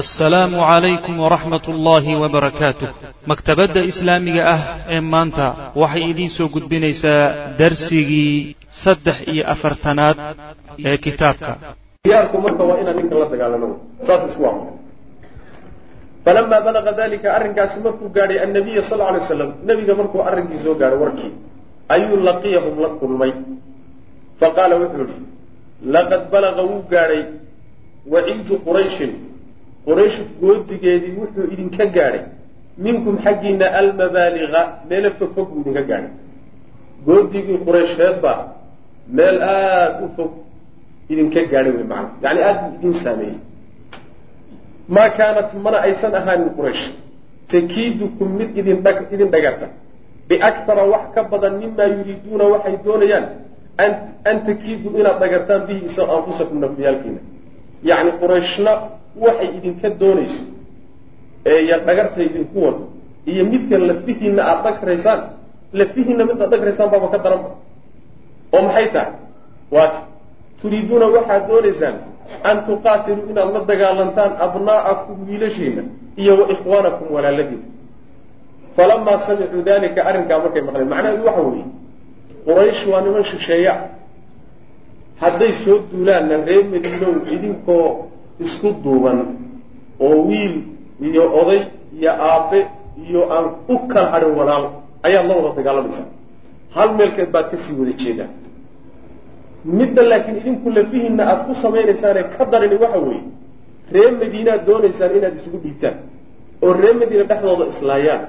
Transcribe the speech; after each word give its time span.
assalaamu 0.00 0.58
calaykum 0.58 1.14
waraxmat 1.24 1.64
ullaahi 1.72 2.12
wabarakaatuh 2.22 2.88
maktabadda 3.30 3.80
islaamiga 3.90 4.42
ah 4.54 4.60
ee 4.94 5.00
maanta 5.12 5.46
waxay 5.82 6.02
idiin 6.10 6.30
soo 6.36 6.48
gudbinaysaa 6.54 7.22
darsigii 7.60 8.56
saddex 8.82 9.18
iyo 9.32 9.42
afartanaad 9.54 10.16
ee 10.88 10.96
kitaabka. 11.04 11.52
Diyaarku 12.06 12.36
marka 12.46 12.62
waa 12.68 12.78
inaan 12.82 12.96
ninkan 12.98 13.18
la 13.22 13.26
dagaalamo. 13.32 13.68
Saas 14.06 14.22
isku 14.30 14.42
amro 14.50 14.66
falamaa 16.26 16.60
balaga 16.66 16.92
dalika 17.00 17.28
arrinkaasi 17.38 17.76
markuu 17.86 18.08
gaadhay 18.16 18.38
annabiya 18.46 18.82
sal 18.88 18.98
lla 18.98 19.06
alay 19.14 19.20
waslam 19.24 19.50
nebiga 19.68 19.92
markuu 20.00 20.20
arrinkii 20.28 20.58
soo 20.64 20.74
gaadhay 20.80 20.98
warkii 21.04 21.30
ayuu 21.94 22.16
laqiyahum 22.28 22.74
la 22.84 22.88
kulmay. 23.00 23.32
Faqaala 24.40 24.74
wuxuu 24.82 25.06
idhi 25.06 25.16
laqad 25.94 26.22
balaga 26.34 26.62
wuu 26.70 26.82
gaadhay 26.92 27.22
waciidu 28.12 28.54
qurayshin 28.66 29.12
quraysh 29.86 30.18
goodigeedii 30.40 31.14
wuxuu 31.20 31.46
idinka 31.54 31.84
gaadhay. 31.96 32.24
Minkum 32.78 33.14
xaggiina 33.24 33.66
almabaaliga 33.80 34.60
meelo 34.88 35.10
fogfog 35.18 35.48
buu 35.52 35.60
idinka 35.62 35.82
gaadhay. 35.90 36.12
Goodigii 37.06 37.58
quraysheed 37.66 38.16
baa 38.24 38.40
meel 39.16 39.36
aada 39.42 40.04
u 40.04 40.08
fog 40.16 40.30
idinka 41.12 41.40
gaadhay 41.52 41.72
wey 41.76 41.86
macana 41.92 42.10
yani 42.24 42.40
aada 42.48 42.62
buu 42.62 42.76
idin 42.78 42.94
saameeyey. 43.04 43.38
Maa 44.94 45.08
kaanat 45.18 45.50
mana 45.64 45.78
aysan 45.86 46.14
ahaanin 46.20 46.50
quraysh. 46.58 46.84
Takiidukum 47.52 48.28
mid 48.38 48.50
idin 48.60 48.78
dhagarta. 49.34 49.66
Biaktara 50.28 50.84
wax 50.92 51.04
ka 51.14 51.22
badan 51.32 51.54
mimaa 51.62 51.88
yuriiduuna 51.96 52.44
waxay 52.52 52.76
doonayaan 52.84 53.26
an 53.78 54.36
takiiduu 54.46 54.96
inaad 55.00 55.18
dhagartaan 55.22 55.66
bihi 55.66 55.80
isa 55.86 56.02
anfusakum 56.16 56.60
nafyaalkiina 56.64 57.20
yacni 57.82 58.12
qurayshna 58.22 58.72
waxay 59.24 59.48
idinka 59.58 59.88
doonayso 60.00 60.42
ee 61.46 61.60
ya 61.70 61.78
dhagarta 61.86 62.22
idinku 62.22 62.56
wado 62.64 62.82
iyo 63.26 63.44
midka 63.52 63.78
lafihiinna 63.78 64.42
aada 64.50 64.70
dhagraysaan 64.70 65.20
lafihiinna 65.72 66.24
mid 66.28 66.38
aad 66.42 66.50
dhagraysaan 66.50 66.88
baaba 66.92 67.08
ka 67.14 67.18
daranba 67.24 67.50
oo 68.54 68.62
maxay 68.66 68.88
tahay? 68.94 69.12
Waata 69.74 70.00
turiiduuna 70.60 71.06
waxaad 71.16 71.42
doonaysaan 71.48 71.96
an 72.48 72.56
tuqaatiluu 72.66 73.26
inaad 73.30 73.50
la 73.54 73.60
dagaalantaan 73.70 74.32
abnaa'akum 74.46 75.16
wiilashiina 75.28 75.82
iyo 76.22 76.32
wa 76.40 76.46
ikhwaanakum 76.54 77.06
walaaladiina 77.14 77.66
falamaa 78.76 79.18
samicuu 79.26 79.62
dalika 79.62 80.00
arrinkaa 80.08 80.38
markay 80.44 80.62
maqleen. 80.66 80.88
Macnaheedu 80.92 81.24
waxa 81.28 81.42
weeye 81.48 81.66
quraysh 82.46 82.82
waa 82.90 83.00
niman 83.04 83.24
shisheeya. 83.30 83.74
Hadday 85.20 85.52
soo 85.64 85.78
duulaanna 85.90 86.36
reer 86.48 86.64
madiinow 86.72 87.14
idinkoo 87.34 88.10
isku 88.40 88.68
duuban 88.84 89.18
oo 90.00 90.16
wiil 90.28 90.54
iyo 91.00 91.24
oday 91.40 91.60
iyo 91.98 92.12
aabe 92.12 92.66
iyo 93.08 93.20
aan 93.36 93.46
u 93.68 93.78
kala 93.88 94.10
hadhin 94.10 94.32
walaal 94.38 94.64
ayaad 95.02 95.26
la 95.28 95.34
wada 95.36 95.50
dagaalamaysaa 95.58 96.08
hal 96.74 96.88
meelkeed 96.98 97.30
baad 97.34 97.46
ka 97.50 97.56
sii 97.56 97.74
wada 97.80 97.92
jeedaan 98.02 98.30
midda 99.78 100.02
laakiin 100.02 100.36
idinku 100.42 100.70
lafihiinna 100.70 101.22
aada 101.30 101.44
ku 101.48 101.54
samaynaysaanee 101.64 102.24
ka 102.36 102.44
darini 102.52 102.76
waxa 102.84 102.98
weeye 103.06 103.22
reer 103.94 104.12
madiinaad 104.22 104.62
doonaysaan 104.68 105.16
inaad 105.18 105.34
isugu 105.38 105.58
dhiibtaan 105.64 105.96
oo 106.64 106.72
reer 106.82 106.94
madiina 107.02 107.24
dhexdooda 107.30 107.64
islaayaan 107.72 108.22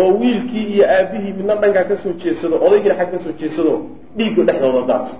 oo 0.00 0.10
wiilkii 0.20 0.64
iyo 0.74 0.84
aabihii 0.96 1.32
midna 1.38 1.54
dhankaa 1.62 1.84
ka 1.90 1.96
soo 2.02 2.12
jeedsado 2.22 2.56
odaygiina 2.66 2.94
xag 3.00 3.10
ka 3.12 3.18
soo 3.24 3.32
jeedsado 3.40 3.72
dhiigga 4.18 4.42
dhexdooda 4.48 4.82
daato 4.90 5.14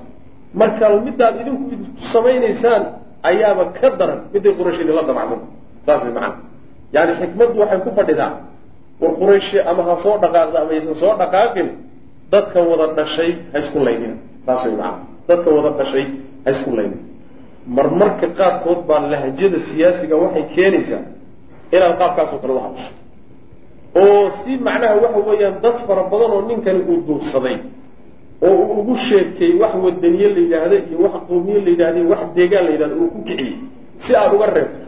marka 0.61 0.85
middaad 1.09 1.35
idinku 1.43 1.63
idinku 1.75 2.01
samaynaysaan 2.15 2.83
ayaaba 3.23 3.65
ka 3.79 3.89
daran 3.99 4.21
midday 4.33 4.53
quraysh 4.59 4.81
idinla 4.83 5.03
damacsanta 5.03 5.47
saas 5.87 6.03
way 6.05 6.13
macana 6.13 6.37
yaani 6.95 7.13
xikmaddu 7.21 7.57
waxay 7.63 7.81
ku 7.87 7.91
fadhidaa. 7.99 8.33
War 9.01 9.13
qurayshi 9.21 9.59
ama 9.71 9.83
ha 9.89 9.95
soo 10.03 10.19
dhaqaaqda 10.23 10.57
ama 10.63 10.71
aysan 10.75 10.95
soo 10.95 11.15
dhaqaaqin 11.21 11.69
dadkan 12.33 12.65
wada 12.71 12.87
dhashay 12.99 13.31
ha 13.53 13.59
isku 13.63 13.79
laynina 13.87 14.17
saas 14.47 14.65
way 14.67 14.75
macana 14.81 14.99
dadka 15.29 15.49
wada 15.57 15.71
dhashay 15.79 16.05
ha 16.45 16.51
isku 16.51 16.71
laynin 16.79 17.01
marmarka 17.77 18.27
qaarkood 18.39 18.81
baa 18.89 19.01
lahjada 19.13 19.59
siyaasiga 19.71 20.17
waxay 20.23 20.45
keenaysaa 20.55 21.05
inaad 21.77 21.95
qaabkaasoo 22.01 22.39
kale 22.43 22.53
u 22.59 22.61
hadasho 22.67 22.93
oo 24.03 24.31
si 24.43 24.51
macnaha 24.67 24.95
waxa 25.05 25.21
weeyaan 25.29 25.55
dad 25.65 25.77
fara 25.87 26.03
badan 26.13 26.31
oo 26.37 26.43
ninkani 26.51 26.81
uu 26.91 26.99
duubsaday 27.07 27.57
oo 28.47 28.53
uu 28.63 28.75
ugu 28.81 28.95
sheekay 29.09 29.53
wax 29.63 29.73
wadaniye 29.85 30.29
la 30.35 30.41
yidhaahda 30.45 30.77
iyo 30.89 30.99
wax 31.05 31.15
qoomiye 31.29 31.59
la 31.65 31.71
yidhahda 31.75 32.01
wax 32.13 32.21
deegaan 32.37 32.65
la 32.67 32.71
yidhahda 32.75 32.95
uu 33.03 33.09
ku 33.15 33.19
kiciyey. 33.29 33.55
Si 34.05 34.11
aada 34.21 34.35
uga 34.37 34.47
reebto 34.57 34.79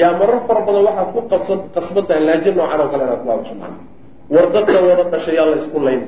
yaa 0.00 0.12
marar 0.20 0.40
fara 0.46 0.60
badan 0.66 0.82
waxaad 0.88 1.08
ku 1.14 1.20
qabsan 1.30 1.58
qasban 1.74 2.04
tahay 2.08 2.22
laajo 2.28 2.50
noocan 2.58 2.80
oo 2.82 2.88
kale 2.92 3.02
inaad 3.06 3.20
ku 3.22 3.28
hadasho 3.32 3.54
macnaha 3.60 3.82
war 4.34 4.46
dadka 4.54 4.78
wada 4.88 5.04
dhashay 5.12 5.34
yaa 5.38 5.46
la 5.50 5.56
isku 5.60 5.78
layn. 5.86 6.02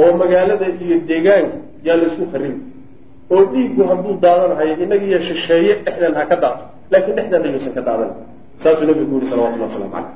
Oo 0.00 0.10
magaalada 0.20 0.66
iyo 0.84 0.96
deegaanka 1.10 1.56
yaa 1.86 1.96
la 2.00 2.04
isku 2.10 2.24
kharibay 2.32 2.60
oo 3.32 3.42
dhiiggu 3.52 3.82
hadduu 3.90 4.14
daadanahayo 4.24 4.72
inaga 4.84 5.04
iyo 5.10 5.18
shisheeye 5.28 5.72
dhexdeen 5.84 6.14
ha 6.18 6.24
ka 6.30 6.36
daato 6.42 6.62
laakiin 6.92 7.14
dhexdeena 7.16 7.46
yuusan 7.54 7.72
ka 7.76 7.82
daadan. 7.88 8.10
Saasuu 8.62 8.84
nabigu 8.88 9.06
ku 9.10 9.14
yihi 9.18 9.28
salawatullah 9.32 9.68
waslamu 9.72 9.90
caleyh 9.96 10.12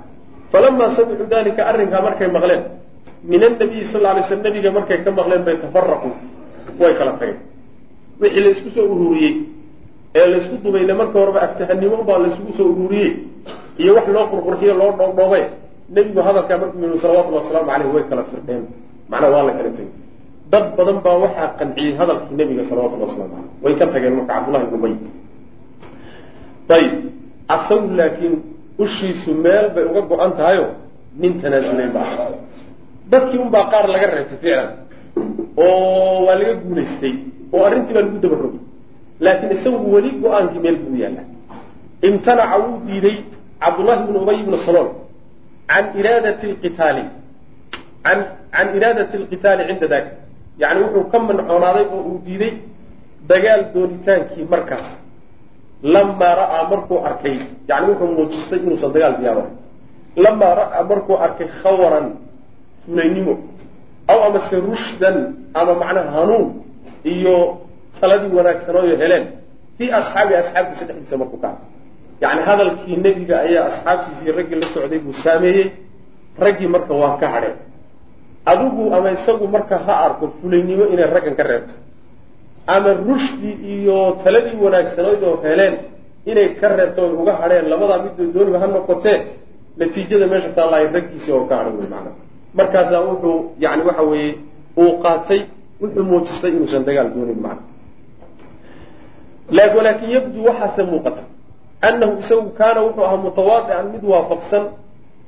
falamaa 0.53 0.91
samicuu 0.97 1.27
dalika 1.33 1.63
arrinkaa 1.71 2.03
markay 2.07 2.28
maqleen 2.37 2.63
min 3.31 3.41
annabiyi 3.42 3.84
sal 3.92 4.06
alay 4.06 4.22
slam 4.22 4.42
nabiga 4.47 4.70
markay 4.70 4.98
ka 5.04 5.10
maqleen 5.10 5.42
bay 5.44 5.56
tafaraquu 5.59 6.10
way 6.81 6.94
kala 6.98 7.12
tageen. 7.19 7.38
Wixii 8.20 8.41
la 8.44 8.50
isku 8.50 8.70
soo 8.70 8.87
ururiyey 8.94 9.34
ee 10.14 10.26
laysku 10.32 10.56
dubayna 10.64 10.94
marka 10.94 11.16
horeba 11.20 11.41
aftahanimo 11.47 11.97
unbaa 12.00 12.19
layskugu 12.25 12.53
soo 12.59 12.69
ururiyey 12.72 13.12
iyo 13.78 13.94
wax 13.97 14.06
loo 14.09 14.26
qurqurxiyo 14.32 14.75
loo 14.81 14.92
dhoobdhoobay 14.98 15.44
nebigu 15.94 16.20
hadalkaa 16.28 16.59
markuu 16.62 16.81
yihi 16.82 16.98
salawatullahi 17.04 17.42
wasalaamu 17.44 17.70
caleyh 17.70 17.88
way 17.94 18.04
kala 18.10 18.22
firdheen. 18.31 18.65
Macnaa 19.10 19.31
waa 19.31 19.44
la 19.48 19.53
kala 19.59 19.70
tegey 19.76 20.06
dad 20.50 20.76
badan 20.78 21.03
baa 21.03 21.16
waxaa 21.25 21.48
qanciyey 21.59 21.94
hadalkii 21.98 22.34
nebiga 22.38 22.65
salawatullah 22.70 23.09
waslamu 23.10 23.34
caleyh 23.34 23.50
way 23.65 23.75
ka 23.75 23.86
tageen 23.91 24.15
marka 24.19 24.32
cabdullahi 24.34 24.65
ibn 24.66 24.75
ubay 24.78 24.94
ayib 26.76 26.94
asagu 27.48 27.88
laakiin 27.98 28.34
ushiisu 28.78 29.31
meel 29.34 29.66
bay 29.75 29.84
uga 29.91 30.03
go-an 30.10 30.32
tahayo 30.38 30.66
nin 31.19 31.32
tanaasulay 31.42 31.88
baa 31.91 32.31
dadkii 33.11 33.39
unbaa 33.44 33.65
qaar 33.72 33.87
laga 33.94 34.06
reebtay 34.15 34.39
ficlan 34.43 34.69
oo 35.56 36.27
waa 36.27 36.37
laga 36.41 36.55
guulaystay 36.65 37.15
oo 37.53 37.62
arrintii 37.67 37.94
baa 37.94 38.05
lagu 38.06 38.19
daba 38.25 38.37
rogay 38.43 38.62
laakiin 39.25 39.53
isagu 39.56 39.87
weli 39.94 40.11
go'aankii 40.22 40.61
meel 40.65 40.77
buu 40.83 40.97
yaalla 41.03 41.22
imtanaca 42.09 42.56
wuu 42.65 42.78
diiday 42.87 43.16
cabdullahi 43.62 44.00
ibnu 44.05 44.19
ubay 44.25 44.39
ibnu 44.45 44.56
salool 44.66 44.89
can 45.71 45.84
iraadati 46.00 46.47
lqitaali 46.53 47.05
an 48.11 48.19
can 48.55 48.69
iraadati 48.77 49.15
alqitaali 49.21 49.62
cinda 49.69 49.87
dalik 49.93 50.12
yacni 50.62 50.81
wuxuu 50.84 51.05
ka 51.12 51.19
mancoonaaday 51.19 51.87
oo 51.95 52.03
uu 52.11 52.19
diiday 52.27 52.53
dagaal 53.31 53.62
doonitaankii 53.75 54.47
markaas. 54.53 54.89
Lamaa 55.83 56.34
ra'aa 56.41 56.69
markuu 56.71 56.99
arkay 57.05 57.37
yani 57.69 57.87
wuxuu 57.91 58.09
muujistay 58.16 58.59
inuusan 58.59 58.93
dagaal 58.95 59.15
diyaarahay 59.21 59.53
lamaa 60.16 60.55
ra'aa 60.61 60.83
markuu 60.91 61.16
arkay 61.27 61.49
khawaran 61.62 62.06
fulaynimo 62.86 63.34
aw 64.08 64.19
amase 64.28 64.56
rushdan 64.56 65.16
ama 65.54 65.74
macnaha 65.74 66.10
hanuun 66.16 66.62
iyo 67.04 67.58
taladii 68.00 68.32
wanaagsanooyo 68.38 68.97
heleen. 69.02 69.24
Fii 69.78 69.91
asxaabi 69.91 70.34
asxaabtiisa 70.34 70.84
dhexdiisa 70.88 71.16
markuu 71.19 71.38
ka 71.42 71.48
arkay 71.48 71.69
yacni 72.22 72.42
hadalkii 72.48 72.97
nebiga 72.97 73.36
ayaa 73.47 73.64
asxaabtiisii 73.70 74.32
raggii 74.38 74.60
la 74.60 74.69
socday 74.74 74.98
buu 74.98 75.12
saameeyey. 75.12 75.70
Raggii 76.38 76.69
marka 76.69 76.94
waa 76.94 77.16
ka 77.20 77.26
hadheen 77.34 77.56
adigu 78.47 78.94
ama 78.94 79.10
isagu 79.10 79.47
marka 79.48 79.78
ha 79.78 79.94
arko 80.06 80.32
fulaynimo 80.41 80.84
inay 80.92 81.06
raggan 81.16 81.34
ka 81.34 81.42
reebto. 81.42 81.74
Ama 82.66 82.91
rushdi 83.08 83.50
iyo 83.74 83.98
taladii 84.24 84.56
wanaagsanayd 84.64 85.22
heleen 85.42 85.74
inay 86.26 86.48
ka 86.58 86.68
reebto 86.68 87.03
oy 87.06 87.12
uga 87.22 87.32
hadheen 87.41 87.68
labadaa 87.72 87.98
midoo 88.04 88.32
dooniba 88.34 88.58
ha 88.62 88.66
noqotee 88.66 89.18
natiijada 89.78 90.27
meesha 90.27 90.50
taallaahay 90.56 90.86
raggiisii 90.97 91.32
oo 91.32 91.44
ka 91.50 91.56
hadhan 91.59 91.74
wey 91.78 91.89
macana 91.92 92.10
markaasaa 92.58 93.00
wuxuu 93.08 93.38
yani 93.64 93.82
waxa 93.88 94.03
weeye 94.03 94.32
uu 94.82 94.92
qaatay 95.04 95.41
wuxuu 95.82 96.04
muujistay 96.10 96.50
inuusan 96.50 96.84
dagaal 96.88 97.08
doonin 97.14 97.41
macna 97.47 97.62
walaakin 99.76 100.10
yabdu 100.16 100.38
waxaase 100.48 100.82
muuqata 100.82 101.22
annahu 101.88 102.12
isagu 102.22 102.50
kaana 102.60 102.80
wuxuu 102.86 103.04
ahaa 103.08 103.16
mutawaadican 103.26 103.86
mid 103.94 104.04
waafaqsan 104.12 104.64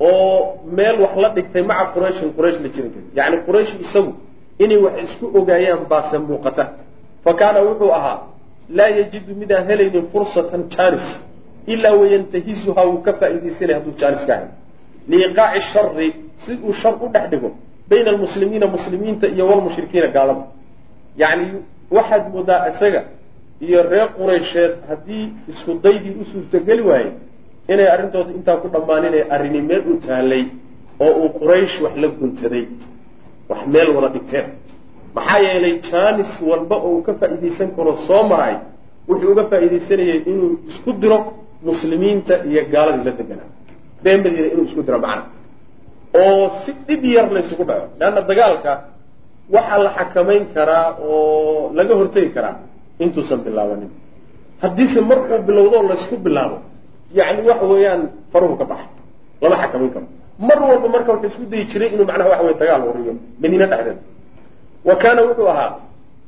oo 0.00 0.58
meel 0.76 0.96
wax 1.00 1.16
la 1.22 1.28
dhigtay 1.36 1.62
maca 1.62 1.84
qurayshin 1.94 2.28
quraysh 2.36 2.58
la 2.64 2.69
jiran 2.75 2.90
kari 2.94 3.06
yacni 3.19 3.36
quraysh 3.46 3.72
isagu 3.84 4.12
inay 4.58 4.78
wax 4.84 4.94
isku 5.04 5.26
ogaayaan 5.38 5.82
baase 5.90 6.19
muuqata. 6.19 6.64
Fa 7.25 7.34
kaana 7.34 7.60
wuxuu 7.69 7.92
ahaa 7.98 8.19
laa 8.70 8.88
yajidu 8.98 9.34
midaan 9.34 9.66
helaynin 9.70 10.06
fursatan 10.12 10.62
jaanis 10.75 11.06
ilaa 11.66 11.94
wayantahizuhaa 12.00 12.86
wuu 12.90 13.02
ka 13.06 13.12
faa'iidaysanay 13.20 13.75
hadduu 13.75 13.94
jaanis 14.00 14.26
ka 14.26 14.34
helo 14.36 14.50
liiqaaci 15.10 15.60
shari 15.72 16.08
si 16.43 16.52
uu 16.66 16.72
shar 16.81 16.94
u 17.05 17.08
dhex 17.14 17.25
dhigo 17.32 17.50
bayna 17.90 18.10
almuslimiina 18.14 18.66
muslimiinta 18.76 19.26
iyo 19.34 19.44
walmushrikiina 19.50 20.08
gaalada. 20.16 20.44
Yacni 21.22 21.46
waxaad 21.96 22.25
moodaa 22.34 22.69
isaga 22.70 23.00
iyo 23.66 23.78
reer 23.90 24.08
quraysheed 24.19 24.72
haddii 24.88 25.25
isku 25.52 25.70
daydii 25.84 26.14
u 26.20 26.25
suurtogeli 26.32 26.82
waaye 26.90 27.10
inay 27.72 27.88
arrintooda 27.94 28.31
intaa 28.38 28.56
ku 28.62 28.69
dhammaaninay 28.75 29.22
arrini 29.34 29.60
meel 29.69 29.82
u 29.93 29.94
taallay 30.06 30.44
oo 31.05 31.12
uu 31.22 31.28
quraysh 31.40 31.75
wax 31.84 31.94
la 32.02 32.08
guntaday 32.20 32.64
wax 33.50 33.61
meel 33.72 33.88
wada 33.96 34.08
dhigteen. 34.14 34.46
Maxaa 35.16 35.38
yeelay 35.46 35.75
jaanis 35.90 36.31
walba 36.50 36.76
oo 36.87 36.90
uu 36.96 37.02
ka 37.06 37.12
faa'iidaysan 37.20 37.69
karo 37.76 37.93
soo 38.06 38.22
maray 38.32 38.54
wuxuu 39.08 39.31
uga 39.32 39.44
faa'iidaysanayay 39.50 40.19
inuu 40.31 40.50
isku 40.70 40.90
diro 41.02 41.19
muslimiinta 41.69 42.34
iyo 42.50 42.62
gaaladii 42.72 43.04
la 43.08 43.12
deganaa 43.20 43.50
ree 44.05 44.17
madiina 44.17 44.49
inuu 44.53 44.65
isku 44.65 44.83
diro 44.83 44.99
macna. 44.99 45.25
Oo 46.15 46.50
si 46.65 46.73
dhib 46.87 47.05
yar 47.05 47.31
la 47.33 47.41
ysugu 47.41 47.65
dhaco. 47.65 47.87
Leanna 48.00 48.21
dagaalka 48.23 48.73
waxaa 49.55 49.79
la 49.79 49.91
xakamayn 49.99 50.45
karaa 50.55 50.97
oo 51.03 51.71
laga 51.75 51.95
hortegi 51.95 52.31
karaa 52.37 52.56
intuusan 52.99 53.41
bilaabanin. 53.45 53.91
Haddiise 54.62 55.00
mar 55.00 55.19
uu 55.31 55.43
bilowdo 55.47 55.83
laysku 55.89 56.17
bilaabo 56.17 56.59
yacni 57.15 57.43
waxa 57.49 57.67
weeyaan 57.67 58.03
faruhu 58.33 58.56
ka 58.61 58.65
baxay 58.65 58.89
lama 59.43 59.56
xakamayn 59.62 59.91
karo. 59.95 60.06
Mar 60.39 60.59
walba 60.62 60.89
marka 60.89 61.12
wuxuu 61.12 61.29
isku 61.29 61.45
dayi 61.50 61.65
jiray 61.71 61.89
inuu 61.95 62.06
macnaha 62.06 62.29
waxa 62.31 62.45
weye 62.45 62.59
dagaal 62.61 62.83
horiyo 62.89 63.12
madiine 63.41 63.67
dhexdeeda. 63.67 64.00
Wa 64.85 64.95
kaana 64.97 65.21
wuxuu 65.29 65.49
ahaa 65.49 65.73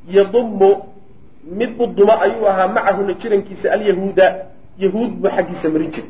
yadumu 0.07 0.71
mid 1.59 1.71
u 1.79 1.87
duma 1.87 2.21
ayuu 2.21 2.45
ahaa 2.47 2.67
macahuna 2.67 3.13
jirankiisa 3.13 3.71
alyahuuda. 3.71 4.27
Yahuud 4.79 5.11
buu 5.21 5.29
xaggiisa 5.29 5.69
mari 5.69 5.87
jiray 5.93 6.09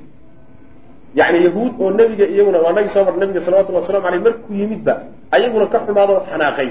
yacni 1.16 1.40
yahuud 1.46 1.74
oo 1.81 1.92
nebiga 1.92 2.25
iyaguna 2.34 2.58
waa 2.66 2.74
nagi 2.78 2.90
soo 2.90 3.04
mar 3.08 3.16
nabiga 3.22 3.42
salawatullhi 3.46 3.80
waslamu 3.81 4.08
aleyh 4.08 4.22
markuu 4.28 4.54
yimidba 4.60 4.94
ayaguna 5.36 5.66
ka 5.74 5.78
xumaado 5.86 6.13
oo 6.18 6.24
xanaaqay 6.31 6.69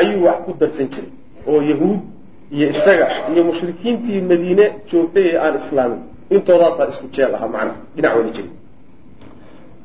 ayuu 0.00 0.24
wax 0.26 0.36
ku 0.46 0.52
darsan 0.60 0.88
jiray 0.92 1.10
oo 1.50 1.60
yahuud 1.70 2.00
iyo 2.56 2.66
isaga 2.74 3.06
iyo 3.32 3.42
mushrikiintii 3.48 4.20
madiine 4.30 4.64
joogtay 4.90 5.26
ee 5.30 5.38
aan 5.44 5.54
islaamin. 5.60 6.00
Intoodaasaa 6.30 6.86
isku 6.92 7.06
jeel 7.14 7.34
ahaa 7.34 7.48
macnaha 7.48 7.76
dhinac 7.96 8.12
wada 8.16 8.30
jiray. 8.36 8.50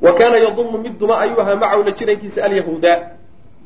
Wa 0.01 0.11
kaana 0.17 0.37
yadumu 0.37 0.77
mid 0.77 0.97
duma 0.99 1.19
ayuu 1.23 1.41
ahaa 1.41 1.55
macahu 1.55 1.83
la 1.83 1.91
jirankiisa 1.91 2.43
alyahuuda. 2.43 2.93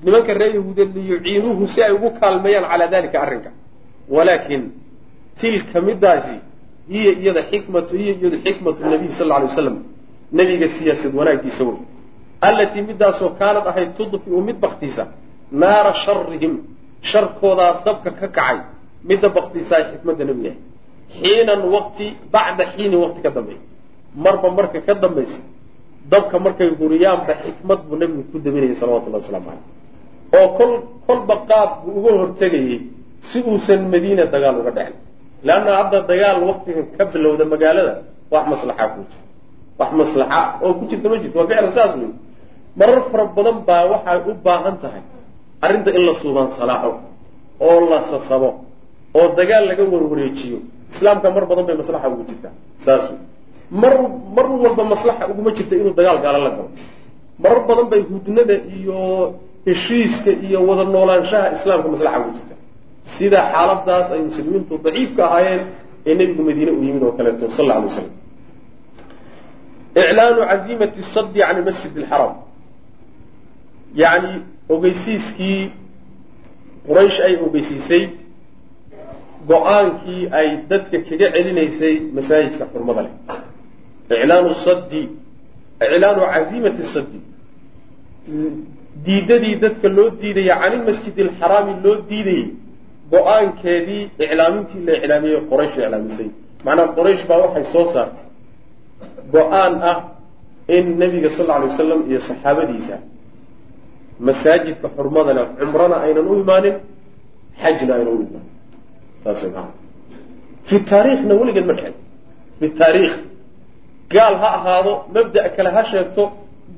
Nimanka 0.03 0.33
reer 0.33 0.55
yahuudeed 0.55 0.95
liyuciinuuhu 0.95 1.67
si 1.67 1.83
ay 1.83 1.91
ugu 1.91 2.09
kaalmeeyaan 2.19 2.65
calaa 2.71 2.87
dalika 2.87 3.21
arrinka. 3.21 3.51
Walaakin 4.09 4.63
tilka 5.39 5.81
midaasi 5.81 6.37
hiya 6.89 7.11
iyada 7.21 7.41
xikmatu 7.51 7.97
hiya 7.97 8.13
iyadu 8.19 8.37
xikmatu 8.45 8.79
nabiy 8.91 9.09
sal 9.17 9.27
lla 9.27 9.35
alay 9.35 9.47
waslam 9.47 9.75
nebiga 10.31 10.67
siyaasad 10.77 11.13
wanaagiisa 11.15 11.63
wey. 11.63 11.79
Allatii 12.41 12.81
midaasoo 12.81 13.29
kaanad 13.39 13.67
ahayd 13.67 13.93
tudfiu 13.97 14.41
mid 14.41 14.57
baktiisa 14.65 15.07
naara 15.51 15.93
sharihim 16.05 16.53
sharkoodaa 17.01 17.81
dabka 17.85 18.11
ka 18.11 18.27
kacay 18.27 18.57
midda 19.09 19.29
baktiisaa 19.29 19.81
xikmadda 19.91 20.23
nebiga 20.29 20.53
xiinan 21.21 21.61
waqti 21.75 22.05
bacda 22.33 22.63
xiinin 22.73 22.99
waqti 23.05 23.19
ka 23.25 23.29
dambeeya 23.29 23.61
marba 24.23 24.49
marka 24.57 24.79
ka 24.87 24.93
dambaysa 25.03 25.41
dabka 26.11 26.39
markay 26.39 26.69
huriyaanba 26.79 27.33
xikmad 27.43 27.79
buu 27.87 27.97
nebigu 28.01 28.23
ku 28.31 28.37
daminayay 28.45 28.75
salawatullahi 28.81 29.23
waslamu 29.23 29.45
caleyh 29.49 29.63
oo 30.37 30.47
kol 30.57 30.71
kolba 31.07 31.35
qaab 31.49 31.69
buu 31.83 31.93
uga 31.99 32.11
hortegayey 32.21 32.79
si 33.21 33.37
uusan 33.49 33.81
madiina 33.93 34.25
dagaal 34.33 34.55
uga 34.61 34.71
dhexin 34.77 34.97
leanna 35.47 35.71
hadda 35.79 35.97
dagaal 36.11 36.37
waktigan 36.49 36.85
ka 36.97 37.03
bilowda 37.11 37.45
magaalada 37.53 37.93
wax 38.33 38.43
maslaxaa 38.53 38.87
ku 38.93 38.99
jirta 39.09 39.24
wax 39.79 39.91
maslaxa 40.01 40.39
oo 40.65 40.73
ku 40.79 40.83
jirta 40.89 41.07
ma 41.11 41.17
jirto 41.23 41.35
waa 41.39 41.47
ficlan 41.49 41.71
saas 41.77 41.91
wey 41.99 42.09
marar 42.79 42.99
fara 43.11 43.25
badan 43.37 43.57
baa 43.67 43.83
waxay 43.93 44.17
u 44.29 44.33
baahan 44.45 44.75
tahay 44.83 45.03
arrinta 45.65 45.89
in 45.97 46.03
la 46.07 46.13
suubaan 46.21 46.49
salaaxo 46.59 46.91
oo 47.67 47.77
la 47.91 47.99
sasabo 48.11 48.49
oo 49.17 49.27
dagaal 49.39 49.63
laga 49.69 49.83
warwareejiyo. 49.93 50.57
Islaamka 50.93 51.27
mar 51.35 51.43
badan 51.49 51.65
bay 51.67 51.75
maslaxa 51.81 52.07
ugu 52.13 52.23
jirtaa 52.29 52.53
saas 52.85 53.03
wey 53.11 53.19
mar 53.81 53.93
mar 54.35 54.45
walba 54.63 54.83
maslaxa 54.93 55.23
uguma 55.31 55.49
jirto 55.57 55.73
inuu 55.81 55.93
dagaal 55.99 56.17
gaalo 56.25 56.39
la 56.45 56.51
galo. 56.55 56.69
Marar 57.43 57.59
badan 57.69 57.87
bay 57.91 58.01
hudnada 58.11 58.55
iyo 58.77 58.99
heshiiska 59.67 60.31
iyo 60.45 60.59
wada 60.67 60.83
noolaanshaha 60.93 61.47
islaamka 61.57 61.87
maslaxa 61.95 62.17
ugu 62.23 62.31
jirta. 62.37 62.55
Sida 63.15 63.39
xaaladaas 63.53 64.07
ay 64.13 64.21
muslimiintu 64.29 64.73
daciifka 64.85 65.21
ahaayeen 65.27 65.61
ee 66.09 66.13
nebigu 66.19 66.41
madiine 66.49 66.71
u 66.71 66.81
yimid 66.87 67.03
oo 67.07 67.13
kaleeto 67.17 67.45
sal 67.57 67.65
alla 67.65 67.73
alay 67.79 67.87
waslam 67.89 68.09
iclaanu 70.01 70.41
cazimati 70.49 71.03
sadi 71.13 71.39
can 71.39 71.57
masjid 71.67 71.93
alxaram 71.97 72.33
yacni 74.03 74.33
ogeysiiskii 74.73 75.61
quraysh 76.87 77.19
ay 77.27 77.33
ogeysiisay 77.45 78.03
go'aankii 79.49 80.23
ay 80.39 80.47
dadka 80.71 80.97
kaga 81.07 81.27
celinaysay 81.35 81.95
masaajidka 82.17 82.65
xurmada 82.73 83.01
leh 83.05 83.13
iclaanu 84.23 84.51
sadi 84.65 85.01
iclaanu 85.85 86.21
cazimati 86.33 86.83
sadi 86.93 87.19
diidadii 89.05 89.55
dadka 89.63 89.87
loo 89.97 90.09
diidaya 90.21 90.55
can 90.61 90.73
ilmasjid 90.77 91.15
alxaraami 91.25 91.73
loo 91.83 91.97
diidayay 92.09 92.45
go'aankeedii 93.13 94.03
iclaamintii 94.25 94.81
la 94.87 94.93
iclaamiyey 94.99 95.39
qoraysh 95.51 95.75
iclaamisay 95.79 96.29
macnaa 96.65 96.87
qoraysh 96.97 97.23
baa 97.29 97.39
waxay 97.45 97.65
soo 97.73 97.85
saartay 97.93 98.24
go'aan 99.33 99.73
ah 99.91 99.97
in 100.77 100.85
nebiga 101.01 101.29
sal 101.29 101.45
lla 101.45 101.53
alay 101.57 101.67
wasalam 101.73 102.01
iyo 102.09 102.19
saxaabadiisa 102.29 102.95
masaajidka 104.27 104.87
xurmada 104.95 105.31
leh 105.37 105.45
cumrana 105.59 105.95
aynan 106.05 106.25
u 106.31 106.33
imaanin 106.43 106.75
xajna 107.61 107.93
aynan 107.97 108.13
u 108.13 108.21
imaanin. 108.27 108.53
Saas 109.23 109.43
way 109.43 109.53
fi 110.67 110.75
taariikhna 110.91 111.33
weligeed 111.39 111.65
ma 111.69 111.73
dhexen 111.77 111.95
fi 112.59 112.65
taariikh. 112.81 113.15
Gaal 114.13 114.33
ha 114.41 114.49
ahaado 114.57 114.93
mabda' 115.15 115.49
kale 115.55 115.69
ha 115.75 115.83
sheegto 115.91 116.23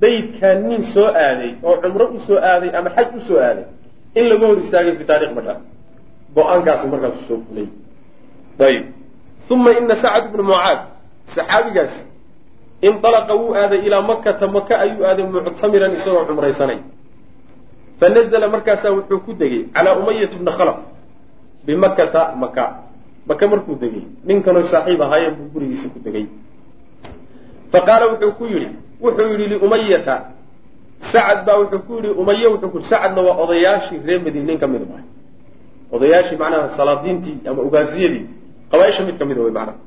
baydkaa 0.01 0.53
nin 0.67 0.83
soo 0.93 1.09
aaday 1.25 1.51
oo 1.63 1.75
cumro 1.81 2.05
u 2.15 2.19
soo 2.27 2.39
aaday 2.51 2.71
ama 2.77 2.89
xaj 2.95 3.07
u 3.31 3.37
aaday 3.47 3.65
in 4.15 4.29
laga 4.29 4.47
hor 4.47 4.57
istaagay 4.63 4.93
fi 4.99 5.03
taarikh 5.11 5.31
ma 5.35 5.41
dhexen 5.41 5.63
go'aankaasi 6.35 6.87
markaasu 6.93 7.21
soo 7.27 7.39
fulay 7.47 7.67
ayib 8.67 8.85
uma 9.49 9.71
ina 9.79 9.95
sacad 10.03 10.31
bnu 10.31 10.43
mucaad 10.43 10.79
saxaabigaasi 11.35 12.01
inalaqa 12.81 13.33
wuu 13.35 13.55
aaday 13.55 13.81
ilaa 13.87 14.01
makata 14.01 14.47
maka 14.47 14.79
ayuu 14.79 15.05
aaday 15.05 15.25
muctamiran 15.25 15.93
isagoo 15.93 16.25
cumraysanay 16.29 16.79
fanazla 17.99 18.47
markaasaa 18.47 18.91
wuxuu 18.91 19.19
ku 19.25 19.33
degay 19.33 19.63
calaa 19.73 19.97
umayat 19.97 20.37
bni 20.37 20.51
khalaf 20.51 20.77
bimakata 21.65 22.33
maka 22.37 22.87
maka 23.27 23.47
markuu 23.47 23.75
degay 23.75 24.05
ninkanoo 24.23 24.63
saaxiib 24.63 25.01
ahaayeen 25.01 25.35
buu 25.35 25.49
gurigiisa 25.53 25.89
ku 25.89 25.99
degay. 25.99 26.25
Faqaala 27.71 28.13
wuxuu 28.13 28.31
ku 28.37 28.45
yidhi 28.45 28.69
wuxuu 29.01 29.27
yidhi 29.31 29.47
liumayata 29.57 30.37
sacad 30.99 31.45
baa 31.45 31.57
wuxuu 31.59 31.81
ku 31.87 31.93
yidhi 31.97 32.09
umaye 32.13 32.47
wuxuu 32.47 32.69
ku 32.69 32.79
sacadna 32.81 33.21
waa 33.21 33.41
odayaashii 33.43 33.99
reer 34.05 34.21
madiine 34.21 34.47
nin 34.47 34.59
ka 34.59 34.67
mid 34.67 34.85
ah. 34.85 35.03
Odayaashii 35.91 36.37
macnaha 36.37 36.69
salaadiintii 36.77 37.41
ama 37.49 37.61
ugaasiyadii 37.61 38.25
qabaaisha 38.71 39.03
mid 39.03 39.17
ka 39.17 39.25
mida 39.25 39.41
wey 39.41 39.51
macnaha 39.51 39.86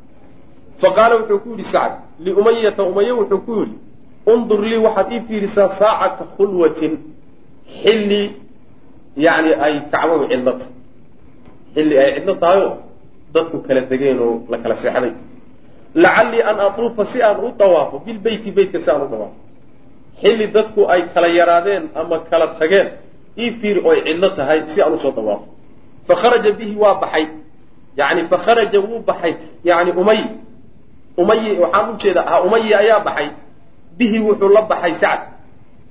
faqaala 0.81 1.15
wuxuu 1.21 1.39
ku 1.45 1.49
yidhi 1.51 1.65
sacad 1.65 1.93
liumayata 2.25 2.83
umaye 2.91 3.13
wuxuu 3.13 3.41
ku 3.47 3.53
yidhi 3.61 3.77
undur 4.27 4.61
lii 4.65 4.81
waxaad 4.87 5.13
ii 5.13 5.21
fiirisaa 5.29 5.69
saacata 5.81 6.25
khulwatin 6.37 6.93
xilli 7.83 8.23
yani 9.17 9.51
ay 9.55 9.75
kacbadu 9.93 10.25
cidlo 10.31 10.53
tahay 10.53 10.73
xilli 11.75 11.95
ay 11.99 12.11
cidlo 12.15 12.35
tahayoo 12.35 12.75
dadku 13.35 13.59
kala 13.67 13.81
degeen 13.91 14.19
oo 14.19 14.43
la 14.51 14.59
kala 14.59 14.75
seexday. 14.83 15.13
Lacallii 15.95 16.43
an 16.43 16.57
atuufa 16.61 17.05
si 17.05 17.23
aan 17.23 17.39
u 17.45 17.53
dawaafo 17.59 17.99
bilbeyti 18.07 18.51
beytka 18.51 18.79
si 18.79 18.91
aan 18.91 19.03
u 19.03 19.09
dawaafo. 19.09 19.37
Xilli 20.23 20.47
dadku 20.57 20.87
ay 20.87 21.03
kala 21.15 21.29
yaraadeen 21.29 21.91
ama 21.95 22.19
kala 22.31 22.47
tageen 22.59 22.89
ii 23.39 23.51
fiiri 23.61 23.81
oo 23.85 23.91
ay 23.91 24.03
cidlo 24.07 24.29
tahay 24.31 24.63
si 24.69 24.83
aan 24.83 24.93
u 24.93 24.99
soo 24.99 25.13
dawaafo. 25.13 25.47
Fakharaja 26.07 26.53
bihi 26.53 26.75
waa 26.77 26.95
baxay. 27.03 27.27
Yani 27.97 28.29
fakharaja 28.31 28.81
wuu 28.81 29.01
baxay. 29.09 29.35
Yani 29.65 29.91
umay 29.93 30.21
umay 31.23 31.41
waxaan 31.63 31.87
ujeeda 31.95 32.21
ah 32.33 32.39
umayi 32.47 32.71
ayaa 32.83 33.01
baxay. 33.07 33.29
Bihi 33.99 34.19
wuxuu 34.27 34.49
la 34.57 34.63
baxay 34.71 34.95
sacd 35.03 35.23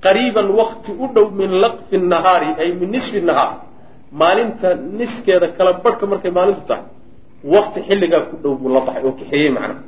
qariiban 0.04 0.48
wakti 0.58 0.90
u 1.02 1.06
dhow 1.14 1.26
min 1.40 1.50
laqfi 1.64 1.96
nahaari 2.12 2.50
ay 2.62 2.68
min 2.80 2.88
nisfi 2.94 3.20
nahaar. 3.28 3.52
Maalinta 4.20 4.68
niskeeda 4.98 5.46
kala 5.56 5.72
barhka 5.84 6.04
markay 6.12 6.30
maalintu 6.38 6.62
tahay 6.70 6.84
wakti 7.54 7.78
xilligaa 7.88 8.22
ku 8.28 8.34
dhow 8.42 8.54
buu 8.60 8.68
la 8.74 8.80
baxay 8.86 9.02
oo 9.06 9.12
kaxeeyey 9.20 9.50
macnaha 9.56 9.82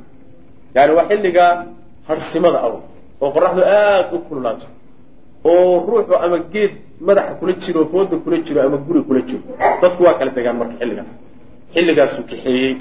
yani 0.75 0.91
waa 0.97 1.05
xilligaa 1.09 1.51
harsimada 2.07 2.59
aw 2.65 2.73
oo 3.23 3.29
qoraxdu 3.35 3.61
aada 3.61 4.09
u 4.15 4.19
kululaato 4.27 4.65
oo 5.49 5.85
ruuxu 5.89 6.13
ama 6.25 6.37
geed 6.53 6.73
madaxa 7.07 7.33
kula 7.39 7.53
jiro 7.63 7.81
fooda 7.91 8.15
kula 8.23 8.37
jiro 8.45 8.59
ama 8.65 8.77
guri 8.85 9.01
kula 9.07 9.21
jiro. 9.27 9.43
Dadku 9.81 10.01
waa 10.07 10.15
kala 10.19 10.31
degaan 10.37 10.57
marka 10.61 10.75
xilligaas. 10.81 11.09
Xilligaasuu 11.73 12.23
kaxeeyey 12.31 12.71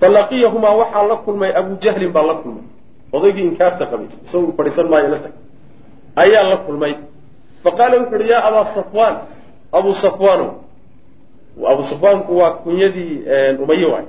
falaqiyahumaa 0.00 0.74
waxaa 0.74 1.06
la 1.08 1.16
kulmay 1.16 1.52
abu 1.54 1.76
baa 2.12 2.22
la 2.22 2.34
kulmay. 2.34 2.64
Odaygii 3.12 3.42
inkaarta 3.42 3.86
qabay 3.86 4.08
isagu 4.24 4.52
fadhiisan 4.56 4.88
maayo 4.88 5.08
la 5.08 5.18
tag. 5.18 5.32
Ayaa 6.16 6.48
la 6.48 6.56
kulmay. 6.56 6.94
Faqaala 7.62 7.98
wuxu 7.98 8.16
uhi 8.16 8.30
yaa 8.30 8.44
abaa 8.48 8.64
safwaan 8.74 9.16
abu 9.72 9.94
safwaano 9.94 10.54
abu 11.66 11.82
safwaanku 11.82 12.38
waa 12.38 12.50
kunyadii 12.50 13.24
umaye 13.62 13.86
waay. 13.86 14.06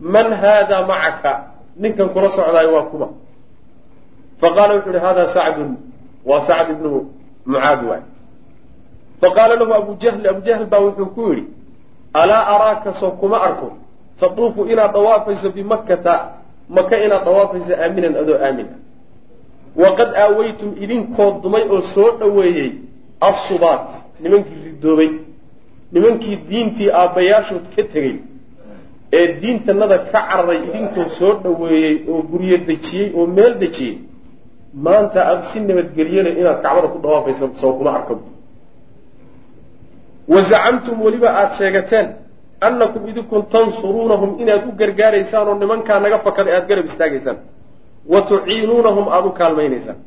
Man 0.00 0.32
haadaa 0.32 0.86
macaka? 0.86 1.32
Ninkan 1.76 2.08
kula 2.08 2.30
socdaayo 2.30 2.74
waa 2.74 2.82
kuma. 2.82 3.08
Faqaala 4.40 4.74
wuxuu 4.74 4.90
ihi 4.90 5.00
hada 5.00 5.28
sacdun. 5.28 5.76
Waa 6.24 6.40
sacd 6.40 6.70
ibnu 6.70 7.10
mucaad 7.46 7.84
waay. 7.84 8.02
Faqaala 9.20 9.56
lahu 9.56 9.72
abu 9.74 9.96
jahl 9.98 10.26
abu 10.26 10.40
jahl 10.46 10.66
baa 10.66 10.80
wuxuu 10.80 11.06
ku 11.06 11.32
yidhi 11.32 11.48
alaa 12.14 12.46
araaka 12.54 12.94
soo 12.94 13.10
kuma 13.10 13.42
arko 13.42 13.72
taduufu 14.20 14.66
inaad 14.66 14.92
dawaafayso 14.92 15.50
bimakkata 15.50 16.32
maka 16.68 17.04
inaad 17.04 17.24
dawaafayso 17.24 17.72
aaminan 17.74 18.16
adoo 18.16 18.38
aamin. 18.46 18.66
Ah 18.66 18.78
waqad 19.82 20.10
aawaytum 20.16 20.74
idinkoo 20.80 21.40
dumay 21.42 21.64
oo 21.70 21.80
soo 21.80 22.10
dhoweeyey 22.20 22.72
assubaat 23.20 23.88
nimankii 24.20 24.60
ridoobay. 24.64 25.10
Nimankii 25.92 26.36
diintii 26.48 26.90
aabbayaashood 26.90 27.64
ka 27.76 27.82
tegey 27.82 28.16
ee 29.12 29.26
diintanada 29.40 29.98
ka 29.98 30.20
cararay 30.28 30.60
idinkoo 30.68 31.08
soo 31.18 31.32
dhoweeyey 31.44 31.96
oo 32.10 32.22
guryo 32.22 32.58
dejiyey 32.68 33.12
oo 33.16 33.26
meel 33.26 33.54
dejiyey. 33.62 33.98
Maanta 34.74 35.18
aada 35.28 35.42
si 35.42 35.60
nabadgelyale 35.60 36.30
inaad 36.40 36.58
kacbada 36.62 36.88
ku 36.88 36.98
dawaafaysa 36.98 37.48
soo 37.60 37.72
kuma 37.72 37.90
arka 37.98 38.14
wa 40.28 40.40
zacamtum 40.42 41.02
weliba 41.02 41.28
aada 41.34 41.54
sheegateen 41.58 42.08
annakum 42.60 43.06
idinkun 43.08 43.46
tansuruunahum 43.46 44.40
inaad 44.42 44.66
u 44.68 44.72
gargaaraysaan 44.72 45.48
oo 45.48 45.54
nimankaa 45.54 46.00
naga 46.00 46.18
fakaday 46.18 46.54
aada 46.54 46.66
garab 46.66 46.86
istaagaysaan 46.90 47.38
wa 48.12 48.20
tuciinuunahum 48.22 49.08
aada 49.08 49.26
u 49.26 49.32
kaalmaynaysaan 49.32 49.98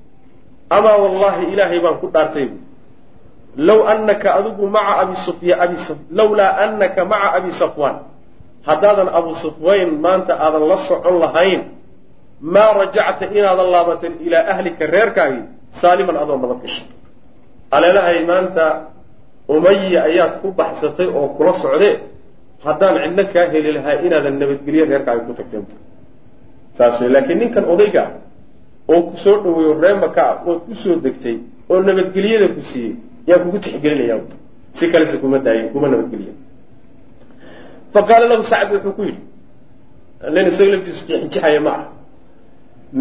amaa 0.70 0.98
wallaahi 1.04 1.44
ilaahay 1.54 1.80
baan 1.80 1.98
ku 2.04 2.08
dhaartay 2.14 2.48
low 3.56 3.88
annaka 3.88 4.36
adigu 4.40 4.68
maca 4.68 4.94
abi 5.04 5.16
sufya 5.26 5.56
abi 5.64 5.76
lawlaa 6.12 6.52
annaka 6.66 7.06
maca 7.06 7.28
abi 7.40 7.52
safwaan 7.52 7.98
haddaadan 8.68 9.10
abu 9.10 9.36
sufwayn 9.36 10.00
maanta 10.00 10.36
aadan 10.36 10.68
la 10.68 10.78
socon 10.78 11.20
lahayn 11.20 11.62
maa 12.42 12.74
rajacta 12.74 13.26
inaadan 13.32 13.68
laabateen 13.72 14.14
ilaa 14.28 14.48
ahlika 14.54 14.86
reerkaagii 14.86 15.44
saaliman 15.82 16.16
adoo 16.18 16.38
nabad 16.38 16.60
gashay 16.64 16.88
aleelahay 17.72 18.26
maanta 18.26 18.66
umaya 19.48 20.04
ayaad 20.10 20.34
ku 20.42 20.52
baxsatay 20.52 21.08
oo 21.08 21.28
kula 21.36 21.54
socdee 21.60 22.11
haddaan 22.66 22.96
cidlo 23.04 23.24
kaa 23.34 23.46
heli 23.54 23.72
lahaa 23.78 23.96
inaadan 24.06 24.36
nabadgelyo 24.42 24.84
reerkaaga 24.92 25.22
ku 25.28 25.34
tagteen 25.40 25.66
saas 26.78 27.00
laakiin 27.16 27.40
ninkan 27.42 27.66
odayga 27.74 28.02
ah 28.08 28.12
oo 28.92 29.02
ku 29.08 29.16
soo 29.24 29.38
dhaweeyo 29.44 29.74
ree 29.84 29.96
maka 30.04 30.22
ah 30.32 30.36
ood 30.50 30.60
ku 30.68 30.74
soo 30.84 30.96
degtay 31.06 31.38
oo 31.72 31.80
nabadgelyada 31.90 32.48
ku 32.56 32.62
siiyey 32.72 32.96
yaa 33.30 33.40
kugu 33.44 33.58
tixgelinaya 33.64 34.16
si 34.78 34.86
kalese 34.92 35.18
kuma 35.24 35.38
daayin 35.46 35.68
kuma 35.74 35.88
nabadgeliya 35.94 36.34
faqaala 37.94 38.26
lahu 38.32 38.44
sacd 38.52 38.70
wuxuu 38.76 38.94
ku 38.98 39.04
yidhi 39.10 39.24
len 40.36 40.46
isaga 40.52 40.70
laftiisu 40.74 41.02
jixinjixaya 41.08 41.60
ma 41.68 41.72
ah 41.80 41.86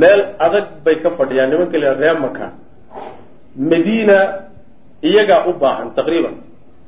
meel 0.01 0.21
adag 0.47 0.67
bay 0.85 0.97
ka 1.03 1.11
fadhiyaan 1.19 1.51
nimanka 1.53 1.77
la 1.85 1.91
ree 2.03 2.15
maka 2.27 2.47
madiina 3.71 4.17
iyagaa 5.03 5.47
u 5.49 5.53
baahan 5.63 5.89
taqriiban. 5.99 6.35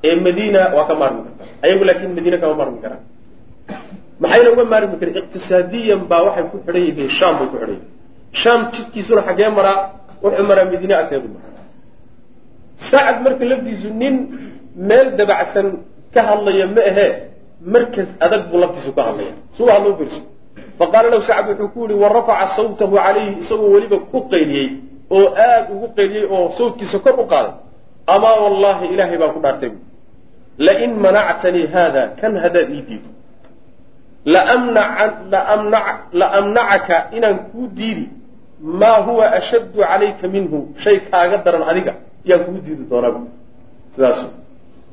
Ee 0.04 0.16
madiina 0.26 0.60
waa 0.76 0.86
ka 0.88 0.94
maarmi 1.00 1.20
karta 1.26 1.41
ayagu 1.64 1.85
laakiin 1.88 2.12
madiina 2.16 2.38
kama 2.42 2.54
maarmi 2.61 2.78
karaan. 2.85 3.02
Maxayna 4.23 4.49
uga 4.54 4.64
maarmi 4.73 4.97
karin 5.00 5.14
iqtisaadiyan 5.23 6.00
baa 6.11 6.23
waxay 6.26 6.45
ku 6.52 6.57
xidhan 6.64 6.83
yihiin 6.88 7.11
sham 7.19 7.33
bay 7.38 7.47
ku 7.50 7.57
xidhan 7.57 7.71
yihiin. 7.75 7.90
Sham 8.33 8.59
jidkiisuna 8.75 9.23
xaggee 9.28 9.50
maraa 9.59 9.78
wuxuu 10.23 10.47
maraa 10.50 10.66
madiine 10.71 10.95
agteedu 11.02 11.28
maraa 11.35 11.52
sacad 12.90 13.16
marka 13.25 13.45
laftiisu 13.45 13.88
nin 14.02 14.14
meel 14.88 15.07
dabacsan 15.19 15.66
ka 16.14 16.21
hadlaya 16.28 16.66
ma 16.66 16.83
ahee 16.90 17.11
markas 17.75 18.11
adag 18.25 18.50
buu 18.50 18.59
laftiisu 18.62 18.90
ka 18.97 19.02
hadlaya 19.09 19.35
suu 19.57 19.69
hadlo 19.75 19.97
fiirso 19.99 20.21
faqaala 20.78 21.11
lahu 21.12 21.23
sacad 21.23 21.47
wuxuu 21.50 21.71
ku 21.75 21.81
yihi 21.88 21.99
wa 22.02 22.47
sawtahu 22.57 22.95
calayhi 22.97 23.38
isagoo 23.42 23.71
weliba 23.75 23.99
ku 24.11 24.19
qayliyey 24.33 24.69
oo 25.11 25.26
aada 25.47 25.71
ugu 25.75 25.88
qayliyey 25.97 26.26
oo 26.26 26.50
sawtkiisa 26.59 26.99
kor 27.04 27.14
u 27.21 27.26
qaaday. 27.33 27.54
Amaa 28.07 28.37
wallahi 28.45 28.85
ilaahay 28.95 29.19
baan 29.19 29.33
ku 29.37 29.40
dhaartay 29.45 29.71
lain 30.59 30.92
manactanii 31.06 31.66
haada 31.75 32.02
kan 32.21 32.37
haddaad 32.37 32.68
ii 32.76 32.82
diido 32.88 33.11
laamnacaka 36.21 36.97
inaan 37.16 37.38
kuu 37.50 37.66
diidi 37.78 38.09
maa 38.80 38.99
huwa 39.09 39.32
ashaddu 39.38 39.78
calayka 39.80 40.28
minhu 40.28 40.59
shay 40.85 40.97
kaaga 41.11 41.37
daran 41.44 41.62
adiga 41.71 41.92
yaan 42.25 42.44
kuu 42.47 42.59
diidi 42.66 42.85
doonaa 42.90 43.21
sidaas 43.94 44.18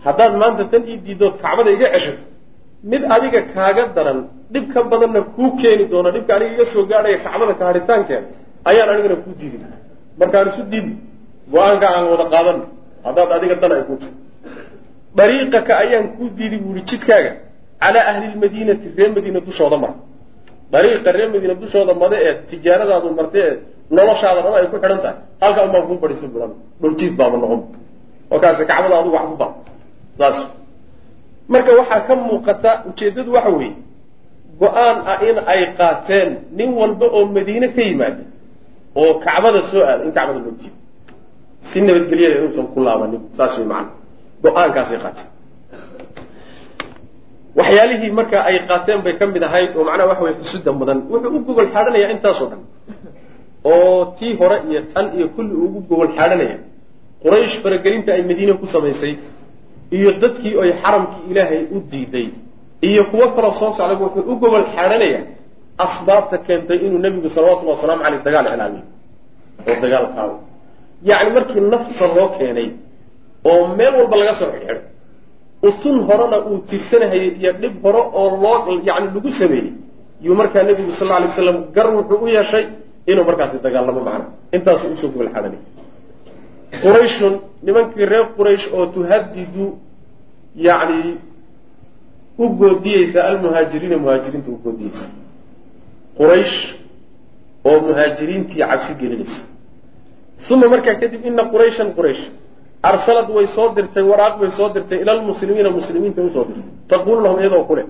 haddaad 0.05 0.33
maanta 0.41 0.63
tan 0.71 0.81
ii 0.91 0.97
diidood 1.05 1.33
kacbada 1.43 1.69
iga 1.77 1.87
ceshato 1.93 2.23
mid 2.91 3.01
adiga 3.15 3.41
kaaga 3.53 3.83
daran 3.95 4.19
dhib 4.53 4.65
ka 4.73 4.79
badanna 4.91 5.21
kuu 5.35 5.51
keeni 5.61 5.85
doona 5.93 6.09
dhibka 6.15 6.31
aniga 6.35 6.51
iga 6.55 6.65
soo 6.73 6.83
gaadhaya 6.91 7.17
kacbada 7.25 7.53
kaharitaankeeda 7.61 8.27
ayaan 8.69 8.89
anigana 8.93 9.17
kuu 9.23 9.35
diidi 9.39 9.57
markaan 10.19 10.47
isu 10.51 10.61
diidno 10.71 10.95
go'aanka 11.51 11.87
aan 11.95 12.05
wada 12.11 12.25
qaadano 12.33 12.63
haddaad 13.05 13.29
adiga 13.37 13.55
dan 13.61 13.71
ay 13.77 13.83
ku 13.89 13.93
tahay 14.01 14.18
dariiqaka 15.17 15.73
ayaan 15.83 16.07
kuu 16.17 16.29
diidi 16.37 16.57
buu 16.63 16.75
ihi 16.75 16.83
jidkaaga. 16.89 17.31
Calaa 17.81 18.05
ahli 18.11 18.25
lmadiinati 18.35 18.87
reer 18.97 19.11
madiina 19.15 19.39
dushooda 19.47 19.77
mara. 19.83 19.95
Dariiqa 20.73 21.09
reer 21.15 21.29
madiina 21.33 21.55
dushooda 21.61 21.93
mada 22.01 22.17
ee 22.27 22.33
tijaaradaadu 22.49 23.07
marta 23.19 23.37
ee 23.45 23.53
noloshaada 23.97 24.39
dhan 24.45 24.53
ay 24.59 24.67
ku 24.71 24.77
xidhan 24.83 24.99
tahay. 25.03 25.17
Halkaa 25.41 25.63
unbaan 25.67 25.83
kuu 25.89 25.97
fadhiisa 26.03 26.27
bulan. 26.33 26.51
Dhuljiif 26.81 27.13
baaba 27.19 27.37
noqon. 27.43 27.61
Markaasi 28.31 28.63
kacbada 28.69 28.95
adugu 28.99 29.15
wax 29.17 29.25
ku 29.31 29.35
bar 29.41 29.51
saas. 30.19 30.37
Marka 31.53 31.71
waxaa 31.79 32.01
ka 32.07 32.13
muuqata 32.15 32.71
ujeeddadu 32.89 33.31
waxa 33.37 33.49
weeye. 33.57 33.73
Go'aan 34.61 34.97
ah 35.11 35.17
in 35.29 35.37
ay 35.53 35.61
qaateen 35.79 36.29
nin 36.57 36.69
walba 36.79 37.05
oo 37.17 37.25
madiine 37.35 37.67
ka 37.75 37.81
yimaada 37.87 38.23
oo 39.01 39.11
kacbada 39.25 39.61
soo 39.71 39.81
aada 39.89 40.03
in 40.07 40.11
kacbada 40.17 40.39
loo 40.45 40.53
jiido 40.59 40.75
si 41.67 41.77
nabadgelyada 41.81 42.35
inuusan 42.39 42.67
ku 42.73 42.79
laabanin 42.85 43.21
saas 43.37 43.53
way 43.57 43.65
macana 43.71 43.91
go'aankaasay 44.43 44.97
qaateen 45.03 45.27
waxyaalihii 47.59 48.11
marka 48.19 48.37
ay 48.49 48.55
qaateen 48.69 48.99
bay 49.05 49.13
ka 49.19 49.25
mid 49.33 49.43
ahayd 49.47 49.69
oo 49.77 49.83
macnaha 49.89 50.07
waxa 50.11 50.23
weye 50.25 50.35
xusuda 50.41 50.71
mudan. 50.79 50.97
Wuxuu 51.11 51.35
u 51.37 51.39
gogol 51.47 51.67
xaadhanayaa 51.73 52.11
intaasoo 52.15 52.47
dhan 52.51 52.61
oo 53.71 54.15
tii 54.19 54.33
hore 54.39 54.57
iyo 54.69 54.81
tan 54.93 55.05
iyo 55.17 55.27
kulli 55.35 55.53
ugu 55.65 55.79
gogol 55.89 56.09
xaadhanaya 56.17 56.57
quraysh 57.23 57.55
faragelinta 57.63 58.09
ay 58.17 58.21
madiine 58.29 58.53
ku 58.61 58.65
samaysay 58.73 59.13
iyo 59.97 60.09
dadkii 60.21 60.53
ay 60.63 60.71
xaramkii 60.81 61.23
ilaahay 61.31 61.61
u 61.75 61.77
diiday 61.91 62.27
iyo 62.89 63.01
kuwo 63.11 63.25
kaloo 63.35 63.53
soo 63.59 63.71
socday 63.77 63.97
wuxuu 64.03 64.23
u 64.31 64.33
gogol 64.41 64.65
xaadhanayaa 64.75 65.23
asbaabta 65.85 66.37
keentay 66.47 66.77
inuu 66.85 66.99
nebigu 67.05 67.29
salawatullhi 67.35 67.71
wasalaamu 67.75 68.01
caleyh 68.05 68.21
dagaal 68.27 68.45
iclaamiyo 68.51 68.83
oo 69.69 69.75
dagaal 69.83 70.05
qaado 70.15 70.35
yacni 71.09 71.29
markii 71.37 71.61
nafta 71.73 72.05
loo 72.17 72.27
keenay 72.37 72.67
oo 73.45 73.67
meel 73.77 73.93
walba 73.99 74.15
laga 74.21 74.33
soo 74.39 74.51
xidhxidho 74.53 74.81
utun 75.67 75.95
horena 76.07 76.37
uu 76.49 76.57
tirsanahayay 76.69 77.29
iyo 77.41 77.51
dhib 77.61 77.73
hore 77.83 78.01
oo 78.19 78.29
loo 78.43 78.81
yani 78.87 79.07
lagu 79.15 79.31
sameeyey. 79.31 79.73
Yuu 80.21 80.35
markaa 80.35 80.63
nebigu 80.63 80.91
sal 80.91 81.11
alay 81.11 81.27
waslam 81.31 81.57
gar 81.75 81.87
wuxuu 81.95 82.23
u 82.23 82.27
yeeshay 82.27 82.65
inuu 83.07 83.23
markaasi 83.29 83.57
dagaalamo 83.63 84.01
macna 84.07 84.25
intaasuu 84.55 84.91
u 84.93 84.97
soo 85.01 85.09
gogol 85.13 85.29
xadhanay 85.35 85.59
qurayshun 86.83 87.33
nimankii 87.65 88.05
reer 88.11 88.25
quraysh 88.37 88.65
oo 88.73 88.85
tuhadidu 88.85 89.65
yani 90.55 91.17
u 92.37 92.49
goodiyeysa 92.59 93.19
almuhaajiriina 93.29 93.97
muhaajiriinta 94.03 94.49
u 94.51 94.57
goodiyeysa. 94.63 95.07
Quraysh 96.17 96.55
oo 97.69 97.79
muhaajiriintii 97.87 98.59
cabsi 98.69 98.93
gelinaysa. 98.99 99.43
Uma 100.51 100.67
markaa 100.73 100.95
kadib 101.01 101.25
ina 101.25 101.43
qurayshan 101.53 101.89
quraysh 101.97 102.23
arsalad 102.83 103.29
way 103.29 103.47
soo 103.47 103.73
dirtay 103.75 104.03
waraaq 104.03 104.39
bay 104.39 104.51
soo 104.51 104.69
dirtay 104.69 105.01
ila 105.01 105.13
lmuslimiina 105.19 105.69
muslimiinta 105.69 106.21
u 106.21 106.29
soo 106.29 106.45
dirtay. 106.45 106.63
Taquulu 106.87 107.21
lahum 107.21 107.39
iyadoo 107.39 107.63
kule 107.63 107.83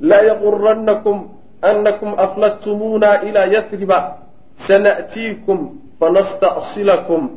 laa 0.00 0.22
yaquranakum 0.22 1.16
anakum 1.62 2.14
afladtumuuna 2.16 3.22
ilaa 3.28 3.46
yatriba 3.46 4.18
sana'tiikum 4.66 5.58
fanasta'silakum 6.00 7.30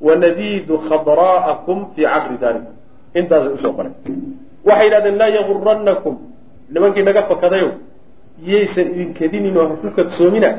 wanabiidu 0.00 0.78
khadraa'akum 0.88 1.94
fii 1.94 2.04
caqri 2.04 2.36
daarikum 2.42 2.74
intaasay 3.14 3.52
u 3.54 3.58
soo 3.58 3.72
qoray 3.72 3.92
waxay 4.64 4.84
yidhahdeen 4.86 5.16
laa 5.18 5.30
yaguranakum 5.38 6.14
nimankii 6.70 7.02
naga 7.02 7.22
fakadayow 7.30 7.70
yaysan 8.42 8.86
idinkadinin 8.94 9.56
oo 9.56 9.68
ha 9.68 9.74
ku 9.82 9.88
kadsoomina 9.98 10.50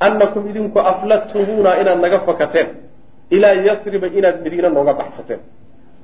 annakum 0.00 0.42
idinku 0.50 0.78
afladtumuuna 0.78 1.80
inaad 1.80 1.98
naga 2.00 2.18
fakateen 2.26 2.68
ilaa 3.30 3.54
yatriba 3.68 4.06
inaad 4.18 4.36
madiine 4.44 4.68
nooga 4.68 4.92
baxsateen. 5.00 5.40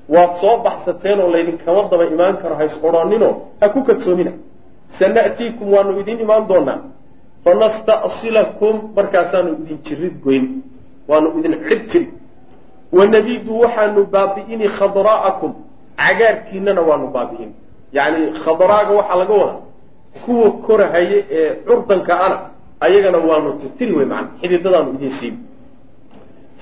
Waad 0.08 0.32
soo 0.40 0.56
baxsateen 0.66 1.20
oo 1.20 1.30
laydinkama 1.34 1.82
daba 1.90 2.04
imaan 2.14 2.36
karo 2.42 2.54
hays 2.60 2.74
odhooninoo 2.82 3.34
ha 3.60 3.68
ku 3.68 3.82
kadsoomina 3.88 4.32
sana'tiikum 4.98 5.72
waanu 5.74 6.00
idin 6.00 6.20
imaan 6.20 6.44
doonaa 6.48 6.78
fanasta'silakum 7.44 8.74
markaasaanu 8.96 9.50
idin 9.62 9.78
jirid 9.86 10.14
goyn. 10.24 10.62
Waanu 11.08 11.28
idin 11.38 11.54
cid 11.68 11.82
tiri. 11.90 12.08
Wanabiidu 12.92 13.52
waxaanu 13.62 14.00
baabi'ini 14.14 14.66
khadraa'akum. 14.78 15.52
Cagaarkiinana 15.96 16.80
waanu 16.88 17.06
baabi'in. 17.16 17.50
Yacni 17.92 18.32
khadraaga 18.44 18.92
waxaa 18.98 19.16
laga 19.22 19.34
wadaa 19.42 19.60
kuwa 20.24 20.50
korahaya 20.66 21.18
ee 21.30 21.50
curdanka 21.66 22.20
ana 22.26 22.38
ayagana 22.80 23.18
waanu 23.18 23.52
tirtiri 23.60 23.92
wey 23.96 24.04
macana 24.06 24.28
xididadaanu 24.40 24.90
idiin 24.96 25.10
siin 25.10 25.34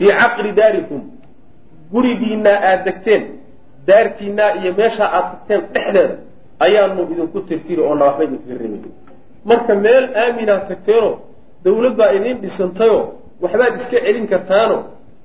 fii 0.01 0.13
caqri 0.21 0.53
daarikum 0.61 1.01
gurigiinaa 1.93 2.59
aada 2.69 2.85
degteen 2.87 3.23
daartiinaa 3.89 4.51
iyo 4.61 4.71
meeshaa 4.81 5.09
aad 5.17 5.27
tagteen 5.33 5.63
dhexdeeda 5.75 6.15
ayaanu 6.67 7.03
idinku 7.13 7.41
tirtiri 7.49 7.83
oona 7.89 8.05
waxba 8.09 8.25
idinkaga 8.25 8.55
reebay 8.63 8.93
marka 9.51 9.73
meel 9.85 10.05
aaminaad 10.23 10.63
tagteenoo 10.71 11.15
dawlad 11.65 11.95
baa 12.01 12.11
idiin 12.19 12.39
dhisantayoo 12.45 13.03
waxbaad 13.43 13.73
iska 13.81 13.97
celin 14.05 14.27
kartaano 14.33 14.77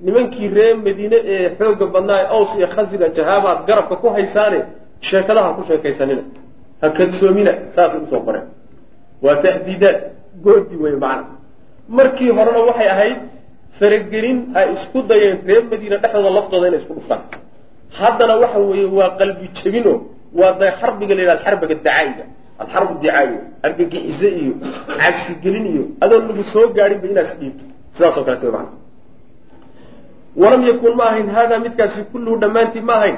nimankii 0.06 0.48
reer 0.56 0.76
madiine 0.86 1.18
ee 1.34 1.46
xoogga 1.58 1.86
badnaa 1.94 2.22
aws 2.36 2.50
iyo 2.58 2.68
khasira 2.74 3.08
jahaabaad 3.16 3.58
garabka 3.68 3.96
ku 4.02 4.08
haysaane 4.16 4.58
sheekadaha 5.08 5.48
ku 5.56 5.62
sheekaysanina 5.68 6.22
ha 6.80 6.90
kadsoomina 6.98 7.52
saasay 7.74 8.00
u 8.04 8.06
soo 8.12 8.20
qoreen 8.26 8.46
waa 9.24 9.36
tahdiidaad 9.44 9.98
goodi 10.44 10.76
wey 10.84 10.96
macna 11.04 11.34
markii 11.98 12.30
horena 12.38 12.60
waxay 12.68 12.88
ahayd 12.94 13.18
faragelin 13.78 14.38
ay 14.58 14.66
isku 14.76 14.98
dayeen 15.10 15.36
reer 15.48 15.62
madiina 15.70 15.96
dhexdooda 16.02 16.30
laftooda 16.38 16.66
inay 16.68 16.80
isku 16.82 16.92
dhuftaan. 16.98 17.22
Haddana 17.98 18.34
waxa 18.42 18.58
weeye 18.70 18.86
waa 18.98 19.10
qalbi 19.20 19.46
jebino 19.58 19.92
waa 20.38 20.52
da 20.60 20.66
xarbiga 20.80 21.12
la 21.16 21.20
yidhahda 21.22 21.42
xarbiga 21.46 21.74
dacaa'iga 21.74 22.24
alxarbu 22.62 22.92
dicaa'iga 23.02 23.38
argagixiso 23.66 24.28
iyo 24.40 24.52
cabsigelin 25.00 25.66
iyo 25.72 25.84
adoon 26.04 26.22
lagu 26.28 26.42
soo 26.52 26.66
gaadhinba 26.76 27.06
inaas 27.12 27.30
dhiibto. 27.40 27.64
Sidaas 27.96 28.16
oo 28.18 28.24
kalete 28.28 28.46
mana 28.56 28.70
walam 30.40 30.62
yakun 30.70 30.92
ma 30.98 31.04
ahayn 31.10 31.28
haadaa 31.36 31.58
midkaasi 31.66 32.00
kulluhu 32.12 32.36
dhammaantii 32.42 32.84
ma 32.88 32.94
ahayn 33.00 33.16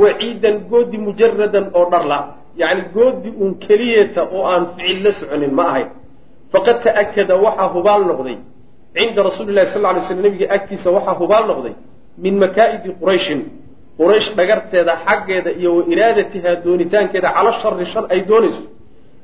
waciidan 0.00 0.56
goodi 0.70 0.98
mujaradan 1.06 1.66
oo 1.78 1.86
dharla 1.92 2.18
yacni 2.60 2.82
goodi 2.96 3.30
uun 3.40 3.52
keliyeeta 3.64 4.22
oo 4.36 4.42
aan 4.52 4.64
ficil 4.74 4.98
la 5.04 5.10
soconin 5.20 5.52
ma 5.58 5.64
ahayn. 5.70 5.88
Faqad 6.52 6.76
ta'akada 6.84 7.34
waxaa 7.44 7.68
hubaal 7.74 8.02
noqday 8.10 8.36
cinda 8.96 9.22
rasuuli 9.22 9.52
lahi 9.52 9.66
sal 9.72 9.82
lay 9.82 10.02
slam 10.08 10.20
nabiga 10.22 10.46
agtiisa 10.56 10.90
waxaa 10.96 11.14
hubaal 11.20 11.44
noqday 11.50 11.74
min 12.24 12.34
makaa'idi 12.44 12.88
qurayshin. 13.00 13.40
Quraysh 13.98 14.28
dhagarteeda 14.38 14.92
xaggeeda 15.06 15.50
iyo 15.60 15.70
wa 15.76 15.82
iraadatihaa 15.92 16.56
doonitaankeeda 16.64 17.28
cala 17.36 17.52
shari 17.60 17.84
shar 17.92 18.04
ay 18.10 18.20
doonayso. 18.30 18.62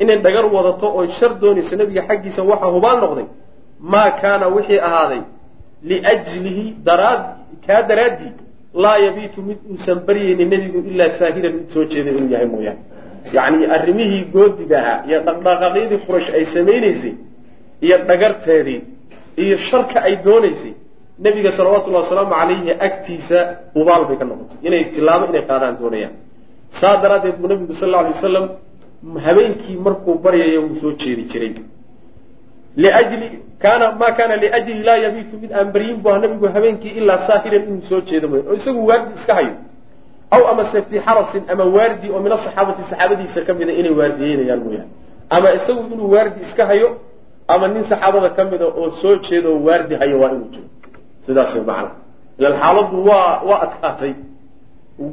Inay 0.03 0.19
dhagar 0.19 0.45
wadato 0.57 0.87
oo 0.97 1.07
shar 1.19 1.33
doonayso 1.43 1.77
nabiga 1.77 2.03
xaggiisa 2.09 2.43
waxaa 2.51 2.71
hubaal 2.77 2.99
noqday 3.05 3.27
maa 3.93 4.11
kaana 4.21 4.47
wixii 4.57 4.81
ahaaday 4.89 5.23
liajlihi 5.91 6.65
daraad 6.87 7.23
kaa 7.67 7.83
daraaddii 7.91 8.33
laa 8.83 8.99
yabiitu 9.07 9.43
mid 9.49 9.59
uusan 9.71 9.99
baryaynin 10.07 10.49
nebigu 10.55 10.79
ilaa 10.91 11.11
saahiran. 11.19 11.53
Mid 11.59 11.69
soo 11.75 11.85
jeeda 11.85 12.11
inuu 12.11 12.29
yahay 12.35 12.47
mooyaane. 12.55 12.81
Yacni 13.37 13.65
arrimihii 13.77 14.25
goodiga 14.35 14.77
ahaa 14.83 14.99
iyo 15.09 15.19
dhaqdhaqaaqyadii 15.27 15.99
quraysh 16.07 16.31
ay 16.37 16.45
samaynaysay 16.55 17.15
iyo 17.87 17.97
dhagarteedii 18.09 18.81
iyo 19.43 19.57
sharka 19.69 19.99
ay 20.07 20.17
doonaysay 20.27 20.73
nebiga 21.25 21.51
salawatullahi 21.59 22.03
wasalaamu 22.05 22.33
calayhi 22.41 22.71
agtiisa 22.87 23.39
hubaal 23.75 24.05
bay 24.09 24.17
ka 24.21 24.25
noqotay. 24.25 24.59
Inay 24.67 24.85
tilaabo 24.95 25.25
inay 25.31 25.43
qaadaan 25.51 25.75
doonayaan. 25.81 26.15
Saa 26.81 26.97
daraaddeed 27.03 27.37
buu 27.41 27.49
nebigu 27.53 27.75
sal 27.75 27.89
alla 27.89 27.99
alay 28.03 28.13
wasalam 28.19 28.47
habeenkii 29.27 29.77
markuu 29.87 30.15
baryayo 30.25 30.61
wuu 30.67 30.77
soo 30.83 30.93
jeedi 31.01 31.23
jiray. 31.31 31.55
Liajli 32.77 33.39
kaana 33.63 33.93
maa 34.01 34.13
kaana 34.19 34.37
liajli 34.37 34.83
laa 34.89 34.97
yabiitu 35.05 35.35
mid 35.43 35.53
aan 35.53 35.69
baryin 35.75 35.97
bu 36.03 36.09
aha 36.11 36.19
nabigu 36.19 36.47
habeenkii 36.55 36.93
ilaa 37.01 37.19
saahiran 37.27 37.63
inuu 37.69 37.83
soo 37.89 38.01
jeedo 38.09 38.27
mooya 38.29 38.43
oo 38.51 38.55
isagu 38.61 38.81
waardi 38.87 39.11
iska 39.19 39.35
hayo. 39.35 39.55
Aw 40.35 40.43
amase 40.53 40.83
fii 40.89 41.01
xarasin 41.07 41.43
ama 41.53 41.65
waardi 41.77 42.11
oo 42.11 42.21
min 42.25 42.33
asaxaabati 42.33 42.83
saxaabadiisa 42.91 43.41
ka 43.47 43.53
mida 43.59 43.73
inay 43.81 43.93
waardiyeynayaan 44.01 44.61
mooyaane 44.67 44.91
ama 45.31 45.49
isagu 45.59 45.83
inuu 45.95 46.11
waardi 46.15 46.41
iska 46.47 46.67
hayo 46.71 46.89
ama 47.49 47.69
nin 47.69 47.85
saxaabada 47.91 48.31
ka 48.37 48.45
mida 48.45 48.67
oo 48.67 48.91
soo 49.01 49.17
jeeda 49.27 49.49
oo 49.49 49.61
waardi 49.67 49.95
hayo 50.01 50.17
waa 50.21 50.31
inuu 50.35 50.49
jiro. 50.55 50.69
Sidaas 51.27 51.55
way 51.55 51.65
macana 51.65 51.91
ilan 52.39 52.55
xaaladdu 52.61 52.97
waa 53.09 53.43
waa 53.49 53.61
adkaatay. 53.67 54.13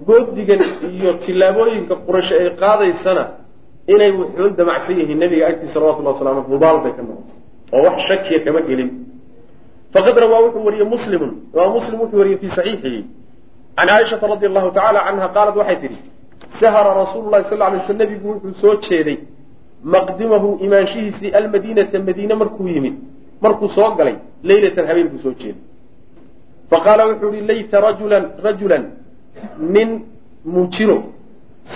Goodigan 0.08 0.62
iyo 0.97 1.13
tillaabooyinka 1.23 1.95
quraysh 2.06 2.32
ay 2.41 2.49
qaadaysana 2.62 3.23
inay 3.93 4.12
wuxuun 4.19 4.53
damacsan 4.60 4.95
yihiin 4.99 5.19
nabiga 5.23 5.47
agtiisa 5.47 5.73
salawatullahi 5.73 6.15
waslamu 6.15 6.41
hubaal 6.51 6.77
bay 6.84 6.93
ka 6.97 7.01
noqotay. 7.08 7.38
Oo 7.73 7.82
wax 7.86 7.97
shakiya 8.08 8.39
kama 8.45 8.62
gelin. 8.69 8.89
Faqad 9.93 10.15
rawaa 10.23 10.41
wuxuu 10.45 10.65
wariyey 10.67 10.88
muslimun. 10.95 11.32
Imaam 11.53 11.71
muslim 11.77 11.97
wuxuu 12.03 12.17
wariyey 12.21 12.38
fii 12.41 12.49
saxiixihi. 12.58 13.01
Can 13.77 13.88
caaishata 13.88 14.27
radi 14.27 14.45
allahu 14.49 14.69
tacala 14.77 14.99
canha 15.08 15.27
qaalat 15.36 15.56
waxay 15.62 15.77
tidhi 15.84 15.97
sahara 16.60 16.91
rasuulu 17.01 17.29
lahi 17.34 17.43
sal 17.49 17.60
lay 17.60 17.79
sl 17.88 17.95
nabigu 18.01 18.27
wuxuu 18.34 18.53
soo 18.62 18.75
jeeday 18.86 19.17
maqdimahu 19.84 20.58
imaanshihiisii 20.65 21.32
almadiinata 21.39 22.00
madiine 22.00 22.36
markuu 22.36 22.67
yimid 22.67 22.96
markuu 23.41 23.70
soo 23.70 23.96
galay 23.96 24.15
leylatan 24.44 24.88
habeen 24.88 25.08
buu 25.10 25.20
soo 25.26 25.34
jeeday 25.41 25.62
faqaala 26.72 27.08
wuxuu 27.10 27.34
ihi 27.34 27.48
layta 27.52 27.82
rajulan 27.88 28.24
rajulan 28.44 28.84
nin 29.76 29.89
muujiro 30.46 30.98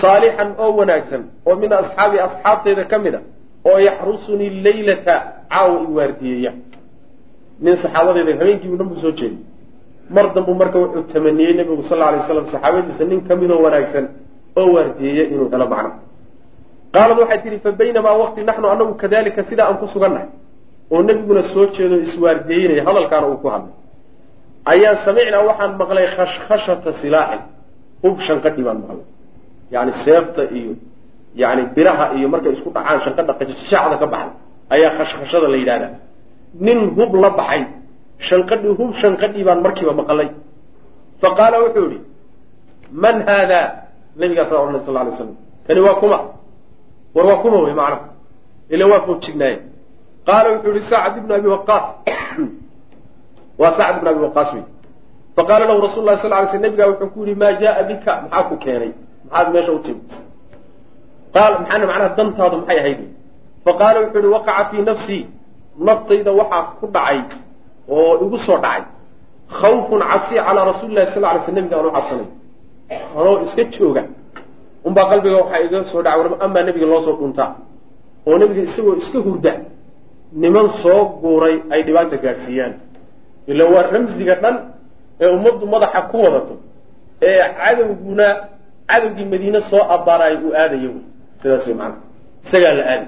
saalixan 0.02 0.50
oo 0.58 0.72
wanaagsan 0.80 1.24
oo 1.46 1.56
min 1.56 1.74
asxaabi 1.74 2.18
asxaabtayda 2.28 2.84
ka 2.91 2.98
mid 3.06 3.15
a 3.15 3.22
oo 3.70 3.78
yaxrusunii 3.88 4.50
leylata 4.65 5.13
caawa 5.50 5.82
i 5.88 5.88
waardiyeeya. 5.98 6.52
Nin 7.62 7.76
saxaabadeyda 7.84 8.32
habeenkiibu 8.39 8.76
dhan 8.78 8.88
buu 8.89 9.00
soo 9.04 9.12
jeeday 9.20 9.38
mar 10.10 10.34
dambu 10.36 10.54
marka 10.54 10.78
wuxuu 10.80 11.04
tamaniyey 11.13 11.54
nebigu 11.54 11.84
sal 11.84 11.98
lla 11.98 12.08
alay 12.10 12.20
waslam 12.20 12.46
saxaabadiisa 12.54 13.04
nin 13.12 13.22
ka 13.28 13.36
midoo 13.36 13.60
wanaagsan 13.65 14.06
oo 14.60 14.68
waardiyeeya 14.76 15.24
inuu 15.34 15.50
helo 15.54 15.68
macno 15.74 15.91
qaalad 16.95 17.17
waxay 17.21 17.39
tihi 17.43 17.58
fa 17.65 17.69
baynamaa 17.81 18.15
waqti 18.23 18.39
naxnu 18.49 18.67
anagu 18.73 18.93
kadalika 19.03 19.41
sidaa 19.49 19.67
aan 19.69 19.77
ku 19.81 19.88
sugannahay. 19.93 20.29
Oo 20.91 21.01
nebiguna 21.08 21.41
soo 21.53 21.65
jeedo 21.75 21.95
iswaardiyeynaya 22.05 22.84
hadalkaana 22.88 23.27
uu 23.31 23.38
ku 23.43 23.47
hadlay. 23.53 23.73
Ayaan 24.71 24.97
samicnaa 25.05 25.43
waxaan 25.49 25.71
maqlay 25.81 26.05
khashkhashata 26.15 26.89
silaaxin 27.01 27.41
hub 28.03 28.15
shanqadhi 28.27 28.62
baan 28.67 28.77
maqlay. 28.84 29.05
Yani 29.73 29.91
seefta 30.05 30.43
iyo 30.58 30.73
yani 31.41 31.63
biraha 31.75 32.05
iyo 32.17 32.27
markay 32.34 32.51
isku 32.58 32.69
dhacaan 32.75 32.99
shanqadha 33.05 33.34
qajashacda 33.39 33.95
ka 34.01 34.08
baxday 34.13 34.38
ayaa 34.75 34.91
khashkhashada 34.97 35.47
la 35.53 35.58
yidhahdaa 35.62 35.93
nin 36.67 36.79
hub 36.97 37.12
la 37.23 37.29
baxay 37.39 37.62
shanqadhi 38.29 38.69
hub 38.79 38.91
shanqadhii 39.01 39.43
baan 39.47 39.60
markiiba 39.65 39.93
maqlay. 40.01 40.29
Fa 41.21 41.29
qaala 41.38 41.58
wuxuu 41.63 41.88
yihi 41.93 42.01
man 43.03 43.15
haada 43.27 43.60
nabigaasaa 44.21 44.58
odhanay 44.63 44.81
sal 44.86 44.93
lay 44.97 45.13
slam 45.17 45.31
kani 45.67 45.79
waa 45.88 45.97
kuma 46.01 46.17
war 47.15 47.25
waa 47.25 47.41
kuma 47.41 47.58
wey 47.58 47.73
macna. 47.73 47.99
Ila 48.69 48.86
waa 48.88 49.01
foojignaye 49.01 49.60
qaala 50.25 50.49
wuxuu 50.51 50.73
yihi 50.73 50.89
sacd 50.89 51.17
ibnu 51.17 51.34
abi 51.34 51.47
waqaas 51.47 51.86
waa 53.62 53.71
sacd 53.78 53.97
ibnu 53.97 54.10
abi 54.10 54.19
waqaas 54.28 54.54
wey 54.54 54.63
faqaala 55.36 55.65
lahu 55.65 55.82
rasul 55.82 56.04
lah 56.06 56.17
sal 56.17 56.32
lay 56.32 56.47
sl 56.47 56.60
nabigaa 56.60 56.88
wuxuu 56.91 57.10
ku 57.13 57.19
yihi 57.25 57.36
maa 57.36 57.54
jaaa 57.62 57.84
bika? 57.84 58.12
Maxaa 58.23 58.43
ku 58.49 58.58
keenay? 58.58 58.91
Maxaad 59.30 59.54
meesha 59.54 59.71
u 59.71 59.80
timid? 59.80 60.12
Qaal 61.34 61.54
maxaana 61.62 61.86
macnaha 61.86 62.10
dantaadu 62.17 62.58
maxay 62.58 62.80
ahayd? 62.80 62.99
Faqaala 63.65 63.99
wuxuu 64.04 64.21
yihi 64.23 64.34
waqaca 64.38 64.63
fii 64.69 64.82
nafsii. 64.82 65.23
Naftayda 65.88 66.32
waxaa 66.32 66.63
ku 66.80 66.86
dhacay 66.95 67.19
oo 67.89 68.12
igu 68.25 68.38
soo 68.38 68.58
dhacay 68.58 68.84
khawfun 69.60 69.99
cabsi 70.12 70.36
calaa 70.36 70.65
rasuuli 70.71 70.95
lahi 70.95 71.08
sal 71.13 71.21
lay 71.21 71.39
sl 71.45 71.54
nabiga 71.54 71.75
aan 71.78 71.86
u 71.86 71.91
cabsanay. 71.97 72.30
Anoo 73.17 73.43
iska 73.45 73.63
jooga 73.75 74.04
unbaa 74.88 75.06
qalbiga 75.12 75.36
waxaa 75.41 75.62
iga 75.65 75.84
soo 75.91 76.02
dhacay 76.06 76.19
war 76.21 76.38
amaa 76.45 76.63
nebiga 76.67 76.86
loo 76.91 77.02
soo 77.06 77.15
dhuntaa 77.19 77.50
oo 78.28 78.38
nebiga 78.41 78.62
isagoo 78.69 78.95
iska 79.02 79.19
hurda 79.26 79.54
niman 80.41 80.67
soo 80.84 81.02
guuray 81.21 81.56
ay 81.74 81.82
dhibaata 81.84 82.17
gaadhsiiyaan. 82.17 82.74
Ila 83.48 83.63
waa 83.74 83.84
ramsiga 83.93 84.36
dhan 84.43 84.56
ee 85.21 85.30
ummaddu 85.36 85.65
madaxa 85.74 86.02
ku 86.12 86.17
wadato 86.24 86.54
ee 87.21 87.39
cadowguna 87.60 88.28
cadowgii 88.89 89.26
madiine 89.34 89.62
soo 89.69 89.84
abbaaraay 89.95 90.36
uu 90.45 90.54
aadayo 90.62 90.89
wy 90.95 91.02
sidaas 91.41 91.67
wey 91.67 91.76
maana 91.76 91.95
isagaa 92.45 92.74
la 92.80 92.84
aaday 92.91 93.08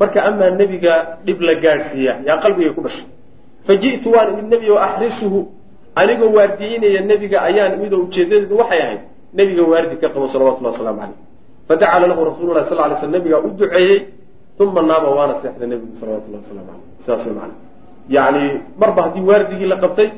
marka 0.00 0.18
amaa 0.28 0.50
nebiga 0.60 0.92
dhib 1.26 1.38
la 1.48 1.54
gaadhsiiya 1.64 2.12
yaa 2.26 2.38
qalbigay 2.44 2.72
ku 2.76 2.80
dhashay. 2.86 3.06
Fa 3.66 3.72
ji'tu 3.82 4.08
waan 4.14 4.28
imid 4.32 4.46
nebi 4.54 4.66
oo 4.70 4.78
axrisuhu 4.86 5.40
anigoo 5.94 6.30
waardiyeynaya 6.36 7.00
nebiga 7.10 7.38
ayaan 7.48 7.72
imid 7.78 7.92
oo 7.94 8.02
ujeedadeedu 8.06 8.54
waxay 8.60 8.80
ahayd 8.82 9.00
nebiga 9.34 9.62
waardi 9.62 9.96
ka 9.96 10.08
qabo 10.08 10.28
salawatullahi 10.28 10.74
wasalaamu 10.74 11.00
caleyh 11.00 11.18
fadacala 11.68 12.06
lahu 12.06 12.20
rasuulu 12.30 12.50
lahi 12.54 12.68
sal 12.68 12.78
lay 12.78 12.96
sl 13.00 13.10
nebigaa 13.16 13.40
u 13.46 13.50
duceeyey 13.58 13.98
uma 14.60 14.82
naaba 14.82 15.08
waana 15.18 15.34
seexday 15.42 15.66
nebigu 15.66 15.96
salawatullahi 16.00 16.42
waslamu 16.44 16.66
caleyh 16.70 16.84
sidaas 17.02 17.24
wey 17.26 17.34
maana 17.34 17.54
yani 18.08 18.42
marba 18.80 19.00
haddii 19.02 19.24
waardigii 19.30 19.68
la 19.72 19.76
qabtay 19.76 20.08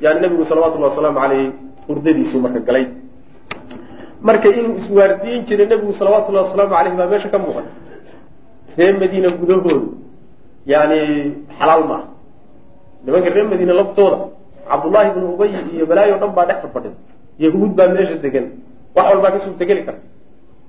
yani 0.00 0.20
nebigu 0.20 0.44
salawatullahi 0.44 0.90
wasalaamu 0.92 1.18
caleyh 1.20 1.52
hurdadiisuu 1.88 2.40
marka 2.40 2.60
galay. 2.60 2.86
Marka 4.20 4.48
inuu 4.48 4.76
iswaardiyin 4.82 5.44
jiray 5.48 5.66
nebigu 5.66 5.92
salawatullahi 5.94 6.44
wasalaamu 6.46 6.74
caleyh 6.74 6.92
baa 6.98 7.08
meesha 7.12 7.28
ka 7.28 7.38
muuqan 7.38 7.66
reer 8.78 8.94
madiina 9.00 9.28
gudahoodu 9.30 9.94
yani 10.66 11.00
xalaal 11.58 11.82
maaha 11.90 12.06
nimanka 13.04 13.30
reer 13.30 13.46
madiine 13.52 13.72
laftooda 13.80 14.18
cabdullaahi 14.68 15.10
bnu 15.14 15.26
ubay 15.34 15.50
iyo 15.74 15.86
balaayo 15.86 16.18
dhan 16.18 16.30
baa 16.36 16.46
dhex 16.50 16.60
fadhida 16.74 16.98
yahuud 17.44 17.72
baa 17.78 17.88
meesha 17.88 18.16
degan 18.24 18.46
wax 18.96 19.06
walbaa 19.10 19.30
ka 19.34 19.38
suurtageli 19.44 19.82
kara 19.86 19.98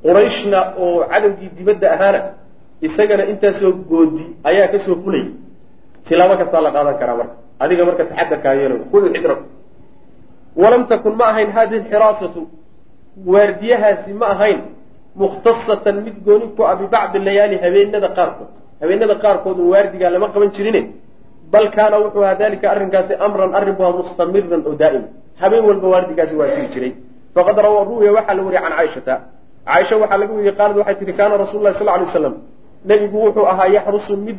qurayshna 0.03 0.59
oo 0.77 1.03
cadowgii 1.11 1.49
dibadda 1.57 1.87
ahaana 1.95 2.19
isagana 2.81 3.23
intaasoo 3.31 3.71
goodi 3.89 4.35
ayaa 4.43 4.67
ka 4.67 4.79
soo 4.79 4.95
fulay. 5.03 5.25
Tilaabo 6.05 6.37
kastaa 6.37 6.61
la 6.61 6.71
qaadan 6.71 6.97
karaa 6.99 7.17
marka. 7.17 7.35
Adiga 7.59 7.85
marka 7.85 8.05
taxadarkaa 8.05 8.53
yeelo 8.59 8.75
khuduu 8.91 9.09
xidrak 9.13 9.39
walam 10.55 10.87
takun 10.87 11.15
ma 11.19 11.25
ahayn 11.31 11.51
hadihi 11.51 11.81
xiraasatu. 11.89 12.41
Waardiyahaasi 13.25 14.13
ma 14.13 14.25
ahayn. 14.35 14.59
Mukhtasatan 15.15 16.03
mid 16.05 16.15
gooni 16.25 16.53
ku 16.55 16.63
ah 16.63 16.75
bibacdi 16.75 17.19
layaali 17.19 17.57
habeenada 17.57 18.09
qaarkood. 18.17 18.49
Habeenada 18.81 19.15
qaarkood 19.15 19.57
un 19.59 19.67
waardigaa 19.73 20.09
lama 20.09 20.29
qaban 20.33 20.51
jirine. 20.55 20.81
Bal 21.51 21.71
kaana 21.71 21.97
wuxuu 22.03 22.23
ahaa 22.23 22.35
dalika 22.35 22.71
arrinkaasi 22.71 23.13
amran 23.25 23.55
arrin 23.55 23.75
bu 23.75 23.83
mustamiran 23.99 24.61
oo 24.67 24.75
daa'im 24.81 25.03
habeen 25.41 25.65
walba 25.65 25.87
waardigaasi 25.87 26.35
waa 26.35 26.49
jiri 26.55 26.67
jiray. 26.73 26.93
Faqad 27.35 27.57
rawa 27.57 27.85
ru'ya 27.85 28.11
waxaa 28.17 28.33
la 28.35 28.43
wariyay 28.43 28.61
can 28.63 28.73
caaishata. 28.77 29.15
Caaisha 29.65 29.97
waxaa 29.97 30.17
laga 30.17 30.33
weriyey 30.33 30.55
qaalad 30.55 30.77
waxay 30.77 30.95
tihi 30.95 31.13
kaana 31.13 31.37
rasul 31.37 31.61
lahi 31.63 31.75
sal 31.77 31.87
lay 31.87 32.05
slam 32.11 32.35
nebigu 32.85 33.17
wuxuu 33.25 33.45
ahaa 33.45 33.67
yaxrusu 33.67 34.17
mid 34.17 34.37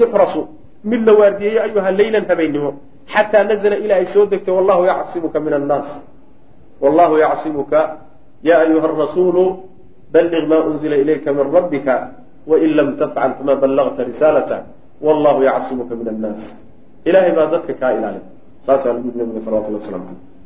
yuxrasu 0.00 0.48
mid 0.84 1.00
la 1.06 1.12
waardiyeeyo 1.12 1.62
ayuha 1.62 1.90
leylan 1.90 2.24
habeennimo 2.28 2.70
xataa 3.12 3.44
nazla 3.44 3.76
ilaa 3.76 3.98
ay 4.02 4.06
soo 4.06 4.26
degtay 4.26 4.54
wallahu 4.54 4.84
yacsimuka 4.86 5.40
min 5.40 5.52
annaas. 5.52 5.88
Wallahu 6.80 7.18
yacsimuka 7.18 7.80
ya 8.42 8.60
ayuha 8.64 8.86
rasuulu 8.86 9.44
balliq 10.12 10.44
ma 10.48 10.58
unzila 10.68 10.96
ilayka 10.96 11.32
min 11.32 11.46
rabbika 11.52 11.94
wain 12.46 12.70
lam 12.76 12.96
tafcal 12.96 13.34
fama 13.38 13.54
ballagta 13.56 14.04
risaalata 14.04 14.56
wallahu 15.00 15.42
yacsimuka 15.42 15.94
min 15.94 16.08
annaas. 16.08 16.42
Ilahay 17.04 17.32
baa 17.36 17.46
dadka 17.54 17.74
kaa 17.74 17.92
ilaalin 17.92 18.35
saasaa 18.66 18.92
lagu 18.92 19.06
yiri 19.08 19.18
nabiga 19.18 19.40
salawatullah 19.46 19.80
waslamu 19.80 20.06
caleyh 20.06 20.36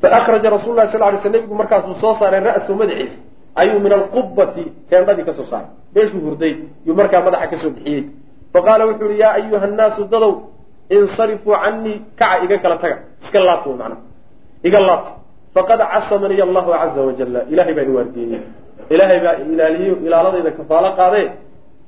faaraja 0.00 0.50
rasul 0.50 0.74
lahi 0.76 0.88
sal 0.92 1.00
lay 1.00 1.20
sl 1.22 1.30
nebigu 1.30 1.54
markaasuu 1.54 1.94
soo 2.00 2.14
saaray 2.20 2.40
ra'sahu 2.40 2.76
madaxiisa 2.82 3.18
ayuu 3.56 3.80
min 3.80 3.92
alqubati 3.92 4.64
teendhadii 4.90 5.24
ka 5.24 5.32
soo 5.32 5.48
saaray. 5.48 5.72
Meeshuu 5.94 6.20
hurday 6.20 6.52
yuu 6.86 6.94
markaa 6.94 7.22
madaxa 7.24 7.46
ka 7.48 7.56
soo 7.56 7.70
bixiyey. 7.70 8.04
Faqaala 8.52 8.86
wuxuu 8.86 9.08
yihi 9.10 9.20
yaa 9.20 9.34
ayuha 9.40 9.64
annaasu 9.64 10.04
dadow 10.04 10.52
insarifuu 10.90 11.56
canii 11.64 12.02
kaca 12.16 12.44
iga 12.44 12.58
kala 12.58 12.76
taga. 12.76 12.96
Iska 13.22 13.40
laabta 13.40 13.70
wy 13.70 13.76
manaa 13.76 14.00
iga 14.62 14.80
laabta. 14.80 15.10
Faqad 15.54 15.80
casamaniy 15.92 16.42
allahu 16.42 16.70
caza 16.70 17.00
wajala 17.00 17.40
ilahay 17.52 17.74
baa 17.74 17.88
i 17.88 17.92
waardiyeeyey. 17.96 18.42
Ilaahay 18.90 19.20
baa 19.24 19.36
ilaaliye 19.42 19.92
ilaaladayda 20.06 20.50
kafaalo 20.50 20.90
qaadee 21.00 21.28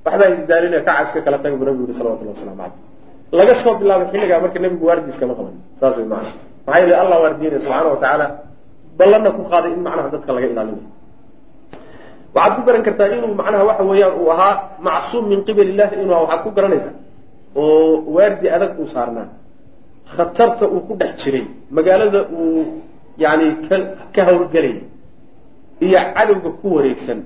waxbaa 0.05 0.29
isdaalinaya 0.35 0.83
kaca 0.89 1.03
iska 1.05 1.21
kala 1.21 1.39
taga 1.39 1.57
buu 1.57 1.65
nabigu 1.69 1.85
yihi 1.87 1.99
salawatullah 2.01 2.35
waslamu 2.35 2.57
caleyh 2.57 2.88
laga 3.33 3.55
soo 3.63 3.75
bilaabay 3.81 4.07
xilligaa 4.13 4.41
marka 4.45 4.59
nebigu 4.65 4.85
waardi 4.89 5.11
iskama 5.13 5.35
qaban. 5.39 5.55
Saas 5.81 5.97
way 5.99 6.07
maana 6.13 6.31
maxaa 6.67 6.81
yeele 6.83 6.95
allah 7.03 7.19
waardiinaya 7.25 7.61
subxaana 7.65 7.89
watacaala 7.95 8.27
ballanna 8.99 9.31
ku 9.37 9.43
qaaday 9.53 9.71
in 9.77 9.81
macnaha 9.87 10.09
dadka 10.15 10.31
laga 10.37 10.47
ilaalinayo. 10.53 10.87
Waxaad 12.37 12.53
ku 12.57 12.63
garan 12.67 12.83
kartaa 12.87 13.09
inuu 13.17 13.35
macnaha 13.41 13.65
waxa 13.71 13.85
weeyaan 13.91 14.15
uu 14.21 14.31
ahaa 14.35 14.55
macsuum 14.89 15.25
min 15.33 15.39
qibal 15.47 15.69
illahi 15.73 15.95
inuu 16.03 16.15
ahaa 16.15 16.25
waxaad 16.27 16.43
ku 16.45 16.51
garanaysaa? 16.57 16.95
Oo 17.57 18.05
waardi 18.17 18.47
adag 18.57 18.71
uu 18.81 18.89
saarnaa. 18.95 19.27
Khatarta 20.17 20.65
uu 20.75 20.81
ku 20.89 20.93
dhex 21.01 21.13
jiray 21.23 21.45
magaalada 21.77 22.21
uu 22.41 22.63
yani 23.25 23.47
ka 23.69 23.77
ka 24.15 24.21
hawlgelayay 24.29 24.83
iyo 25.87 25.99
cadowga 26.17 26.51
ku 26.61 26.67
wareegsan 26.77 27.19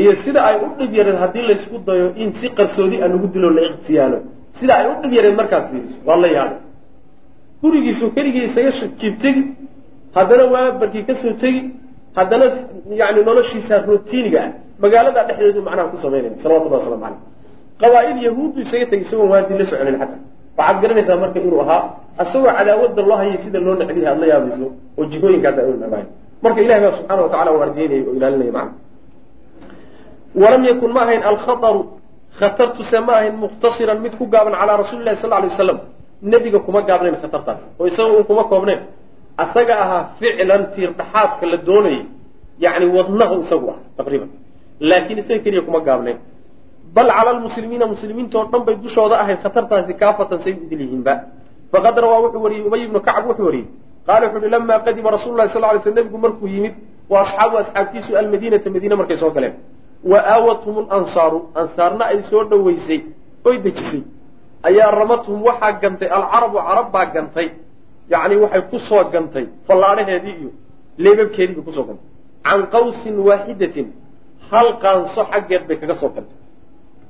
iyo 0.00 0.12
sida 0.22 0.40
ay 0.48 0.56
u 0.64 0.68
dhib 0.78 0.92
yareed 0.98 1.18
haddii 1.22 1.44
laysku 1.50 1.76
dayo 1.86 2.06
in 2.22 2.28
si 2.38 2.46
qarsoodi 2.58 2.96
a 3.04 3.06
lagu 3.12 3.26
dilo 3.34 3.48
la 3.56 3.62
ikhtiyaalo 3.68 4.18
sida 4.58 4.72
ay 4.80 4.86
u 4.90 4.94
dhib 5.02 5.12
yareed 5.18 5.36
markaad 5.40 5.64
fiiriso 5.70 5.96
waa 6.06 6.16
la 6.24 6.28
yaabay. 6.36 6.60
Gurigiisu 7.62 8.04
keligii 8.16 8.44
isaga 8.48 8.70
jiibtegi 9.00 9.42
haddana 10.16 10.44
waa 10.54 10.70
barkii 10.80 11.04
ka 11.08 11.14
soo 11.14 11.32
tegi. 11.42 11.62
Haddana 12.16 12.46
yani 13.00 13.20
noloshiisa 13.28 13.74
rotiiniga 13.88 14.40
ah. 14.46 14.50
Magaalada 14.82 15.24
dhexdeedu 15.28 15.60
macnaha 15.66 15.88
ku 15.92 15.96
samaynaya 16.04 16.36
salawatullah 16.42 16.78
waslamu 16.80 17.02
caleyh 17.04 17.20
qabaa-il 17.80 18.18
yahuuddu 18.28 18.58
isaga 18.64 18.86
tegay 18.90 19.04
isagoon 19.06 19.28
waadi 19.32 19.52
la 19.58 19.64
soconin 19.70 19.96
xataa. 20.00 20.20
Waxaad 20.58 20.76
garanaysaa 20.82 21.16
marka 21.22 21.38
inuu 21.40 21.60
ahaa 21.64 21.82
isagoo 22.22 22.52
cadaawadda 22.58 23.02
loo 23.02 23.16
hayay 23.16 23.38
sida 23.44 23.58
loo 23.60 23.74
necbiyahay 23.80 24.12
aad 24.12 24.20
la 24.20 24.26
yaabayso 24.32 24.66
oo 24.98 25.04
jihooyinkaas 25.12 25.58
ay 25.58 25.66
u 25.70 25.76
necbahay 25.82 26.06
marka 26.42 26.60
ilahi 26.64 26.80
baa 26.80 26.92
subxana 26.98 27.22
wa 27.22 27.28
tacala 27.28 27.50
u 27.52 27.62
ardiyeynaya 27.62 28.02
oo 28.08 28.14
ilaalinaya 28.18 28.52
macna 28.52 28.72
walam 30.42 30.62
yakun 30.64 30.90
ma 30.92 31.00
ahayn 31.06 31.22
alkhataru 31.22 31.80
khatartuse 32.38 33.00
ma 33.00 33.12
ahayn 33.18 33.36
muktasiran 33.36 34.00
mid 34.00 34.16
ku 34.18 34.26
gaaban 34.26 34.52
calaa 34.52 34.76
rasuuli 34.76 35.04
lahi 35.04 35.16
sal 35.16 35.30
lay 35.30 35.48
waslam 35.48 35.78
nebiga 36.22 36.58
kuma 36.60 36.82
gaabnayn 36.82 37.16
khatartaas. 37.22 37.60
Oo 37.78 37.86
isaga 37.86 38.12
un 38.18 38.24
kuma 38.24 38.44
koobnayn 38.44 38.80
asaga 39.36 39.74
ahaa 39.84 40.02
ficlan 40.20 40.72
tiir 40.74 40.90
dhaxaadka 40.98 41.46
la 41.46 41.56
doonayay 41.56 42.06
yani 42.58 42.86
wadnahu 42.86 43.42
isagu 43.42 43.66
ah 43.70 43.78
taqriiban. 43.96 44.30
Laakiin 44.80 45.18
isaga 45.18 45.40
keliya 45.44 45.62
kuma 45.62 45.80
gaabnayn 45.80 46.18
bal 46.94 47.08
cala 47.08 47.32
lmuslimiina 47.32 47.84
oo 47.86 48.44
dhan 48.52 48.62
bay 48.64 48.76
dushooda 48.76 49.20
ahayd 49.20 49.38
khatartaasi 49.44 49.94
kaafatan 49.94 50.38
say 50.38 50.52
idil 50.52 50.80
yihiinba 50.80 51.14
faqad 51.72 51.94
rawaa 51.98 52.20
wuxuu 52.24 52.42
wariyey 52.42 52.66
ubay 52.68 52.84
ibnu 52.84 53.00
kacb 53.00 53.26
wuxuu 53.28 53.46
wariyey. 53.48 53.68
Qaala 54.06 54.26
wuxu 54.28 54.38
uhi 54.38 54.50
lama 54.50 54.78
qadima 54.86 55.10
rasulu 55.10 55.36
lahi 55.36 55.48
sal 55.50 55.62
lay 55.62 55.80
sl 55.82 55.94
nebigu 55.94 56.18
markuu 56.18 56.48
yimid 56.48 56.74
wa 57.08 57.20
asxaabu 57.24 57.56
asxaabtiisu 57.58 58.16
almadiinata 58.16 58.70
madiine 58.70 58.94
markay 58.94 59.16
soo 59.16 59.30
galeen 59.30 59.54
wa 60.04 60.18
aawathum 60.34 60.86
lansaaru 60.90 61.38
ansaarna 61.54 62.04
ay 62.12 62.22
soo 62.30 62.44
dhoweysay 62.44 63.00
oy 63.44 63.58
dejisay. 63.58 64.02
Ayaa 64.62 64.90
ramathum 64.90 65.42
waxaa 65.42 65.72
gantay 65.82 66.08
alcarabu 66.08 66.58
carab 66.58 66.92
baa 66.92 67.06
gantay. 67.06 67.48
Yacni 68.10 68.36
waxay 68.36 68.62
ku 68.70 68.78
soo 68.78 69.04
gantay 69.12 69.46
fallaadhaheedii 69.66 70.36
iyo 70.40 70.50
leebabkeedii 70.98 71.54
bay 71.54 71.64
ku 71.64 71.72
soo 71.72 71.84
gantay. 71.88 72.08
Can 72.44 72.66
qawsin 72.74 73.16
waaxidatin 73.18 73.86
hal 74.50 74.78
qaanso 74.82 75.22
xaggeed 75.32 75.62
bay 75.68 75.76
kaga 75.80 75.94
soo 75.94 76.08
gantay. 76.14 76.38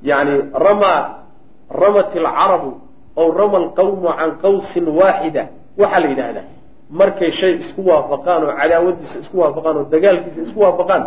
Yani 0.03 0.33
ramaa 0.53 1.01
ramat 1.69 2.11
alcarabu 2.15 2.71
aw 3.17 3.27
rama 3.31 3.57
alqawmu 3.57 4.07
can 4.17 4.31
qawsin 4.43 4.85
waaxida 4.99 5.43
waxaa 5.77 5.99
la 5.99 6.07
yidhaahdaa. 6.09 6.45
Markay 6.89 7.31
shay 7.31 7.53
isku 7.61 7.81
waafaqaan 7.89 8.43
oo 8.43 8.53
cadaawadiisa 8.59 9.19
isku 9.19 9.35
waafaqaan 9.41 9.75
oo 9.77 9.85
dagaalkiisa 9.93 10.41
isku 10.47 10.59
waafaqaan 10.65 11.03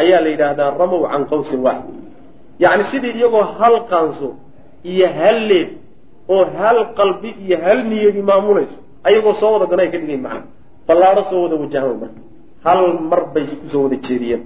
ayaa 0.00 0.20
la 0.24 0.28
yidhaahdaa 0.32 0.70
ramow 0.80 1.02
can 1.12 1.24
qawsin 1.32 1.60
waaxid 1.66 1.94
yacni 2.62 2.84
sidii 2.90 3.12
iyagoo 3.18 3.44
hal 3.58 3.74
qaanso 3.90 4.28
iyo 4.92 5.06
hal 5.18 5.38
leeb 5.50 5.68
oo 6.34 6.44
hal 6.58 6.78
qalbi 6.98 7.30
iyo 7.44 7.56
hal 7.64 7.78
niyadi 7.90 8.22
maamulayso 8.22 8.76
ayagoo 9.06 9.34
soo 9.40 9.52
wada 9.54 9.66
gano 9.70 9.82
ay 9.82 9.90
ka 9.94 9.98
dhigayn 9.98 10.22
macna 10.26 10.42
ballaadho 10.88 11.22
soo 11.30 11.42
wada 11.44 11.56
wajahama 11.62 11.94
marka. 12.02 12.20
Hal 12.64 12.80
mar 13.10 13.22
bay 13.34 13.44
isku 13.44 13.66
soo 13.72 13.82
wada 13.84 13.96
jeediyeen. 14.06 14.42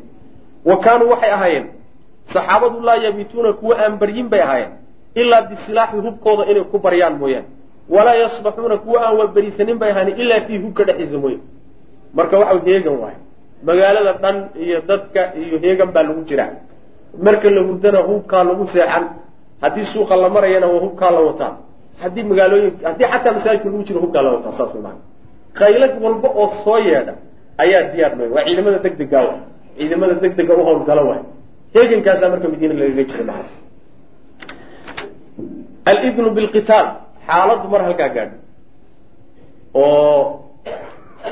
Wa 0.69 0.77
kaanuu 0.85 1.09
waxay 1.13 1.31
ahaayeen 1.37 1.67
saxaabadu 2.33 2.81
laa 2.81 2.97
yabituuna 3.05 3.53
kuwa 3.53 3.75
aan 3.85 3.99
baryin 4.01 4.29
bay 4.33 4.41
ahaayeen 4.47 4.73
ilaa 5.15 5.43
bisilaaxi 5.51 5.97
hubkooda 6.07 6.43
inay 6.51 6.65
ku 6.73 6.79
baryaan 6.79 7.15
mooyaane. 7.21 7.49
Walaa 7.95 8.15
yasbaxuuna 8.23 8.77
kuwa 8.85 8.99
aan 9.07 9.17
waberisanin 9.21 9.79
bay 9.79 9.91
ahaayeen 9.91 10.21
ilaa 10.21 10.41
fii 10.47 10.59
hubka 10.65 10.83
dhexdiisa 10.85 11.19
mooye 11.19 11.39
marka 12.17 12.39
waxau 12.39 12.61
heegan 12.67 12.97
waayo 13.03 13.21
magaalada 13.69 14.13
dhan 14.23 14.37
iyo 14.65 14.79
dadka 14.89 15.21
iyo 15.43 15.57
heegan 15.65 15.91
baa 15.95 16.03
lagu 16.09 16.23
jiraa. 16.29 16.51
Marka 17.25 17.49
la 17.51 17.61
hurdana 17.67 18.01
hubkaa 18.09 18.45
lagu 18.49 18.65
seexan 18.75 19.05
haddii 19.63 19.85
suuqa 19.93 20.15
la 20.23 20.29
marayana 20.29 20.67
waa 20.73 20.81
hubkaa 20.87 21.11
la 21.17 21.21
wataa. 21.29 21.53
Haddii 22.03 22.25
magaalooyin 22.31 22.73
haddii 22.89 23.09
xataa 23.13 23.33
masaajidka 23.37 23.69
lagu 23.71 23.83
jiro 23.89 24.01
hubkaa 24.05 24.23
la 24.27 24.31
wataa 24.37 24.53
saas 24.59 24.73
way 24.75 24.83
maana 24.87 25.01
qaylad 25.59 25.93
walba 26.05 26.29
oo 26.41 26.49
soo 26.65 26.79
yeedha 26.89 27.15
ayaa 27.63 27.83
diyaar 27.93 28.13
may 28.19 28.29
waa 28.35 28.45
ciidamada 28.47 28.79
deg 28.85 28.95
dega 29.01 29.19
wa 29.29 29.35
ciidamada 29.79 30.15
deg 30.23 30.33
dega 30.39 30.53
u 30.61 30.63
hawlgala 30.69 31.03
waay 31.09 31.23
heegankaasaa 31.75 32.29
marka 32.33 32.47
madiina 32.53 32.75
lagaga 32.81 33.05
jira 33.11 33.25
macana 33.31 33.51
alidnu 35.91 36.29
bilqitaal 36.37 36.87
xaaladdu 37.29 37.67
mar 37.73 37.81
halkaa 37.87 38.09
gaadho 38.17 38.37
oo 39.85 40.21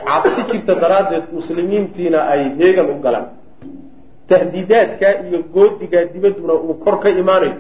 cabsi 0.09 0.41
jirta 0.51 0.75
daraaddeed 0.83 1.27
muslimiintiina 1.39 2.19
ay 2.33 2.43
heegan 2.59 2.89
u 2.91 2.97
galaan. 3.05 3.27
Tahdiidaadkaa 4.29 5.13
iyo 5.27 5.39
goodigaa 5.55 6.05
dibadduna 6.15 6.55
uu 6.67 6.75
kor 6.85 6.97
ka 7.03 7.09
imaanayo. 7.23 7.57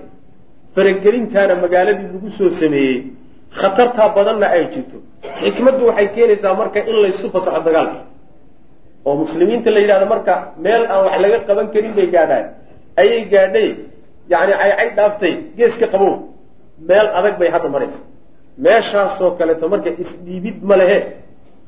Faragelintaana 0.74 1.54
magaaladii 1.64 2.08
lagu 2.14 2.30
soo 2.38 2.50
sameeyey. 2.60 2.98
Khatartaa 3.58 4.08
badanna 4.16 4.46
ay 4.56 4.64
jirto. 4.72 4.96
Xikmaddu 5.40 5.82
waxay 5.88 6.08
keenaysaa 6.16 6.54
marka 6.60 6.78
in 6.90 6.96
laysu 7.02 7.26
fasaxo 7.34 7.60
dagaalka. 7.66 8.00
Oo 9.06 9.14
muslimiinta 9.22 9.70
la 9.74 9.80
yidhahdo 9.84 10.06
marka 10.14 10.34
meel 10.64 10.82
aan 10.92 11.00
wax 11.06 11.16
laga 11.24 11.38
qaban 11.48 11.66
karin 11.74 11.92
bay 11.98 12.06
gaadhaan. 12.14 12.46
Ayay 13.00 13.22
gaadhay. 13.32 13.68
Yani 14.32 14.52
caycay 14.60 14.88
dhaaftay. 14.96 15.34
Geeska 15.56 15.86
qabow. 15.92 16.14
Meel 16.88 17.06
adag 17.18 17.34
bay 17.40 17.48
hadda 17.54 17.68
maraysa. 17.74 18.00
Meeshaasoo 18.64 19.30
kaleeto 19.38 19.68
marka 19.72 19.90
isdhiibid 20.02 20.56
ma 20.68 20.76
lehe 20.80 20.98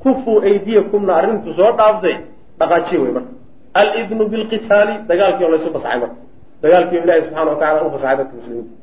kufuu 0.03 0.37
aydiyakumna 0.47 1.11
arrintu 1.19 1.49
soo 1.57 1.71
dhaaftay 1.79 2.15
dhaqaajiya 2.59 2.99
wey 3.03 3.11
marka. 3.17 3.31
Alidnu 3.79 4.23
bilqitaali 4.33 4.93
dagaalkii 5.09 5.45
oo 5.45 5.51
laysu 5.53 5.69
fasaxay 5.75 5.99
marka. 6.03 6.17
Dagaalkii 6.63 6.97
oo 6.99 7.03
ilahi 7.05 7.21
subxana 7.25 7.49
wa 7.51 7.57
tacala 7.61 7.79
u 7.87 7.91
fasaxay 7.95 8.15
dadka 8.19 8.33
muslimiinta. 8.39 8.73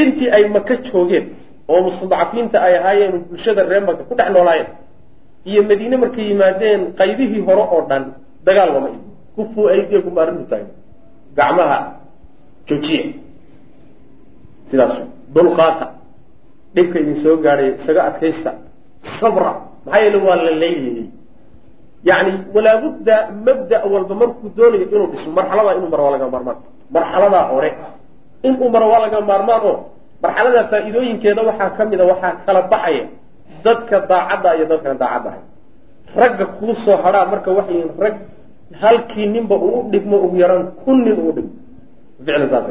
Intii 0.00 0.28
ay 0.36 0.44
maka 0.56 0.74
joogeen 0.86 1.24
oo 1.72 1.80
mustadacafiinta 1.86 2.56
ay 2.66 2.74
ahaayeen 2.78 3.14
bulshada 3.28 3.62
reer 3.70 3.82
maka 3.88 4.02
ku 4.08 4.14
dhex 4.18 4.28
noolaayeen 4.36 4.68
iyo 5.50 5.60
madiine 5.70 5.96
markay 6.02 6.24
yimaadeen 6.30 6.80
qaybihii 7.00 7.40
hore 7.48 7.62
oo 7.74 7.80
dhan 7.90 8.04
dagaal 8.46 8.70
lama 8.74 8.88
idin 8.92 9.04
kufuu 9.36 9.64
aydiyakum 9.74 10.14
arrintu 10.22 10.44
tahay. 10.50 10.66
Gacmaha 11.38 11.78
joojiya 12.68 13.02
sidaas 14.70 14.94
dulqaata. 15.34 15.86
Dhibka 16.74 16.96
idin 17.02 17.16
soo 17.22 17.36
gaadhay 17.44 17.68
isaga 17.80 18.00
adkaysta. 18.08 18.50
Sabra 19.20 19.50
maxaa 19.86 20.00
yeele 20.04 20.18
waa 20.26 20.36
la 20.46 20.52
leeyayey 20.62 21.06
yani 22.08 22.32
walaabudda 22.54 23.14
mabda 23.46 23.76
walba 23.92 24.14
markuu 24.22 24.48
doonayo 24.56 24.84
inuu 24.92 25.06
dhismo 25.12 25.30
marxaladaa 25.38 25.74
inuu 25.78 25.90
maro 25.92 26.02
waa 26.06 26.14
laga 26.16 26.26
maarmaan 26.34 26.58
marxaladaa 26.94 27.44
hore 27.52 27.70
inuu 28.48 28.68
maro 28.74 28.86
waa 28.92 29.00
laga 29.04 29.18
maarmaan 29.30 29.60
oo 29.70 29.76
marxalada 30.22 30.60
faa'iidooyinkeeda 30.70 31.42
waxaa 31.48 31.70
ka 31.76 31.82
mid 31.90 32.00
a 32.00 32.04
waxaa 32.10 32.32
kala 32.46 32.60
baxaya 32.72 33.04
dadka 33.64 33.96
daacadda 34.10 34.48
iyo 34.56 34.64
dadkan 34.72 34.96
daacadda. 35.02 35.30
Ahay 35.30 35.42
ragga 36.20 36.44
kuu 36.58 36.74
soo 36.84 36.96
hadhaa 37.04 37.24
marka 37.32 37.50
waxay 37.58 37.80
rag 38.04 38.16
halkii 38.82 39.26
ninba 39.34 39.54
uu 39.66 39.80
dhigmo 39.92 40.16
ugu 40.24 40.36
yaraan 40.42 40.66
kun 40.84 40.98
nin 41.04 41.16
uu 41.24 41.32
dhigmo. 41.36 41.54
Ficlan 42.24 42.48
saas 42.52 42.66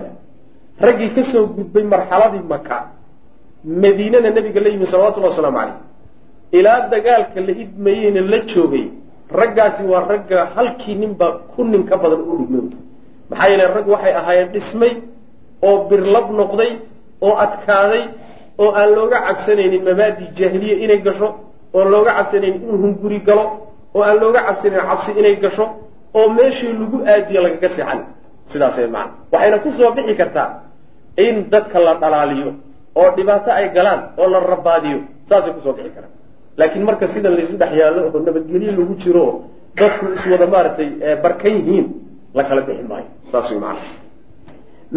raggii 0.86 1.10
ka 1.16 1.22
soo 1.32 1.44
gudbay 1.56 1.84
marxaladii 1.94 2.44
maka 2.54 2.78
madiinana 3.82 4.30
nabiga 4.36 4.60
la 4.64 4.70
yimi 4.74 4.86
salawatullahi 4.92 5.32
wasalaamu 5.34 5.58
calayh 5.60 5.76
ilaa 6.52 6.88
dagaalka 6.92 7.40
la 7.48 7.52
idmayeyna 7.64 8.22
la 8.32 8.40
joogay 8.52 8.86
raggaasi 9.40 9.84
waa 9.84 10.06
ragga 10.12 10.46
halkii 10.56 10.96
ninba 10.96 11.28
kun 11.56 11.68
nin 11.72 11.84
ka 11.90 11.98
badan 11.98 12.22
u 12.22 12.34
dhigmay. 12.38 12.70
Maxaa 13.30 13.50
yeele 13.50 13.66
rag 13.76 13.88
waxay 13.88 14.14
ahaayeen 14.20 14.50
dhismay 14.54 14.94
oo 15.68 15.78
birlab 15.90 16.28
noqday 16.40 16.72
oo 17.22 17.34
adkaaday 17.46 18.04
oo 18.58 18.72
aan 18.80 18.90
looga 18.96 19.18
cabsanaynin 19.28 19.84
mabaadi 19.84 20.24
jaahiliya 20.38 20.76
inay 20.86 21.00
gasho 21.08 21.28
oo 21.74 21.84
looga 21.94 22.12
cabsanaynin 22.18 22.62
inuu 22.64 22.78
hunguri 22.84 23.20
galo 23.28 23.46
oo 23.96 24.02
aan 24.08 24.18
looga 24.22 24.42
cabsanaynin 24.48 24.88
cabsi 24.90 25.12
inay 25.20 25.36
gasho 25.44 25.66
oo 26.18 26.28
meeshii 26.38 26.74
lagu 26.80 26.98
aadiyo 27.12 27.42
lagaga 27.46 27.70
seexan. 27.76 28.00
Sidaasay 28.52 28.88
macana 28.88 29.12
waxayna 29.32 29.58
ku 29.64 29.70
soo 29.78 29.92
bixi 29.96 30.16
kartaa 30.16 30.50
in 31.26 31.36
dadka 31.52 31.80
la 31.80 31.94
dhalaaliyo 32.02 32.50
oo 32.96 33.10
dhibaato 33.16 33.52
ay 33.52 33.70
galaan 33.76 34.02
oo 34.18 34.28
la 34.34 34.40
rabaadiyo. 34.40 35.00
Saasay 35.30 35.52
ku 35.54 35.60
soo 35.66 35.74
bixi 35.78 35.92
karaan 35.96 36.14
laakiin 36.60 36.84
marka 36.90 37.06
sidan 37.14 37.34
laysu 37.38 37.54
dhex 37.62 37.72
yaallo 37.82 38.00
oo 38.14 38.20
nabadgelyo 38.28 38.72
lagu 38.80 38.94
jiro 39.04 39.26
dadku 39.80 40.04
iswada 40.16 40.46
maaragtay 40.54 40.88
barkan 41.24 41.54
yihiin 41.60 41.86
la 42.38 42.44
kala 42.50 42.62
bixi 42.68 42.84
maayo. 42.92 43.08
Saas 43.32 43.48
way 43.52 43.60
macana 43.66 43.82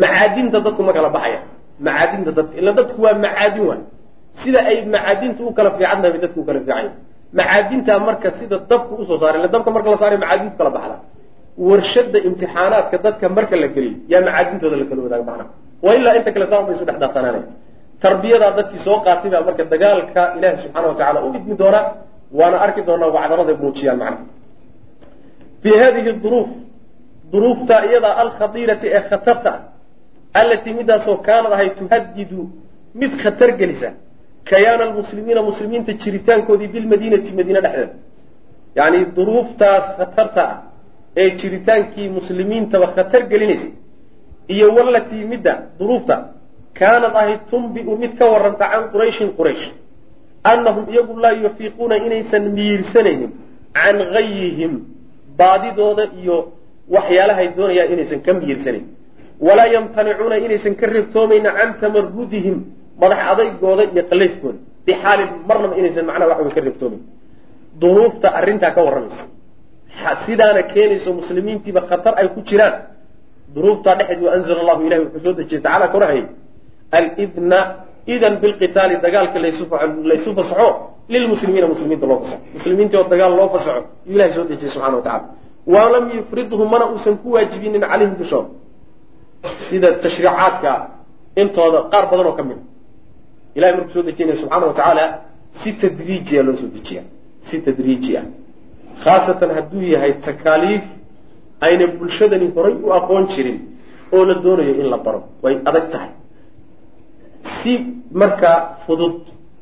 macaadinta 0.03 0.59
dadku 0.67 0.83
ma 0.89 0.93
kala 0.97 1.09
baxaya. 1.17 1.41
Macaadinta 1.87 2.31
dadka 2.39 2.55
ila 2.61 2.71
dadku 2.79 2.99
waa 3.05 3.15
macaadin 3.25 3.63
waay. 3.69 3.83
Sida 4.41 4.61
ay 4.71 4.77
macaadinta 4.95 5.41
u 5.49 5.53
kala 5.59 5.71
fiican 5.77 5.99
tahay 6.03 6.13
bay 6.15 6.21
dadku 6.25 6.39
u 6.41 6.45
kala 6.49 6.59
fiican 6.61 6.77
yahay 6.77 6.91
macaadintaa 7.39 7.99
marka 8.09 8.29
sida 8.39 8.57
dabku 8.71 8.93
u 9.01 9.05
soo 9.09 9.19
saaray 9.23 9.39
ila 9.41 9.49
dabka 9.55 9.71
marka 9.75 9.89
la 9.93 9.99
saaray 10.03 10.19
macaadintu 10.25 10.55
kala 10.61 10.71
baxda. 10.77 10.97
Warshada 11.69 12.19
imtixaanaadka 12.29 12.97
dadka 13.05 13.27
marka 13.37 13.55
la 13.63 13.69
geliyo 13.75 13.97
yaa 14.13 14.21
macaadintooda 14.29 14.77
la 14.81 14.85
kala 14.91 15.01
wadaaga 15.07 15.25
macnaha 15.31 15.51
wa 15.85 15.91
ilaa 15.99 16.15
inta 16.19 16.31
kale 16.35 16.47
saa 16.51 16.63
bay 16.67 16.75
isu 16.77 16.85
dhex 16.89 16.97
daaqsanaanaya 17.03 17.47
tarbiyadaa 18.05 18.53
dadkii 18.59 18.81
soo 18.87 18.99
qaatay 19.07 19.31
baa 19.35 19.43
marka 19.49 19.65
dagaalka 19.73 20.23
ilaahi 20.37 20.59
subxaana 20.63 20.89
wa 20.91 20.95
tacala 21.01 21.19
u 21.27 21.29
idmi 21.39 21.55
doonaa 21.63 21.85
waana 22.39 22.57
arki 22.65 22.81
doonaa 22.89 23.11
wacdaraday 23.17 23.57
muujiyaan 23.63 23.99
macnaha. 24.03 24.25
Fi 25.63 25.71
hadihi 25.83 26.11
duruuf 26.25 26.49
duruufta 27.33 27.75
iyadaa 27.89 28.15
alkhadiirati 28.23 28.87
ee 28.97 29.03
khatarta 29.11 29.51
ah 29.55 29.61
allatii 30.41 30.75
midaasoo 30.81 31.17
kaanad 31.27 31.53
ahay 31.57 31.71
tuhadidu 31.81 32.41
mid 33.01 33.13
khatar 33.23 33.51
gelisa 33.61 33.89
kayaana 34.51 34.83
almuslimiina 34.89 35.41
muslimiinta 35.51 35.93
jiritaankoodii 36.03 36.69
bilmadiinati 36.75 37.31
madiine 37.39 37.61
dhexdeeda. 37.65 37.95
Yacni 38.79 38.99
duruuftaas 39.17 39.85
khatarta 39.99 40.43
ah 40.53 40.57
ee 41.21 41.31
jiritaankii 41.41 42.09
muslimiintaba 42.19 42.87
khatar 42.97 43.23
gelinaysa 43.33 43.69
iyo 44.55 44.67
walatii 44.77 45.25
midda 45.33 45.53
duruufta 45.79 46.15
kaanad 46.81 47.15
ahayd 47.21 47.41
tunbiu 47.51 47.97
mid 48.03 48.13
ka 48.19 48.25
warranta 48.33 48.65
can 48.73 48.85
qurayshin 48.93 49.31
quraysh 49.39 49.65
annahum 50.53 50.85
iyagu 50.93 51.15
laa 51.25 51.37
yufiiquuna 51.45 51.97
inaysan 52.07 52.45
miirsanaynin 52.57 53.31
can 53.77 53.97
gayihim 54.15 54.73
baadidooda 55.41 56.05
iyo 56.21 56.37
waxyaalahay 56.95 57.49
doonayaan 57.57 57.93
inaysan 57.95 58.21
ka 58.27 58.33
miirsanayn 58.41 58.85
walaa 59.47 59.69
yamtanicuuna 59.77 60.37
inaysan 60.47 60.75
ka 60.81 60.87
reebtoomayna 60.95 61.51
can 61.59 61.71
tamarudihim 61.83 62.57
madax 63.01 63.21
adaygooda 63.33 63.83
iyo 63.93 64.03
qalayfkooda 64.11 64.59
bixaalin 64.87 65.31
marnaba 65.49 65.75
inaysan 65.81 66.05
macnaha 66.09 66.29
waxa 66.33 66.45
way 66.47 66.55
ka 66.57 66.61
reebtoomayn 66.67 67.03
duruufta 67.83 68.29
arrintaa 68.39 68.73
ka 68.77 68.81
warramaysa 68.87 69.25
sidaana 70.27 70.63
keenayso 70.73 71.11
muslimiintiiba 71.21 71.81
khatar 71.91 72.15
ay 72.21 72.29
ku 72.35 72.41
jiraan 72.49 72.75
duruuftaa 73.55 73.95
dhexeed 74.01 74.21
wa 74.27 74.31
anzala 74.37 74.61
allahu 74.65 74.81
ilahi 74.87 75.01
wuxuu 75.05 75.23
soo 75.25 75.35
dejiyey 75.41 75.63
tacala 75.67 75.87
korahayay 75.95 76.27
alidna 76.99 77.59
idan 78.15 78.35
bilqitaali 78.43 78.95
dagaalka 79.05 79.39
laysu 80.11 80.35
fasaxo 80.39 80.69
lilmuslimiina 81.13 81.67
muslimiinta 81.73 82.07
loo 82.11 82.19
fasaxo. 82.23 82.45
Muslimiintii 82.57 82.99
oo 83.01 83.09
dagaal 83.13 83.33
loo 83.39 83.49
fasaxo 83.55 83.83
yuu 84.07 84.15
ilahay 84.15 84.33
soo 84.37 84.45
dejiyey 84.51 84.71
subxana 84.75 84.97
wa 84.97 85.03
tacala 85.03 85.27
walam 85.75 86.05
yufridhu 86.17 86.65
mana 86.73 86.85
uusan 86.93 87.15
ku 87.23 87.29
waajibinin 87.35 87.81
calayhim 87.91 88.15
dushooda 88.21 88.49
sida 89.69 89.89
tashriicaadka 90.05 90.73
intooda 91.43 91.79
qaar 91.93 92.05
badan 92.11 92.27
oo 92.31 92.37
ka 92.39 92.43
mid 92.49 92.59
a 92.59 92.65
ilahay 93.57 93.75
markuu 93.77 93.93
soo 93.97 94.03
dejinaya 94.09 94.37
subxaana 94.43 94.67
wa 94.67 94.75
tacaala 94.79 95.05
si 95.61 95.69
tadriijiya 95.83 96.43
loo 96.47 96.57
soo 96.61 96.71
dejiya 96.77 97.03
si 97.49 97.57
tadriiji 97.67 98.13
ah. 98.21 98.25
Khaasatan 99.05 99.51
hadduu 99.57 99.83
yahay 99.95 100.13
takaaliif 100.27 100.85
ayna 101.67 101.87
bulshadani 101.99 102.47
horay 102.57 102.75
u 102.87 102.93
aqoon 102.99 103.25
jirin 103.33 103.59
oo 104.13 104.25
la 104.29 104.35
doonayo 104.35 104.75
in 104.81 104.87
la 104.93 104.99
baro. 105.05 105.21
Way 105.43 105.55
adag 105.65 105.87
tahay 105.93 106.11
si 107.59 107.73
markaa 108.21 108.59
fudud 108.87 109.17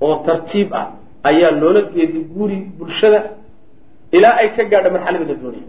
oo 0.07 0.14
tartiib 0.27 0.69
ah 0.81 0.87
ayaa 1.31 1.51
loola 1.62 1.81
geedi 1.95 2.19
guuri 2.35 2.59
bulshada 2.79 3.21
ilaa 4.17 4.37
ay 4.43 4.49
ka 4.57 4.62
gaadha 4.73 4.91
marxaladii 4.95 5.29
la 5.31 5.35
doonaya 5.43 5.67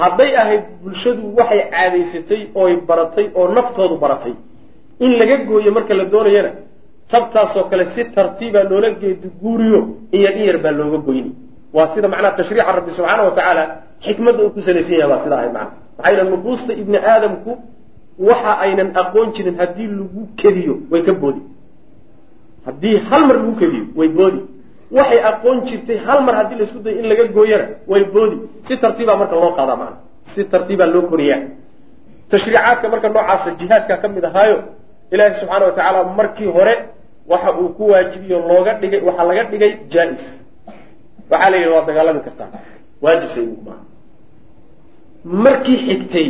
hadday 0.00 0.30
ahayd 0.42 0.64
bulshadu 0.82 1.22
waxay 1.38 1.60
caadaysatay 1.74 2.40
ooy 2.60 2.72
baratay 2.88 3.26
oo 3.38 3.46
naftoodu 3.56 3.96
baratay. 4.04 4.34
In 5.04 5.10
laga 5.20 5.36
gooyo 5.48 5.70
marka 5.76 5.94
la 6.00 6.04
doonayana 6.14 6.50
tabtaasoo 7.12 7.64
kale 7.70 7.84
si 7.94 8.02
tartiiba 8.16 8.60
loola 8.70 8.90
geedi 9.02 9.28
guuriyo 9.42 9.80
in 10.12 10.20
yar 10.24 10.34
in 10.38 10.44
yar 10.48 10.58
baa 10.64 10.72
looga 10.78 10.98
goyni. 11.06 11.32
Waa 11.76 11.88
sida 11.94 12.08
macnaha 12.12 12.32
tashriica 12.38 12.72
rabbi 12.78 12.90
subxaana 12.96 13.22
wa 13.28 13.32
tacaala 13.38 13.64
xikmadda 14.04 14.40
uu 14.44 14.50
ku 14.54 14.60
salaysan 14.66 14.94
yahay 15.00 15.08
baa 15.12 15.22
sida 15.24 15.36
ahayd 15.38 15.52
macna 15.52 15.72
maxaa 15.98 16.10
yidhaha 16.12 16.30
nufuusta 16.34 16.72
ibni 16.82 16.98
aadamku 17.12 17.50
waxa 18.18 18.52
aynan 18.64 18.90
aqoon 18.94 19.32
jirin 19.34 19.56
haddii 19.60 19.86
lagu 19.86 20.28
kediyo 20.36 20.74
way 20.90 21.02
ka 21.02 21.12
boodi. 21.12 21.40
Haddii 22.66 22.96
hal 23.10 23.22
mar 23.26 23.36
lagu 23.36 23.54
kediyo 23.60 23.84
way 23.96 24.08
boodi. 24.08 24.40
Waxay 24.90 25.20
aqoon 25.30 25.58
jirtay 25.66 25.98
hal 26.06 26.20
mar 26.26 26.34
haddii 26.34 26.56
la 26.58 26.64
isku 26.64 26.78
dayo 26.84 26.98
in 27.00 27.06
laga 27.08 27.24
gooyana 27.36 27.66
way 27.86 28.04
boodi. 28.04 28.36
Si 28.66 28.76
tartiibaa 28.76 29.16
marka 29.16 29.34
loo 29.36 29.52
qaadaa 29.58 29.76
macna. 29.76 29.96
Si 30.34 30.44
tartiibaa 30.44 30.86
loo 30.86 31.02
koriyaa. 31.10 31.40
Tashriicaadka 32.30 32.88
marka 32.92 33.08
noocaasa 33.08 33.50
jihaadkaa 33.60 33.96
ka 34.02 34.08
mid 34.08 34.24
ahaayo 34.24 34.56
ilaahi 35.12 35.34
subxaana 35.40 35.64
wa 35.66 35.72
tacaala 35.72 36.04
markii 36.18 36.46
hore 36.56 36.74
waxa 37.28 37.50
uu 37.60 37.68
ku 37.76 37.88
waajibiyo 37.92 38.38
looga 38.48 38.72
dhigay 38.80 39.00
waxaa 39.08 39.24
laga 39.30 39.44
dhigay 39.50 39.72
jaa-is. 39.92 40.24
Waxaa 41.30 41.50
la 41.50 41.56
yidhi 41.56 41.70
waad 41.74 41.86
dagaalami 41.86 42.20
kartaa. 42.26 42.48
Waajibsa 43.02 43.40
idinku 43.40 43.62
maaha 43.68 43.82
markii 45.24 45.76
xigtay 45.86 46.26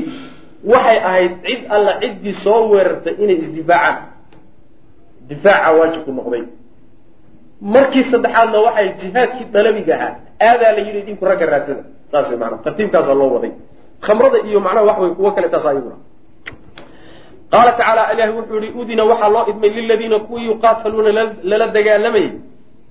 waxay 0.64 0.98
ahayd 1.08 1.32
cid 1.46 1.62
alla 1.74 1.92
ciddii 2.02 2.34
soo 2.44 2.68
weerartay 2.72 3.14
inay 3.22 3.36
isdifaacaan. 3.44 3.96
Difaaca 5.28 5.70
waajibku 5.78 6.10
noqday. 6.18 6.42
Markii 7.74 8.04
saddexaadna 8.12 8.58
waxay 8.66 8.88
jihaadkii 9.00 9.46
dalabiga 9.54 9.94
ahaa. 9.96 10.14
Aadaa 10.48 10.72
la 10.76 10.80
yidhi 10.86 10.98
idinku 11.04 11.24
ragga 11.24 11.46
raadsada 11.52 11.82
saas 12.10 12.28
maanaa 12.40 12.62
tartiibkaasaa 12.64 13.14
loo 13.20 13.30
waday. 13.36 13.52
Khamrada 14.06 14.38
iyo 14.48 14.60
macnaha 14.60 14.84
wax 14.88 14.98
way 15.02 15.10
kuwo 15.18 15.30
kale 15.32 15.48
taas 15.48 15.66
ayaguna 15.66 15.96
qaala 17.52 17.72
tacaala 17.72 18.12
ilahi 18.12 18.32
wuxuu 18.38 18.60
yihi 18.64 18.72
udina 18.80 19.04
waxaa 19.10 19.28
loo 19.34 19.44
idmay 19.50 19.70
liladiina 19.70 20.18
kuwii 20.26 20.46
yuqaataluuna 20.50 21.10
lala 21.50 21.66
dagaalamayay 21.76 22.30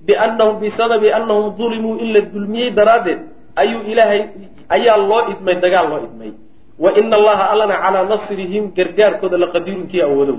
biannahum 0.06 0.54
bisababi 0.62 1.08
annahum 1.18 1.46
dulimuu 1.58 1.96
in 2.02 2.08
la 2.14 2.20
dulmiyey 2.20 2.70
daraaddeed. 2.78 3.20
Ayuu 3.56 3.82
ilaahay 3.92 4.22
ayaa 4.68 4.96
loo 5.10 5.22
idmay 5.32 5.54
dagaal 5.64 5.86
loo 5.92 6.00
idmay 6.06 6.32
wa 6.84 6.90
ina 7.00 7.14
allaha 7.20 7.44
allana 7.52 7.74
calaa 7.84 8.04
nasrihim 8.12 8.64
gargaarkooda 8.78 9.36
laqadiirunkii 9.44 10.02
awoodo 10.08 10.34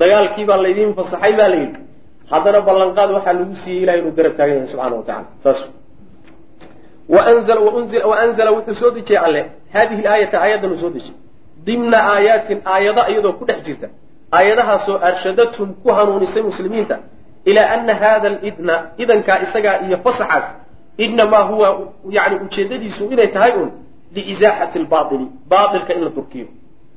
dagaalkii 0.00 0.46
baa 0.50 0.60
laydiin 0.66 0.94
fasaxay 0.98 1.32
baa 1.40 1.48
la 1.54 1.58
yidhi 1.64 1.80
haddana 2.32 2.60
ballanqaad 2.68 3.10
waxaa 3.16 3.38
lagu 3.40 3.54
siiyey 3.62 3.82
ilahay 3.82 4.00
inuu 4.02 4.14
garab 4.18 4.32
taagan 4.38 4.54
yahay 4.56 4.70
subxana 4.72 4.96
wa 5.00 5.04
tacala 5.08 5.28
saas 5.44 5.60
waanzala 7.08 8.50
wuxuu 8.52 8.74
soo 8.74 8.90
dejiyey 8.90 9.18
alle. 9.18 9.50
Hadihi 9.72 10.02
laayata 10.02 10.40
aayaddan 10.40 10.78
soo 10.78 10.90
dejiyey. 10.90 11.16
Dimna 11.64 11.98
aayaatin 12.14 12.60
aayado 12.64 13.02
iyadoo 13.08 13.32
ku 13.32 13.44
dhex 13.44 13.62
jirta. 13.64 13.88
Aayadahaasoo 14.32 14.98
arshadathum 15.00 15.74
ku 15.82 15.88
hanuunisay 15.88 16.42
muslimiinta. 16.42 16.98
Ilaa 17.44 17.72
ana 17.72 17.94
hada 17.94 18.28
lidna 18.28 18.74
idankaa 18.98 19.38
isagaa 19.42 19.80
iyo 19.88 19.98
fasaxaas. 20.04 20.54
Inamaa 20.98 21.42
huwa 21.42 21.68
yani 22.10 22.36
ujeedadiisu 22.44 23.04
inay 23.10 23.26
tahay 23.26 23.52
un 23.52 23.70
liizaaxati 24.18 24.78
lbaili 24.84 25.26
baailka 25.52 25.92
in 25.94 26.02
la 26.06 26.10
durkiyo 26.16 26.46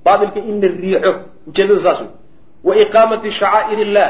baailka 0.05 0.39
in 0.49 0.55
la 0.61 0.67
riixo 0.83 1.11
ujeedada 1.47 1.81
saas 1.85 1.99
wey 2.01 2.09
wa 2.67 2.73
iqaamati 2.83 3.29
shacaa'ir 3.39 3.79
illah 3.85 4.09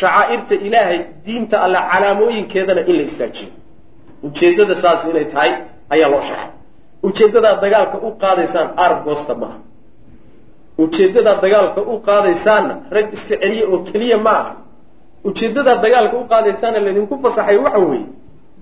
shacaa'irta 0.00 0.54
ilaahay 0.66 1.00
diinta 1.26 1.56
alle 1.64 1.80
calaamooyinkeedana 1.92 2.80
in 2.90 2.96
la 2.98 3.02
istaajiyo 3.10 3.50
ujeeddada 4.26 4.74
saas 4.82 5.00
inay 5.10 5.24
tahay 5.34 5.52
ayaa 5.94 6.08
loo 6.14 6.22
shaxay 6.30 6.50
ujeeddadaad 7.08 7.60
dagaalka 7.64 7.96
u 8.06 8.10
qaadaysaan 8.22 8.68
argoosta 8.76 9.34
maaha 9.34 9.58
ujeeddadaad 10.84 11.40
dagaalka 11.44 11.80
u 11.92 12.00
qaadaysaanna 12.08 12.74
rag 12.96 13.06
iska 13.16 13.36
celiye 13.42 13.64
oo 13.72 13.78
keliya 13.78 14.18
ma 14.26 14.30
aha 14.30 14.52
ujeeddadaad 15.24 15.82
dagaalka 15.84 16.16
u 16.16 16.24
qaadaysaanna 16.32 16.80
laydinku 16.86 17.14
fasaxay 17.22 17.56
waxa 17.64 17.78
weeye 17.78 18.06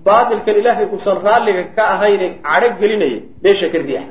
baatilkan 0.05 0.55
ilaahay 0.61 0.85
uusan 0.93 1.17
raalliga 1.27 1.63
ka 1.75 1.83
ahayne 1.93 2.27
cadho 2.47 2.69
gelinaya 2.81 3.19
meesha 3.43 3.67
ka 3.73 3.77
riixa 3.77 4.03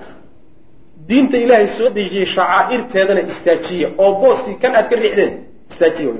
diinta 1.09 1.37
ilaahay 1.44 1.68
soo 1.79 1.88
dejiyey 1.98 2.26
shacaa'irteedana 2.37 3.20
istaajiya 3.31 3.88
oo 4.03 4.12
booskii 4.22 4.57
kan 4.62 4.72
aad 4.79 4.87
ka 4.90 4.96
riixdeen 5.03 5.33
istaajiya 5.70 6.11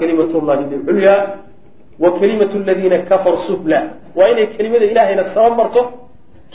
kalimatu 0.00 0.36
llahi 0.48 0.64
lilculyaa 0.72 1.20
wa 2.02 2.10
kalimatu 2.20 2.54
aladiina 2.62 2.98
kafaruu 3.10 3.42
sufla 3.48 3.78
waa 4.18 4.28
inay 4.32 4.46
kelimada 4.56 4.84
ilaahayna 4.92 5.24
saba 5.34 5.54
marto 5.60 5.80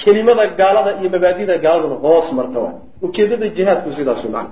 kelimada 0.04 0.44
gaalada 0.60 0.92
iyo 1.00 1.10
mabaadida 1.16 1.58
gaaladuna 1.58 1.96
hoos 2.06 2.28
marta 2.38 2.60
waa. 2.66 2.76
Ujeeddada 3.06 3.48
jihaadku 3.58 3.90
sidaas 3.98 4.24
way 4.24 4.32
macana 4.32 4.50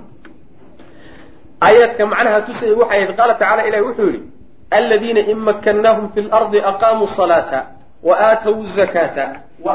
aayaadka 1.66 2.06
macnaha 2.12 2.38
tusaya 2.48 2.74
waxay 2.82 3.06
qaala 3.18 3.34
tacala 3.34 3.62
ilahi 3.68 3.82
wuxuu 3.88 4.06
yidhi 4.12 4.31
aladiina 4.72 5.20
in 5.20 5.38
makannaahum 5.38 6.08
fi 6.14 6.22
lardi 6.22 6.58
aqaamuu 6.72 7.08
salaata 7.08 7.66
wa 8.02 8.14
aatow 8.20 8.64
zakaata 8.76 9.24
wa 9.64 9.72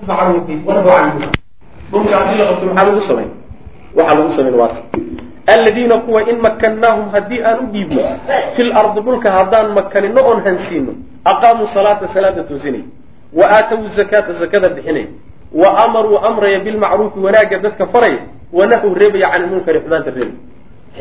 bilmacruufi 0.00 0.54
wanahu 0.66 0.88
can 0.88 1.06
munkar 1.12 1.30
dhulka 1.92 2.16
haddii 2.18 2.38
la 2.38 2.46
qabto 2.46 2.66
maxaa 2.66 2.84
lagu 2.88 3.00
samayn 3.08 3.30
waxaa 3.96 4.14
lagu 4.18 4.32
samayn 4.32 4.54
waata 4.54 4.80
aladiina 5.46 5.96
kuwa 5.98 6.20
in 6.30 6.36
makannaahum 6.40 7.10
haddii 7.10 7.42
aan 7.44 7.58
u 7.64 7.66
dhiibno 7.72 8.02
fi 8.56 8.62
lardi 8.62 9.00
dhulka 9.00 9.30
haddaan 9.30 9.72
makanino 9.72 10.20
oon 10.28 10.40
hansiino 10.44 10.92
aqaamuu 11.24 11.66
salaata 11.74 12.08
salaada 12.14 12.42
toosinay 12.44 12.82
wa 13.32 13.46
aatow 13.50 13.86
zakaata 13.96 14.32
zakada 14.32 14.68
bixinay 14.68 15.06
wa 15.52 15.84
amaruu 15.84 16.18
amraya 16.18 16.60
bilmacruufi 16.60 17.18
wanaagga 17.20 17.58
dadka 17.58 17.86
faraya 17.86 18.18
wanahu 18.52 18.94
reebaya 18.94 19.28
can 19.30 19.42
ilmunkari 19.44 19.80
xumaanta 19.80 20.10
reebay 20.10 20.34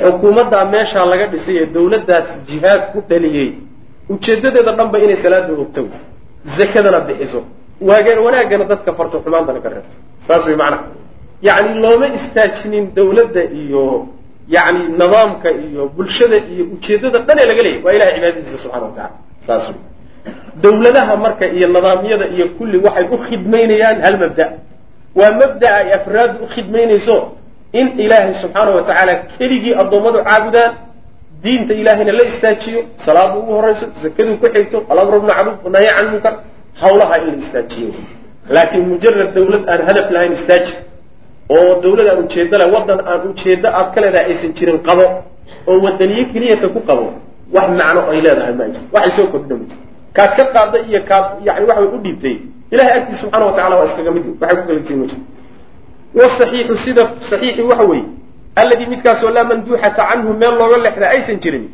xukuumaddaa 0.04 0.66
meeshaa 0.74 1.06
laga 1.12 1.26
dhisay 1.34 1.56
ee 1.62 1.68
dawladdaas 1.76 2.28
jihaad 2.50 2.82
ku 2.94 3.00
dhaliyey 3.10 3.50
ujeeddadeeda 4.14 4.72
dhanba 4.80 4.98
inay 5.06 5.18
salaada 5.24 5.52
ogto 5.64 5.82
zakadana 6.58 7.00
bixiso. 7.08 7.40
Waagaan 7.90 8.20
wanaaggana 8.26 8.66
dadka 8.72 8.90
farto 8.98 9.16
xumaantana 9.26 9.60
ka 9.64 9.70
reebto 9.74 9.96
saas 10.28 10.44
way 10.48 10.56
macnaha 10.62 10.86
yacni 11.48 11.74
looma 11.84 12.08
istaajinin 12.18 12.86
dawladda 12.98 13.42
iyo 13.62 13.84
yacni 14.56 14.84
nidaamka 15.02 15.50
iyo 15.66 15.82
bulshada 15.96 16.38
iyo 16.54 16.64
ujeeddada 16.76 17.20
dhan 17.28 17.38
ee 17.42 17.48
laga 17.52 17.62
leeyahy 17.66 17.84
waa 17.86 17.94
ilahay 17.98 18.14
cibaadadiisa 18.16 18.58
subxana 18.64 18.86
wa 18.88 18.92
tacala 18.98 19.16
saas 19.48 19.64
wey 19.70 19.80
dawladaha 20.64 21.14
marka 21.26 21.46
iyo 21.58 21.68
nidaamyada 21.76 22.26
iyo 22.36 22.46
kulli 22.58 22.78
waxay 22.86 23.06
u 23.16 23.18
khidmaynayaan 23.26 23.98
hal 24.06 24.16
mabda. 24.24 24.46
Waa 25.20 25.32
mabda'a 25.42 25.76
ay 25.82 25.90
afraaddu 26.00 26.36
u 26.46 26.48
khidmaynayso 26.54 27.18
in 27.74 27.88
ilaahay 28.00 28.34
subxaana 28.34 28.72
wa 28.78 28.82
tacaala 28.90 29.14
keligii 29.38 29.74
addoommadu 29.82 30.20
caabudaan 30.24 30.72
diinta 31.44 31.74
ilaahayna 31.74 32.12
la 32.20 32.24
istaajiyo 32.32 32.80
salaadu 33.06 33.40
ugu 33.40 33.52
horayso 33.58 33.86
zakadu 34.04 34.38
ku 34.42 34.48
xigto 34.56 34.78
alamru 34.90 35.22
bimacruuf 35.22 35.66
nahyi 35.74 35.90
can 35.96 36.08
munkar 36.12 36.34
hawlaha 36.82 37.16
in 37.22 37.26
la 37.28 37.38
istaajiyo. 37.44 37.90
Laakiin 38.56 38.86
mujarad 38.92 39.30
dawlad 39.36 39.64
aan 39.72 39.82
hadaf 39.88 40.08
lahayn 40.16 40.34
istaaji 40.40 40.74
oo 41.56 41.82
dawlad 41.84 42.08
aan 42.12 42.20
ujeeddo 42.26 42.56
leh 42.62 42.68
waddan 42.76 43.00
aan 43.12 43.22
ujeeddo 43.32 43.68
aad 43.80 43.88
ka 43.94 44.00
leedahay 44.02 44.26
aysan 44.32 44.52
jirin 44.58 44.80
qabo 44.88 45.06
oo 45.70 45.78
wadaniye 45.86 46.24
keliyata 46.34 46.68
ku 46.76 46.80
qabo 46.90 47.06
wax 47.56 47.68
macno 47.80 48.02
ay 48.12 48.20
leedahay 48.26 48.54
ma 48.60 48.66
jirto. 48.74 48.88
Waxay 48.96 49.12
soo 49.18 49.28
kordhina 49.32 49.56
ma 49.60 49.66
jirto. 49.70 49.76
Kaad 50.16 50.32
ka 50.38 50.44
qaadday 50.56 50.82
iyo 50.90 51.00
kaad 51.10 51.26
yani 51.48 51.66
waxa 51.70 51.82
way 51.84 51.90
u 51.96 52.00
dhiibtay. 52.06 52.36
Ilahay 52.74 52.94
agtiis 53.00 53.20
subxana 53.22 53.46
wa 53.46 53.54
tacala 53.58 53.76
waa 53.80 53.86
iskaga 53.90 54.12
mid. 54.16 54.26
Waxay 54.42 54.56
ku 54.58 54.64
kala 54.68 54.80
tiin 54.88 55.00
ma 55.02 55.06
jirto 55.12 55.26
wsaxiixu 56.18 56.76
sida 56.86 57.04
saxiixi 57.30 57.62
waxa 57.62 57.84
weeye 57.92 58.06
alladii 58.56 58.88
midkaasoo 58.94 59.30
laa 59.30 59.44
manduuxata 59.52 60.04
canhu 60.10 60.34
meel 60.42 60.54
looga 60.60 60.78
leexda 60.86 61.10
aysan 61.16 61.40
jirin 61.44 61.66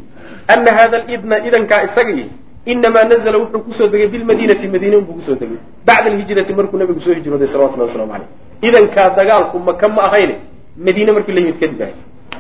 ana 0.47 0.71
hada 0.77 0.97
lidna 1.08 1.36
idankaa 1.47 1.84
isagii 1.88 2.29
inamaa 2.65 3.03
nazla 3.03 3.38
wuxuu 3.38 3.60
ku 3.65 3.71
soo 3.73 3.88
degay 3.88 4.08
bilmadiinati 4.08 4.67
madiine 4.67 4.95
unbuu 4.97 5.13
ku 5.19 5.21
soo 5.21 5.36
degay. 5.36 5.58
Bacda 5.86 6.12
alhijrati 6.12 6.53
markuu 6.53 6.77
nabigu 6.77 6.99
soo 6.99 7.13
hijrooday 7.13 7.47
salawatullahi 7.47 7.89
waslamu 7.89 8.13
aleyh 8.13 8.29
idankaa 8.62 9.10
dagaalku 9.10 9.60
maka 9.60 9.88
ma 9.89 10.03
ahayne 10.08 10.36
madiine 10.77 11.12
markii 11.12 11.34
la 11.34 11.39
yimid 11.39 11.60
kadib 11.60 11.82
ahay. 11.82 11.93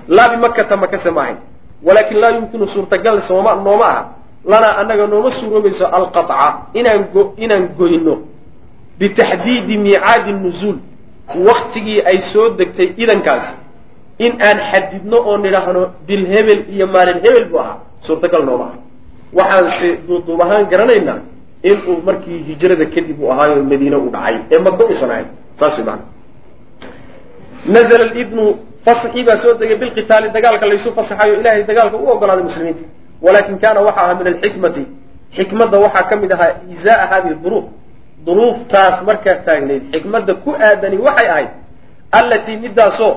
Laa 0.07 0.29
bimakata 0.29 0.77
makase 0.77 1.09
ma 1.11 1.21
ahayn. 1.21 1.37
Walaakin 1.83 2.17
laa 2.19 2.31
yumkinu 2.39 2.67
suurtagal 2.67 3.21
sooma 3.21 3.55
nooma 3.55 3.85
aha. 3.85 4.03
Lanaa 4.45 4.77
annaga 4.79 5.07
nooma 5.07 5.31
suuroobayso 5.31 5.85
alqaطca 5.87 6.71
inaan 6.73 7.07
inaan 7.37 7.67
goyno. 7.77 8.15
Bitaxdiidi 8.99 9.77
miicaadi 9.77 10.33
nuzuul 10.33 10.77
waktigii 11.49 12.01
ay 12.05 12.17
soo 12.33 12.49
degtay 12.59 12.93
idankaasi 12.97 13.53
in 14.25 14.33
aan 14.41 14.57
xadidno 14.71 15.17
oo 15.17 15.37
nidhaahno 15.37 15.81
bil 16.07 16.25
hebel 16.33 16.59
iyo 16.69 16.87
maalin 16.87 17.19
hebel 17.25 17.45
buu 17.51 17.59
ahaa 17.59 17.77
suurtagal 18.01 18.45
nooma 18.45 18.65
aha 18.65 18.77
waxaanse 19.33 19.89
duuduub 20.07 20.41
ahaan 20.41 20.65
garanaynaa 20.71 21.19
inuu 21.63 22.01
markii 22.07 22.39
hijrada 22.49 22.85
kadib 22.85 23.17
uu 23.21 23.31
ahaayo 23.31 23.63
madiine 23.71 23.95
u 23.95 24.09
dhacay 24.15 24.37
ee 24.51 24.59
maka 24.59 24.83
uusan 24.85 25.11
ahayn 25.11 25.27
saas 25.59 25.77
maana 25.87 26.03
nazla 27.65 28.05
lidnu 28.17 28.43
fasaxii 28.85 29.23
baa 29.23 29.37
soo 29.37 29.53
degay 29.53 29.77
bilqitaali 29.77 30.29
dagaalka 30.29 30.65
laysu 30.67 30.91
fasaxayo 30.97 31.39
ilahay 31.39 31.63
dagaalka 31.63 31.97
u 31.97 32.07
ogolaaday 32.13 32.43
muslimiinta. 32.43 32.83
Walakin 33.21 33.57
kaana 33.63 33.79
waxa 33.87 34.01
ahaa 34.01 34.15
min 34.19 34.27
alxikmati 34.27 34.83
xikmadda 35.35 35.77
waxaa 35.85 36.03
ka 36.09 36.15
mid 36.15 36.31
ahaa 36.31 36.51
iizaaa 36.69 37.07
hadihi 37.11 37.35
duruuf 37.43 37.65
duruuftaas 38.25 39.03
markaa 39.07 39.35
taagnayd 39.45 39.83
xikmadda 39.93 40.33
ku 40.43 40.49
aadani 40.67 40.97
waxay 41.05 41.27
ahayd 41.33 41.49
allatii 42.19 42.57
midaasoo 42.65 43.13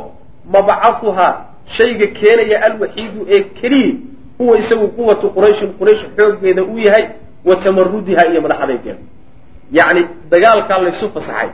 mabcahuhaa 0.54 1.32
shayga 1.76 2.06
keenaya 2.18 2.56
alwaxiidu 2.68 3.20
ee 3.34 3.40
keliya 3.58 3.94
huwa 4.38 4.58
isagu 4.58 4.88
quwatu 4.88 5.30
qurayshin 5.36 5.70
quraysh 5.78 6.02
xooggeeda 6.16 6.62
uu 6.64 6.78
yahay 6.78 7.04
wa 7.48 7.56
tamarudiha 7.56 8.26
iyo 8.30 8.40
madaxadaygeeda 8.42 8.98
yacni 9.72 10.02
dagaalkaa 10.30 10.78
laysu 10.78 11.10
fasaxay. 11.14 11.48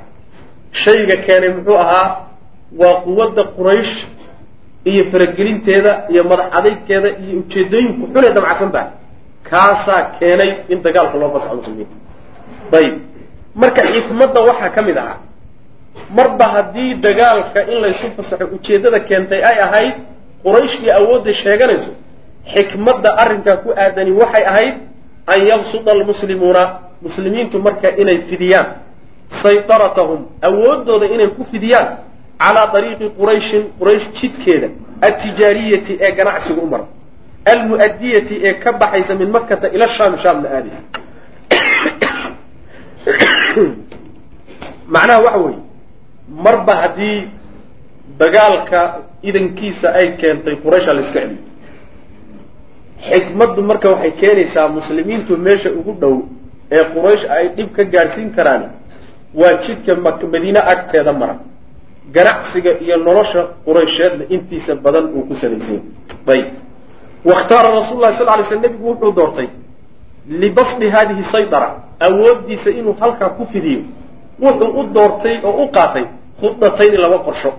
Shayga 0.82 1.16
keenay 1.26 1.50
muxuu 1.56 1.76
ahaa 1.84 2.08
waa 2.80 2.94
quwadda 3.04 3.42
quraysh 3.56 3.94
iyo 4.90 5.04
faragelinteeda 5.12 5.92
iyo 6.12 6.24
madax 6.30 6.46
adaygkeeda 6.58 7.08
iyo 7.24 7.38
ujeedooyinku 7.40 8.04
xunee 8.14 8.32
damacsan 8.36 8.70
tahay 8.74 8.90
kaasaa 9.50 10.02
keenay 10.18 10.50
in 10.72 10.78
dagaalka 10.84 11.16
loo 11.20 11.30
fasaxo 11.34 11.56
muslimiinta. 11.56 11.96
Ayib 12.78 12.94
marka 13.54 13.82
xikmadda 13.82 14.40
waxaa 14.40 14.70
ka 14.70 14.82
mid 14.82 14.96
ahaa 14.98 15.18
marba 16.16 16.44
haddii 16.54 16.94
dagaalka 16.94 17.60
in 17.72 17.80
laysu 17.82 18.06
fasaxo 18.16 18.46
ujeeddada 18.56 19.00
keentay 19.00 19.40
ay 19.44 19.58
ahayd 19.66 19.94
quraysh 20.44 20.76
iyo 20.82 20.92
awoodda 21.00 21.32
sheeganayso 21.32 21.92
xikmadda 22.54 23.10
arrinkaa 23.22 23.56
ku 23.64 23.70
aadani 23.76 24.10
waxay 24.20 24.44
ahayd 24.52 24.74
an 25.26 25.40
yabsuda 25.46 25.92
almuslimuuna 25.92 26.62
muslimiintu 27.02 27.58
marka 27.58 27.88
inay 28.02 28.18
fidiyaan 28.30 28.66
saydaratahum 29.42 30.20
awooddooda 30.48 31.06
inay 31.14 31.28
ku 31.36 31.44
fidiyaan 31.52 31.88
calaa 32.42 32.72
ariiqi 32.78 33.06
qurayshin 33.18 33.62
quraysh 33.78 34.06
jidkeeda 34.18 34.68
altijaariyati 35.06 35.92
ee 36.00 36.12
ganacsiga 36.18 36.60
u 36.62 36.66
mara 36.66 36.86
almu'adiyati 37.52 38.34
ee 38.48 38.54
ka 38.62 38.72
baxaysa 38.72 39.14
min 39.14 39.28
makata 39.36 39.68
ila 39.76 39.88
shaam 39.88 40.18
shaamna 40.18 40.48
aadaysa 40.56 40.82
macnaha 44.94 45.20
waxa 45.22 45.38
weeye 45.38 45.58
marba 46.28 46.74
haddii 46.74 47.28
dagaalka 48.18 48.81
idankiisa 49.22 49.94
ay 49.94 50.16
keentay 50.16 50.56
quraysha 50.56 50.92
la 50.94 51.00
iska 51.00 51.20
celiyo. 51.20 51.42
Xikmaddu 53.02 53.62
marka 53.62 53.90
waxay 53.90 54.12
keenaysaa 54.20 54.68
muslimiintu 54.68 55.37
meesha 55.37 55.70
ugu 55.70 55.92
dhow 56.00 56.22
ee 56.70 56.85
quraysh 56.94 57.24
ay 57.31 57.48
dhib 57.56 57.72
ka 57.77 57.85
gaadhsiin 57.85 58.31
karaan 58.37 58.70
waa 59.35 59.54
jidka 59.64 59.96
madiine 59.96 60.60
agteeda 60.60 61.12
mara. 61.12 61.37
Ganacsiga 62.12 62.79
iyo 62.81 62.96
nolosha 62.96 63.46
quraysheedna 63.64 64.24
intiisa 64.29 64.74
badan 64.74 65.04
uu 65.14 65.22
ku 65.29 65.35
salaysay 65.35 65.81
ayib 66.27 66.46
wakhtaara 67.24 67.70
rasul 67.70 68.00
lahi 68.00 68.18
sal 68.18 68.27
lay 68.27 68.44
sl 68.44 68.58
nebigu 68.58 68.88
wuxuu 68.90 69.12
doortay 69.12 69.48
libasdi 70.27 70.88
hadihi 70.88 71.22
saydara 71.24 71.91
awooddiisa 72.07 72.71
inuu 72.71 72.94
halkaa 73.00 73.29
ku 73.37 73.46
fidiyo 73.53 73.81
wuxuu 74.42 74.71
u 74.81 74.83
doortay 74.94 75.37
oo 75.44 75.65
u 75.65 75.69
qaatay 75.77 76.05
khuddatayni 76.40 76.96
laba 76.96 77.19
qorsho. 77.19 77.53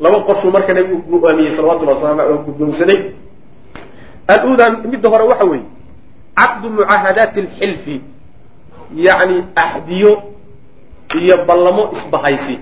Laba 0.00 0.20
qorshuu 0.26 0.50
marka 0.50 0.72
nebigu 0.74 1.18
go'aamiyey 1.20 1.50
salawatullah 1.56 1.94
waslamu 1.94 2.20
aleh 2.20 2.32
oo 2.34 2.42
guddoonsaday 2.46 2.98
aludaa 4.28 4.70
midda 4.92 5.08
hore 5.08 5.24
waxa 5.30 5.44
weeye 5.44 5.64
caqdu 6.38 6.70
mucaahadaati 6.70 7.40
alxilfi 7.40 8.00
yacni 9.06 9.36
axdiyo 9.64 10.12
iyo 11.20 11.36
ballamo 11.48 11.82
isbahaysi 11.96 12.58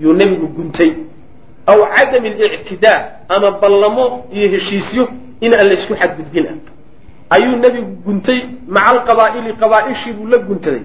yuu 0.00 0.12
nebigu 0.12 0.46
guntay. 0.56 0.92
Aw 1.66 1.78
cadami 1.96 2.28
alictidaa 2.28 3.00
ama 3.28 3.50
ballamo 3.50 4.04
iyo 4.32 4.48
heshiisyo 4.54 5.08
in 5.40 5.54
aan 5.54 5.66
laysku 5.68 5.94
xadgudbin 5.94 6.46
ah 6.46 6.56
ayuu 7.30 7.56
nebigu 7.64 7.92
guntay 8.06 8.40
maca 8.74 8.88
alqabaa'ili 8.94 9.50
qabaa'ishii 9.62 10.12
buu 10.18 10.26
la 10.32 10.38
guntaday 10.48 10.82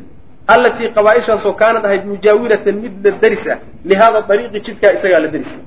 allatii 0.54 0.90
qabaaishaasoo 0.98 1.54
kaanad 1.62 1.86
ahayd 1.86 2.04
mujaawiratan 2.14 2.76
mid 2.84 2.94
la 3.06 3.12
daris 3.22 3.44
ah 3.54 3.60
lihaada 3.90 4.20
ariiqi 4.34 4.60
jidkaa 4.66 4.92
isagaa 4.98 5.20
la 5.26 5.30
dariska. 5.36 5.62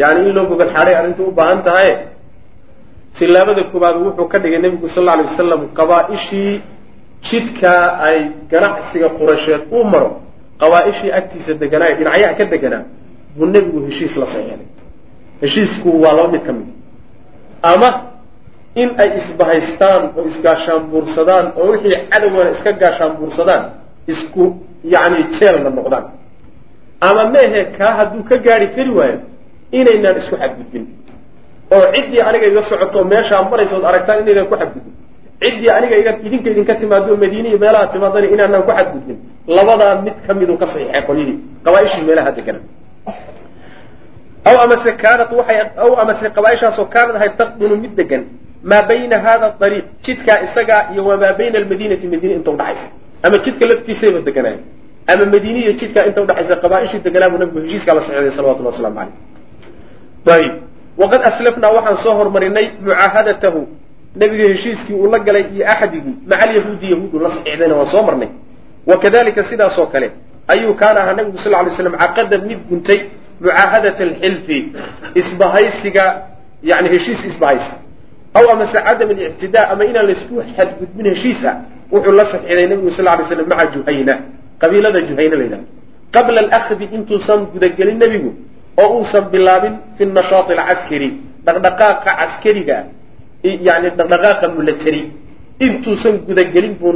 Yani 0.00 0.20
in 0.28 0.34
loo 0.36 0.46
gogol 0.50 0.70
xaaday 0.76 0.94
arrintu 1.00 1.22
u 1.28 1.32
baahan 1.38 1.62
tahay 1.68 1.90
tilaabada 3.18 3.62
koobaad 3.72 3.96
wuxuu 4.06 4.28
ka 4.32 4.38
dhigay 4.42 4.60
nebigu 4.64 4.88
sal 4.88 5.04
lla 5.04 5.12
alay 5.12 5.26
wasalam 5.30 5.60
qabaaishii 5.78 6.62
jidkaa 7.28 7.82
ay 8.08 8.18
ganacsiga 8.50 9.08
qurasheed 9.18 9.62
u 9.70 9.84
maro. 9.84 10.10
Qabaaishii 10.60 11.10
agtiisa 11.18 11.52
deganaa 11.62 11.92
dhinacyaha 11.98 12.34
ka 12.38 12.44
deganaa 12.44 12.84
buu 13.36 13.46
nebigu 13.54 13.78
heshiis 13.86 14.16
la 14.16 14.26
saxeexday 14.26 14.68
heshiisku 15.42 15.88
waa 16.02 16.12
laba 16.18 16.28
mid 16.34 16.42
ka 16.46 16.52
mid. 16.52 16.68
Ama 17.62 17.88
in 18.82 18.88
ay 19.02 19.08
isbahaystaan 19.20 20.02
oo 20.16 20.22
isgaashaanbuursadaan 20.30 21.46
oo 21.60 21.66
wixii 21.72 21.96
cadowgana 22.12 22.50
iska 22.56 22.70
gaashaanbuursadaan 22.82 23.64
isku 24.12 24.44
yani 24.94 25.18
jeelna 25.38 25.70
noqdaan. 25.78 26.04
Ama 27.08 27.22
meehe 27.34 27.60
kaa 27.78 27.92
hadduu 27.98 28.22
ka 28.28 28.36
gaari 28.46 28.66
kari 28.76 28.90
waayo 28.98 29.18
inaynaan 29.78 30.16
isku 30.20 30.34
xadgudbin. 30.42 30.84
Oo 31.74 31.84
ciddii 31.94 32.20
aniga 32.28 32.46
iga 32.50 32.62
socoto 32.70 32.98
meeshaa 33.12 33.42
maraysood 33.50 33.84
aragtaan 33.90 34.18
inaynaan 34.22 34.48
ku 34.50 34.56
xadgudbin. 34.60 34.94
Ciddii 35.42 35.70
aniga 35.78 35.96
iga 36.02 36.12
idinka 36.26 36.48
idinka 36.52 36.74
timaado 36.80 37.16
madiine 37.22 37.48
iyo 37.50 37.58
meelaha 37.64 37.86
timaadana 37.92 38.26
inaanaan 38.34 38.62
ku 38.68 38.72
xadgudbin. 38.78 39.18
Labadaa 39.56 39.94
mid 40.04 40.16
ka 40.26 40.32
miduu 40.38 40.56
ka 40.60 40.66
saxiixay 40.72 41.02
qolyihii 41.08 41.36
qabaaishii 41.64 42.02
meelaha 42.08 42.30
degana 42.36 42.60
aw 44.48 44.56
amase 44.64 44.90
kaanat 45.02 45.30
waxay 45.38 45.58
aw 45.84 45.90
amase 46.02 46.26
qabaaishaasoo 46.36 46.86
kaanad 46.94 47.16
ahayd 47.18 47.34
taqdunu 47.40 47.76
mid 47.84 47.92
degan 48.00 48.22
maa 48.70 48.82
bayna 48.90 49.16
hada 49.26 49.46
ariiq 49.66 49.86
jidkaa 50.04 50.38
isagaa 50.46 50.82
iyo 50.92 51.02
wamaa 51.10 51.32
bayna 51.40 51.56
almadiinati 51.62 52.06
madiine 52.12 52.34
inta 52.40 52.50
udhaxaysa 52.56 52.88
ama 53.22 53.36
jidka 53.44 53.64
laftiisayba 53.70 54.20
deganaaya 54.28 54.60
ama 55.12 55.24
madiine 55.34 55.58
iyo 55.64 55.72
jidkaa 55.80 56.04
inta 56.10 56.20
udhaxaysa 56.26 56.56
qabaaishii 56.64 57.00
deganaa 57.06 57.30
buu 57.32 57.38
nabigu 57.42 57.58
heshiiskaa 57.64 57.94
la 57.98 58.00
saxeeday 58.06 58.32
salawatullah 58.38 58.72
waslamu 58.72 58.96
caleyh 58.98 60.36
ayib 60.38 60.54
waqad 61.02 61.20
aslafnaa 61.30 61.72
waxaan 61.76 61.96
soo 62.04 62.14
hormarinay 62.20 62.66
mucaahadatahu. 62.80 63.60
Nabiga 64.16 64.48
heshiiskii 64.52 64.94
uu 64.94 65.06
la 65.12 65.18
galay 65.18 65.44
iyo 65.54 65.64
axdigii 65.72 66.14
maca 66.26 66.42
alyahuudi 66.42 66.90
yahuudu 66.92 67.18
la 67.24 67.28
saxiixdayna 67.30 67.74
waan 67.78 67.86
soo 67.86 68.02
marnay. 68.02 68.28
Wakadalika 68.86 69.44
sidaasoo 69.44 69.86
kale 69.86 70.10
ayuu 70.48 70.74
kaana 70.74 71.00
ahaa 71.02 71.14
nabigu 71.14 71.38
sal 71.38 71.52
lay 71.52 71.70
slam 71.76 71.94
caqada 72.02 72.38
mid 72.38 72.58
guntay 72.70 73.00
mucaahadat 73.40 74.00
alxilfi 74.00 74.58
isbahaysiga 75.14 76.04
yani 76.62 76.88
heshiis 76.88 77.24
isbahaysi 77.30 77.74
aw 78.34 78.44
amase 78.52 78.78
cadam 78.86 79.08
alictidaa 79.10 79.72
ama 79.72 79.84
inaan 79.84 80.06
laysku 80.06 80.42
xadgudbin 80.56 81.06
heshiis 81.12 81.44
ah 81.44 81.56
wuxuu 81.92 82.12
la 82.12 82.24
saxiixday 82.24 82.66
nabigu 82.68 82.90
sal 82.90 83.04
lay 83.04 83.24
slam 83.28 83.48
maca 83.48 83.66
juhayna 83.74 84.14
qabiilada 84.60 85.00
juhayna 85.08 85.36
la 85.36 85.44
yidhahdo 85.44 85.66
qabla 86.12 86.38
alahdi 86.44 86.84
intuusan 86.96 87.40
gudagelin 87.52 87.98
nebigu 87.98 88.30
oo 88.76 88.88
uusan 88.98 89.24
bilaabin 89.32 89.74
fi 89.96 90.06
nashaati 90.06 90.52
alcaskari 90.56 91.08
dhaqdhaqaaqa 91.46 92.10
caskariga 92.20 92.76
yani 93.42 93.88
dhaqdhaqaaqa 93.98 94.46
mulatari 94.56 95.02
intuusan 95.66 96.14
gudagelin 96.28 96.74
buu 96.80 96.92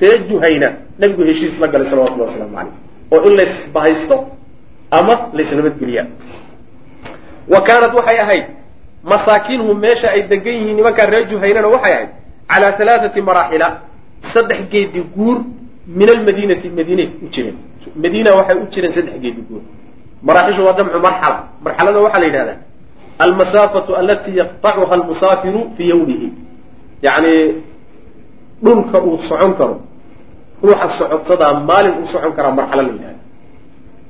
ree 0.00 0.18
juhayna 0.28 0.68
nabigu 1.00 1.22
heshiis 1.30 1.54
la 1.62 1.68
galay 1.72 1.86
salawatullah 1.90 2.26
waslamu 2.30 2.54
caleyh 2.56 2.74
oo 3.14 3.20
in 3.28 3.32
laysbahaysto 3.40 4.16
ama 4.98 5.14
laysnabadgeliya 5.36 6.04
wa 7.52 7.60
kaanat 7.68 7.92
waxay 7.98 8.18
ahayd 8.24 8.44
masaakiinhum 9.12 9.76
meesha 9.84 10.08
ay 10.14 10.22
degan 10.32 10.54
yihiin 10.58 10.76
nimankaa 10.76 11.06
reer 11.12 11.24
juhaynana 11.30 11.68
waxay 11.74 11.92
ahayd 11.96 12.10
calaa 12.50 12.72
halaathati 12.78 13.20
maraaxila 13.28 13.68
saddex 14.32 14.60
geedi 14.72 15.00
guur 15.16 15.38
min 15.98 16.08
almadiinati 16.14 16.68
madiinay 16.78 17.08
u 17.24 17.26
jireen. 17.34 17.56
Madiina 18.02 18.30
waxay 18.38 18.56
u 18.62 18.66
jireen 18.72 18.92
saddex 18.96 19.16
geedi 19.24 19.40
guur. 19.48 19.62
Maraaxishu 20.28 20.62
waa 20.66 20.74
jamcu 20.78 20.98
marxala. 21.06 21.38
Marxalada 21.64 21.98
waxaa 22.06 22.20
la 22.22 22.26
yidhahdaa 22.30 22.58
almasaafatu 23.24 23.90
alatii 24.00 24.36
yaqtacuha 24.42 24.92
almusaafiru 24.98 25.60
fii 25.76 25.88
yawmihi. 25.92 26.28
Yacni 27.06 27.34
dhulka 28.64 28.96
uu 29.06 29.18
socon 29.28 29.52
karo 29.58 29.76
ruuxa 30.62 30.88
socodsadaa 30.98 31.52
maalin 31.68 31.94
uu 32.00 32.06
socon 32.14 32.32
karaa 32.36 32.54
marxalo 32.58 32.82
la 32.82 32.92
yidhahda 32.96 33.20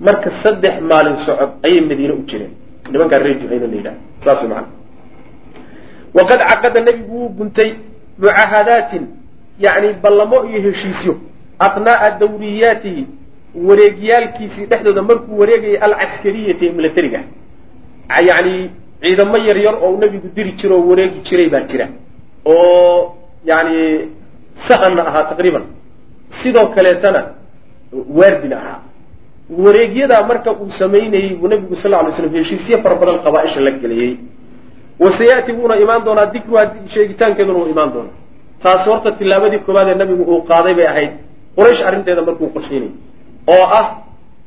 marka 0.07 0.29
saddex 0.43 0.75
maalin 0.91 1.17
socod 1.27 1.51
ayay 1.67 1.81
madiine 1.91 2.15
u 2.21 2.23
jireen. 2.31 2.53
Nimankaa 2.93 3.19
reer 3.25 3.37
juhayna 3.43 3.67
la 3.73 3.77
yidhahda 3.81 4.01
saas 4.25 4.41
macana 4.51 4.69
waqad 6.15 6.41
caqada 6.51 6.81
nebigu 6.81 7.15
wuu 7.21 7.29
guntay 7.39 7.71
mucaahadaatin 8.19 9.05
yani 9.59 9.89
ballamo 10.03 10.45
iyo 10.51 10.61
heshiisyo 10.67 11.15
athnaa'a 11.67 12.11
dawriyaatihi 12.23 13.07
wareegyaalkiisii 13.67 14.67
dhexdooda 14.71 15.03
markuu 15.03 15.39
wareegayay 15.43 15.79
alcaskariyati 15.87 16.67
ee 16.67 16.73
milatariga 16.79 17.21
yani 18.31 18.55
ciidamo 19.03 19.37
yar 19.49 19.59
yar 19.67 19.77
oo 19.85 19.97
nebigu 20.03 20.29
diri 20.37 20.53
jiro 20.61 20.75
oo 20.79 20.87
wareegi 20.91 21.21
jiray 21.29 21.49
baa 21.55 21.65
jira 21.71 21.87
oo 22.45 23.17
yani 23.51 23.77
sahanna 24.69 25.03
ahaa 25.11 25.25
taqriiban 25.31 25.65
sidoo 26.41 26.67
kaleetana 26.75 27.21
waardina 28.19 28.57
ahaa 28.63 28.81
wareegyadaa 29.65 30.23
marka 30.31 30.51
uu 30.53 30.71
samaynayey 30.71 31.35
buu 31.41 31.49
nabigu 31.49 31.77
sal 31.77 31.91
lay 31.91 32.13
slam 32.19 32.35
heshiisyo 32.39 32.79
fara 32.83 32.95
badan 33.01 33.19
qabaaisha 33.27 33.61
la 33.61 33.71
gelayey 33.83 34.13
wasayati 35.03 35.53
wuuna 35.59 35.77
imaan 35.85 36.05
doonaa 36.07 36.27
dikruha 36.35 36.63
sheegitaankeeduna 36.95 37.59
uu 37.59 37.69
imaan 37.75 37.91
doonaa 37.95 38.17
taasi 38.63 38.87
horta 38.91 39.11
tilaabadii 39.19 39.59
koowaad 39.67 39.89
ee 39.89 39.95
nabigu 40.03 40.23
uu 40.33 40.43
qaaday 40.51 40.75
bay 40.79 40.87
ahayd. 40.93 41.13
Quraysh 41.57 41.83
arrinteeda 41.89 42.23
markuu 42.29 42.49
qorshaynayy 42.55 42.93
oo 43.55 43.65
ah 43.81 43.87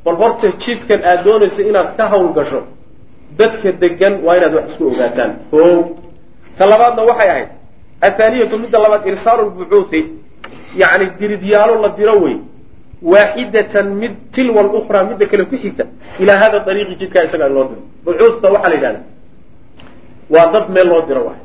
bal 0.05 0.15
horta 0.21 0.47
jidkan 0.63 0.99
aad 1.09 1.19
doonaysa 1.27 1.61
inaad 1.69 1.89
ka 1.97 2.03
hawl 2.11 2.27
gasho 2.37 2.61
dadka 3.39 3.71
degan 3.81 4.13
waa 4.25 4.35
inaad 4.39 4.53
wax 4.57 4.65
isku 4.71 4.83
ogaataan. 4.91 5.31
O 5.51 5.59
ta 6.57 6.63
labaadna 6.71 7.01
waxay 7.09 7.29
ahayd. 7.33 7.49
Athaaniyatu 8.07 8.55
midda 8.63 8.77
labaad 8.83 9.03
irsaalu 9.11 9.43
lbucuuthi 9.49 10.01
yani 10.81 11.05
diridyaalo 11.19 11.73
la 11.83 11.89
diro 11.97 12.15
wey. 12.23 12.35
Waaxidatan 13.11 13.87
mid 14.01 14.13
tilwa 14.33 14.61
lukhraa 14.63 15.03
midda 15.09 15.25
kale 15.31 15.43
ku 15.45 15.55
xigta. 15.63 15.83
Ilaa 16.19 16.37
hada 16.43 16.57
ariiqi 16.71 16.95
jidkaa 17.01 17.23
isagaa 17.27 17.49
loo 17.55 17.65
diro. 17.69 17.81
Bucuuthta 18.05 18.47
waxaa 18.55 18.69
la 18.69 18.75
yidhahda 18.75 18.99
waa 20.33 20.47
dad 20.53 20.65
meel 20.75 20.87
loo 20.91 21.01
diro 21.07 21.21
waay. 21.27 21.39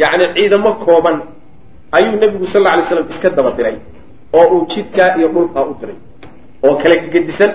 Yacni 0.00 0.24
ciidamo 0.36 0.70
kooban 0.84 1.16
ayuu 1.96 2.16
nebigu 2.20 2.46
sal 2.52 2.62
lla 2.62 2.76
lay 2.76 2.84
slam 2.88 3.06
iska 3.12 3.28
daba 3.30 3.50
diray 3.58 3.76
oo 4.32 4.46
uu 4.54 4.66
jidkaa 4.72 5.16
iyo 5.18 5.28
dhulkaa 5.34 5.64
u 5.70 5.74
diray 5.80 5.96
oo 6.66 6.74
kale 6.82 6.96
gedisan. 7.12 7.50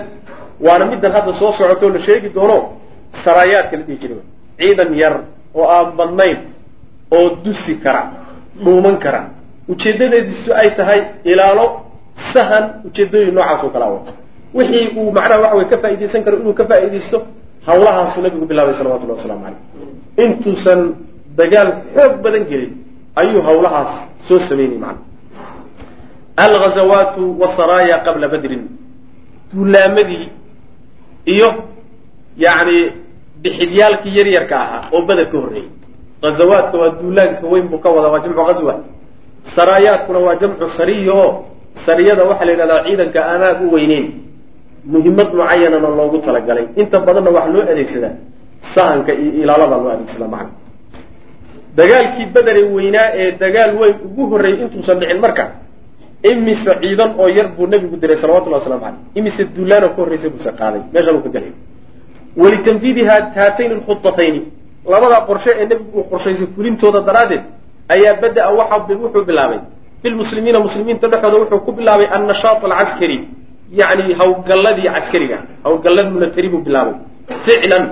Waana 0.64 0.84
middan 0.90 1.12
hadda 1.16 1.32
soo 1.40 1.52
socotoo 1.58 1.88
la 1.94 1.98
sheegi 2.06 2.28
doono 2.36 2.56
saraayaadka 3.22 3.76
la 3.76 3.82
dhihi 3.86 3.98
jiray. 4.02 4.18
Ciidan 4.58 4.90
yar 5.02 5.14
oo 5.54 5.66
aan 5.76 5.88
badnayn 5.98 6.38
oo 7.16 7.26
dusi 7.44 7.74
kara 7.84 8.02
dhuuman 8.64 8.96
kara. 9.04 9.20
Ujeedadeediisu 9.68 10.50
ay 10.60 10.70
tahay 10.78 11.00
ilaalo 11.24 11.66
sahan 12.32 12.64
ujeedooyin 12.86 13.34
noocaas 13.34 13.62
oo 13.64 13.70
kalaa 13.74 13.90
wato 13.94 14.12
wixii 14.54 14.86
uu 15.00 15.12
macnaha 15.16 15.40
waxa 15.42 15.56
way 15.56 15.66
ka 15.72 15.76
faaidaysan 15.82 16.22
karo 16.24 16.36
inuu 16.42 16.54
ka 16.58 16.64
faa'iidaysto 16.70 17.18
hawlahaasuu 17.66 18.22
nabigu 18.24 18.46
bilaabay 18.50 18.74
salawatullahi 18.80 19.18
waslamu 19.20 19.42
caleyh 19.44 19.60
intuusan 20.24 20.80
dagaal 21.38 21.68
xoog 21.96 22.12
badan 22.24 22.44
gelin 22.50 22.72
ayuu 23.20 23.42
hawlahaas 23.48 23.92
soo 24.28 24.38
samaynay 24.48 24.78
macna. 24.84 25.02
Alghazawaatu 26.36 27.22
wasaraaya 27.40 27.96
qabla 28.06 28.28
badrin. 28.32 28.62
Duulaamadii 29.52 30.28
iyo 31.34 31.48
yani 32.44 32.76
bixidyaalkii 33.42 34.16
yaryarka 34.18 34.56
ahaa 34.64 34.82
oo 34.94 35.02
beder 35.08 35.26
ka 35.32 35.36
horreeyey. 35.42 35.68
Ghazawaadka 36.22 36.76
waa 36.82 36.90
duulaanka 37.00 37.44
weyn 37.52 37.66
buu 37.70 37.78
ka 37.84 37.88
wadaa 37.94 38.10
waa 38.14 38.22
jamcu 38.24 38.44
ghazwa 38.48 38.74
saraayaadkuna 39.54 40.18
waa 40.26 40.36
jamcu 40.40 40.68
sariya 40.78 41.12
oo 41.22 41.30
sariyada 41.86 42.22
waxaa 42.30 42.44
la 42.48 42.52
yidhahdaa 42.52 42.84
ciidanka 42.86 43.20
aanaag 43.32 43.58
u 43.64 43.72
weyneyn 43.74 44.06
muhimad 44.84 45.28
mucayanana 45.34 45.88
loogu 45.88 46.18
talagalay. 46.18 46.66
Inta 46.76 47.00
badanna 47.00 47.30
waxaa 47.30 47.52
loo 47.54 47.62
adeegsadaa 47.72 48.14
sahanka 48.74 49.12
iyo 49.12 49.32
ilaalada 49.42 49.76
loo 49.76 49.90
adeegsadaa 49.96 50.28
macna 50.28 50.52
dagaalkii 51.76 52.26
bedere 52.34 52.62
weynaa 52.76 53.08
ee 53.14 53.32
dagaal 53.42 53.70
weyn 53.80 53.96
ugu 54.06 54.22
horreeyey 54.30 54.62
intuusan 54.64 54.98
dhicin 55.00 55.20
marka 55.24 55.44
imise 56.30 56.72
ciidan 56.82 57.10
oo 57.18 57.28
yar 57.28 57.48
buu 57.56 57.66
nabigu 57.66 57.96
diray 57.96 58.16
salawatullahi 58.16 58.60
waslamu 58.62 58.82
caleyh 58.84 59.00
imise 59.18 59.42
duulaano 59.56 59.88
ka 59.88 59.98
horraysa 60.02 60.28
buuse 60.28 60.50
qaaday. 60.60 60.82
Meeshan 60.92 61.14
uu 61.16 61.22
ka 61.22 61.30
gelay 61.34 61.52
walitanfiidi 62.36 63.02
haatayn 63.04 63.72
lkhudatayni 63.80 64.40
labadaa 64.92 65.20
qorshe 65.28 65.50
ee 65.60 65.66
nebigu 65.70 65.98
uu 65.98 66.04
qorshaysay 66.12 66.46
fulintooda 66.56 67.00
daraaddeed 67.08 67.42
ayaa 67.94 68.14
bada-a 68.22 68.50
waxa 68.58 68.94
wuxuu 69.02 69.24
bilaabay. 69.24 69.60
Filmuslimiina 70.02 70.58
muslimiinta 70.66 71.08
dhexooda 71.08 71.36
wuxuu 71.42 71.60
ku 71.66 71.72
bilaabay 71.72 72.08
annashaat 72.16 72.64
alcaskari 72.64 73.18
yacni 73.78 74.14
hawlgalladii 74.20 74.88
caskariga 74.96 75.38
hawlgallad 75.64 76.06
milatari 76.14 76.48
buu 76.52 76.62
bilaabay 76.66 76.96
ficlan 77.46 77.84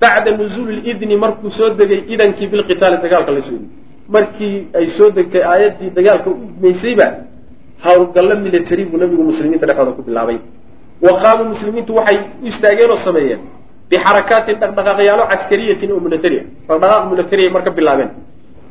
bacda 0.00 0.30
nuzuuli 0.36 0.80
lidni 0.86 1.16
markuu 1.24 1.50
soo 1.58 1.70
degay 1.80 2.00
idankii 2.14 2.46
bilqitaali 2.52 2.96
dagaalka 3.04 3.30
la 3.36 3.40
soo 3.46 3.54
idin 3.58 3.70
markii 4.14 4.56
ay 4.78 4.86
soo 4.96 5.10
degtay 5.16 5.42
aayaddii 5.52 5.90
dagaalka 5.98 6.28
u 6.30 6.36
idmaysayba 6.48 7.06
howlgallo 7.84 8.34
military 8.46 8.84
buu 8.90 8.98
nabigu 9.02 9.22
muslimiinta 9.30 9.66
dhexdooda 9.68 9.92
ku 9.98 10.02
bilaabay 10.08 10.38
wa 11.06 11.12
qaamuu 11.22 11.48
muslimiintu 11.54 11.94
waxay 11.98 12.18
u 12.42 12.46
istaageen 12.50 12.90
oo 12.90 13.00
sameeyeen 13.06 13.40
bixarakaatin 13.90 14.56
dhaqdhaqaaqyaalo 14.62 15.24
caskariyatin 15.32 15.88
oo 15.94 16.00
militaria 16.06 16.42
dhaqdhaqaaq 16.68 17.04
militariay 17.12 17.50
marka 17.56 17.70
bilaabeen 17.78 18.10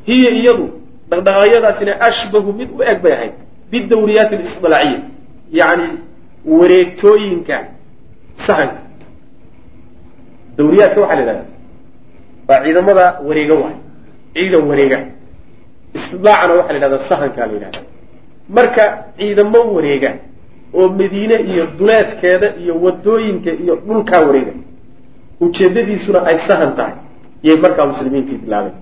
hiya 0.10 0.30
iyadu 0.40 0.66
dhaqdhaqaaqyadaasina 1.12 1.94
ashbahu 2.10 2.50
mid 2.60 2.70
u 2.78 2.84
eg 2.92 2.98
bay 3.04 3.14
ahayd 3.18 3.34
bidawriyaati 3.72 4.34
alisdilaaciya 4.40 5.00
yacni 5.60 5.88
wareegtooyinka 6.46 7.58
sahanka 8.48 8.82
dawriyaadka 10.58 11.02
waxaa 11.02 11.16
la 11.16 11.22
yidhahda 11.22 11.46
waa 12.48 12.64
ciidamada 12.64 13.06
wareega 13.28 13.54
waay 13.56 13.76
ciidan 14.36 14.64
wareega. 14.70 15.00
Istidlaacana 15.94 16.54
waxaa 16.54 16.74
la 16.74 16.78
yidhahdaa 16.78 17.08
sahankaa 17.10 17.46
la 17.48 17.54
yidhahda 17.54 17.80
marka 18.50 18.84
ciidamo 19.18 19.60
wareega 19.76 20.12
oo 20.74 20.88
madiine 20.90 21.36
iyo 21.52 21.66
duleedkeeda 21.78 22.56
iyo 22.64 22.74
waddooyinka 22.84 23.52
iyo 23.64 23.76
dhulkaa 23.76 24.22
wareega 24.28 24.54
ujeedadiisuna 25.42 26.20
ay 26.26 26.38
sahan 26.48 26.76
tahay 26.76 26.94
yay 27.44 27.58
markaa 27.58 27.86
muslimiintii 27.86 28.38
bilaabeen. 28.38 28.74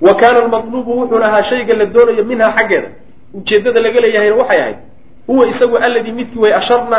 Wa 0.00 0.14
kaana 0.14 0.38
almatluubu 0.42 0.90
wuxuuna 1.00 1.26
ahaa 1.26 1.42
shayga 1.42 1.74
la 1.74 1.86
doonayo 1.86 2.24
minhaa 2.24 2.52
xaggeeda. 2.56 2.88
Ujeeddada 3.34 3.80
laga 3.80 4.00
leeyahayna 4.00 4.36
waxay 4.36 4.60
ahayd 4.60 4.76
huwa 5.26 5.46
isagu 5.46 5.76
alladii 5.76 6.12
midkii 6.12 6.38
way 6.38 6.52
asharna 6.54 6.96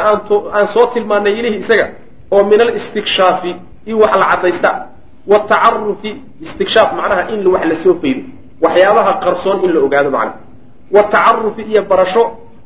aan 0.54 0.68
soo 0.74 0.86
tilmaanay 0.94 1.34
ilayhi 1.40 1.58
isaga 1.64 1.86
oo 2.32 2.44
min 2.44 2.62
alistikshaaf 2.62 3.44
in 3.86 3.96
wax 4.02 4.12
la 4.22 4.26
cadaysta 4.36 4.72
watacarufi 5.28 6.12
istikshaaf 6.42 6.90
macnaha 6.94 7.30
in 7.34 7.48
wax 7.48 7.66
la 7.72 7.76
soo 7.84 7.96
faydo 8.02 8.22
waxyaabaha 8.62 9.14
qarsoon 9.24 9.58
in 9.66 9.72
la 9.74 9.80
ogaado 9.88 10.10
macnaha. 10.12 10.40
Watacarufi 10.92 11.62
iyo 11.72 11.82
barasho 11.84 12.24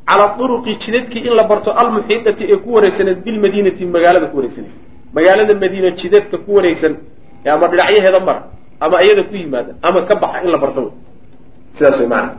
calaa 0.07 0.35
duruqi 0.37 0.75
jidadkii 0.75 1.19
in 1.27 1.33
la 1.35 1.43
barto 1.43 1.71
almuxiidati 1.71 2.43
ee 2.53 2.57
ku 2.63 2.73
wareegsaneed 2.75 3.17
bilmadiinati 3.25 3.85
magaalada 3.85 4.27
ku 4.31 4.37
wareegsaneed 4.37 4.73
magaalada 5.15 5.53
madiina 5.53 5.89
jidadka 5.99 6.37
ku 6.37 6.49
wareegsan 6.55 6.93
ama 7.53 7.67
dhinacyaheeda 7.71 8.19
mara 8.19 8.41
ama 8.79 9.03
iyada 9.03 9.23
ku 9.23 9.35
yimaada 9.35 9.71
ama 9.81 9.99
ka 10.09 10.15
baxa 10.15 10.43
in 10.43 10.51
la 10.51 10.57
barto 10.63 10.81
sidaas 11.75 11.97
way 11.99 12.07
maanaa 12.07 12.35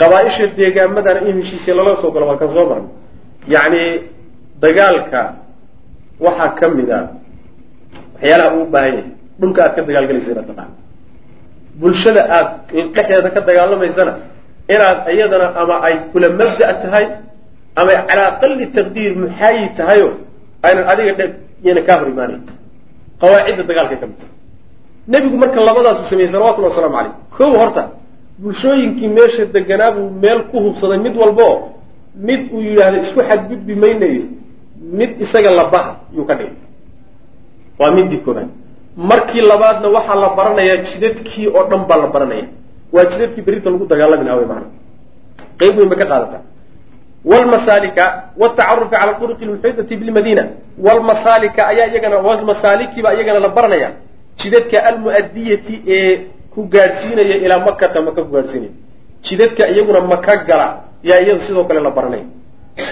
qabaaisha 0.00 0.44
deegaamadana 0.58 1.20
in 1.28 1.36
heshiisya 1.42 1.72
lala 1.78 1.96
soo 2.02 2.10
galo 2.14 2.26
waa 2.30 2.36
kan 2.42 2.50
soo 2.54 2.64
marnay. 2.70 2.90
Yacni 3.54 3.82
dagaalka 4.62 5.20
waxaa 6.24 6.54
ka 6.58 6.66
mid 6.76 6.90
a 6.90 7.00
waxyaalaha 8.14 8.50
uu 8.58 8.66
baahan 8.74 8.92
yahay 8.94 9.04
dhulka 9.40 9.60
aad 9.64 9.72
ka 9.76 9.82
dagaalgalaysa 9.88 10.30
inaad 10.32 10.46
taqaano 10.50 10.74
bulshada 11.80 12.22
aad 12.36 12.48
dhexdeeda 12.72 13.30
ka 13.34 13.40
dagaalamaysana 13.48 14.12
inaad 14.74 14.98
iyadana 15.14 15.46
ama 15.60 15.74
ay 15.86 15.94
kula 16.12 16.28
mabda' 16.40 16.74
tahay 16.82 17.06
ama 17.80 17.92
calaa 18.08 18.28
aqali 18.32 18.66
taqdiir 18.76 19.12
muxaayi 19.22 19.64
tahayo 19.78 20.08
aynan 20.66 20.84
adiga 20.92 21.12
dhe 21.18 21.24
yana 21.66 21.80
kaa 21.86 21.96
hor 22.00 22.08
imaanayn. 22.14 22.42
Qawaacidda 23.20 23.62
dagaalkay 23.70 23.98
ka 24.02 24.06
mid 24.10 24.18
tahay 24.20 24.34
nebigu 25.12 25.36
marka 25.42 25.58
labadaasu 25.68 26.02
sameeyey 26.10 26.30
salawatullhi 26.34 26.68
wasalaamu 26.72 26.96
caleyh 26.98 27.14
kow 27.36 27.50
horta 27.60 27.82
bulshooyinkii 28.42 29.08
meesha 29.16 29.44
deganaa 29.54 29.90
buu 29.96 30.10
meel 30.22 30.40
ku 30.50 30.56
hubsaday 30.64 30.98
mid 31.06 31.14
walba 31.22 31.42
oo 31.52 31.58
mid 32.28 32.40
uu 32.54 32.60
yidhaahdo 32.68 32.98
isku 33.04 33.20
xadgudbi 33.28 33.74
maynayo 33.82 34.22
mid 34.98 35.10
isaga 35.24 35.50
labaha 35.58 35.92
yuu 36.16 36.24
ka 36.28 36.34
dhigay. 36.38 36.56
Waa 37.78 37.90
midii 37.96 38.20
koobaad 38.24 38.48
markii 39.10 39.42
labaadna 39.50 39.88
waxaa 39.96 40.14
la 40.24 40.28
baranayaa 40.38 40.76
jidadkii 40.88 41.46
oo 41.56 41.64
dhan 41.70 41.82
baa 41.88 41.98
la 42.02 42.06
baranaya. 42.14 42.46
Waa 42.92 43.04
jidadkii 43.12 43.42
berita 43.46 43.70
lagu 43.70 43.86
dagaalami 43.92 44.24
laha 44.24 44.36
wy 44.40 44.46
maana 44.52 44.66
qeyb 45.60 45.74
weyn 45.78 45.88
bay 45.88 45.98
ka 45.98 46.06
qaadataa. 46.12 46.42
Wlmasaalika 47.24 48.04
watacarufi 48.40 48.90
cala 48.96 49.12
duruqi 49.20 49.44
lmuxiidati 49.44 49.96
bilmadiina. 49.96 50.44
Wlmasaalika 50.84 51.60
ayaa 51.72 51.86
iyagana 51.92 52.16
wlmasaalikiibaa 52.26 53.14
iyagana 53.14 53.40
la 53.40 53.48
baranaya 53.56 53.90
jidadka 54.40 54.76
almu'adiyati 54.88 55.74
ee 55.96 56.20
ku 56.60 56.68
gaadhsiinaya 56.74 57.36
ilaa 57.44 57.58
makata 57.68 57.98
maka 58.06 58.20
ku 58.24 58.30
gaadhsiinaya 58.36 58.72
jidadka 59.24 59.62
iyaguna 59.72 60.00
maka 60.12 60.36
gala 60.48 60.68
yaa 61.02 61.20
iyada 61.24 61.40
sidoo 61.46 61.64
kale 61.64 61.80
la 61.80 61.90
baranaya 61.90 62.24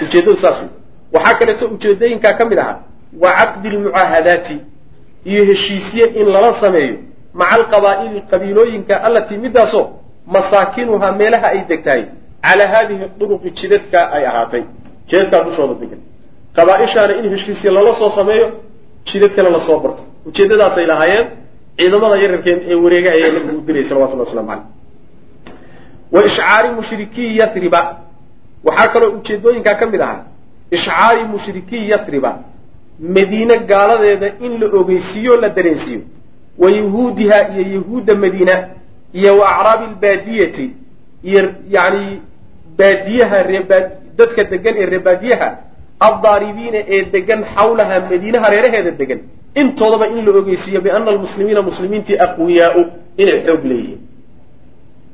ujeeddadu 0.03 0.37
saas 0.45 0.57
wey 0.63 0.71
waxaa 1.13 1.35
kaleeto 1.39 1.65
ujeedooyinkaa 1.75 2.33
ka 2.39 2.45
mid 2.51 2.59
ahaa 2.59 2.79
wa 3.23 3.31
caqdi 3.39 3.69
lmucaahadaati 3.77 4.57
iyo 5.25 5.45
heshiisye 5.45 6.05
in 6.21 6.27
lala 6.35 6.55
sameeyo 6.61 6.97
maca 7.35 7.53
alqabaa'ili 7.61 8.21
qabiilooyinka 8.31 8.95
allatii 9.07 9.39
midaasoo 9.45 9.85
masaakinuhaa 10.27 11.13
meelaha 11.21 11.47
ay 11.55 11.61
degtahay 11.69 12.03
calaa 12.43 12.69
haadihi 12.75 13.05
duruqi 13.21 13.51
jidadka 13.51 14.01
ay 14.17 14.25
ahaatay. 14.31 14.63
Jidadkaa 15.09 15.45
dushooda 15.47 15.75
degan 15.83 16.01
qabaaishaana 16.57 17.13
in 17.21 17.31
heshiisye 17.35 17.71
lala 17.77 17.95
soo 18.01 18.11
sameeyo 18.19 18.47
jidadkana 19.09 19.51
la 19.51 19.61
soo 19.67 19.79
barto. 19.81 20.03
Ujeeddadaasay 20.29 20.87
lahaayeen 20.93 21.27
ciidamada 21.79 22.17
yararkeen 22.25 22.59
ee 22.71 22.75
wareegahaya 22.85 23.33
nabigu 23.33 23.59
u 23.59 23.67
diray 23.67 23.85
salawatullah 23.89 24.27
waslamu 24.27 24.49
caleyh. 24.49 24.67
Wa 26.13 26.21
ishcaari 26.29 26.69
mushrikii 26.79 27.31
yatriba 27.39 27.81
waxaa 28.65 28.89
kaloo 28.93 29.11
ujeedooyinkaa 29.19 29.75
ka 29.81 29.87
mid 29.87 30.01
ahaa. 30.01 30.25
Ishcaari 30.71 31.23
mushrikii 31.35 31.91
yatriba 31.91 32.31
madiine 33.17 33.59
gaaladeeda 33.71 34.29
in 34.47 34.53
la 34.61 34.67
ogeysiiyo 34.81 35.37
la 35.43 35.49
dareensiiyo. 35.49 36.01
Wa 36.59 36.71
yahuudiha 36.71 37.39
iyo 37.49 37.65
yahuudda 37.75 38.15
madiina 38.15 38.55
iyo 39.13 39.39
wa 39.39 39.47
acraabi 39.57 39.87
lbaadiyati 39.95 40.71
iyo 41.23 41.43
yani 41.71 42.21
baadiyaha 42.79 43.43
reebaa 43.43 43.83
dadka 44.19 44.45
degan 44.45 44.75
ee 44.79 44.87
reebaadiyaha 44.87 45.49
addaaribiina 46.09 46.79
ee 46.97 47.03
degan 47.15 47.41
xawlaha 47.55 48.01
madiine 48.11 48.39
hareeraheeda 48.39 48.91
degan 48.91 49.21
intoodaba 49.61 50.07
in 50.15 50.25
la 50.27 50.31
ogeysiiyo 50.41 50.81
biana 50.87 51.11
almuslimiina 51.15 51.63
muslimiintii 51.71 52.17
aqwiyaau 52.27 52.81
inay 53.23 53.39
xoog 53.47 53.63
leeyihiin. 53.71 54.01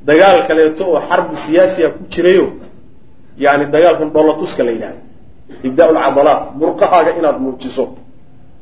Dagaal 0.08 0.38
kaleeto 0.48 0.82
oo 0.92 1.00
xarbi 1.08 1.36
siyaasiya 1.44 1.88
ku 1.94 2.00
jirayo 2.12 2.46
yani 3.44 3.64
dagaalkan 3.74 4.08
dhoolatuska 4.14 4.62
la 4.66 4.72
yidhahda 4.76 5.00
ibdaa 5.68 5.88
lcadalaat 5.96 6.42
murqahaaga 6.60 7.10
inaad 7.18 7.38
muujiso. 7.44 7.84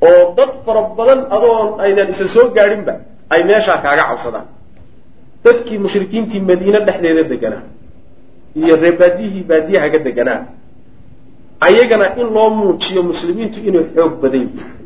Oo 0.07 0.23
dad 0.37 0.53
fara 0.65 0.83
badan 0.99 1.21
adoon 1.37 1.69
aynan 1.85 2.09
isa 2.13 2.27
soo 2.35 2.47
gaadhinba 2.57 2.95
ay 3.33 3.41
meeshaa 3.49 3.79
kaaga 3.85 4.05
cabsadaan. 4.11 4.47
Dadkii 5.45 5.79
mushrikiintii 5.85 6.41
madiine 6.51 6.79
dhexdeeda 6.87 7.23
deganaa 7.33 7.65
iyo 8.61 8.75
ree 8.83 8.93
baadiyihii 9.01 9.45
baadiyaha 9.51 9.89
ka 9.95 9.99
deganaa 10.07 10.41
ayagana 11.67 12.07
in 12.21 12.27
loo 12.35 12.51
muujiyo 12.51 13.03
muslimiintu 13.11 13.59
inay 13.69 13.85
xoog 13.95 14.13
badan 14.23 14.41
yihiin 14.47 14.82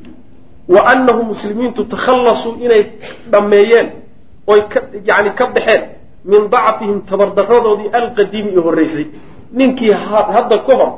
wa 0.75 0.81
annahu 0.93 1.23
muslimiintu 1.33 1.85
takhallasuu 1.85 2.55
inay 2.65 2.83
dhammeeyeen 3.33 3.89
oy 4.47 4.61
ka 4.73 4.81
yani 5.05 5.31
ka 5.39 5.47
baxeen 5.55 5.83
min 6.25 6.51
dacfihim 6.55 6.99
tabardaradoodii 7.11 7.91
alqadiimi 8.01 8.51
ee 8.57 8.63
horraysay 8.67 9.07
ninkii 9.59 9.93
hadda 10.35 10.59
ka 10.67 10.75
hor 10.81 10.93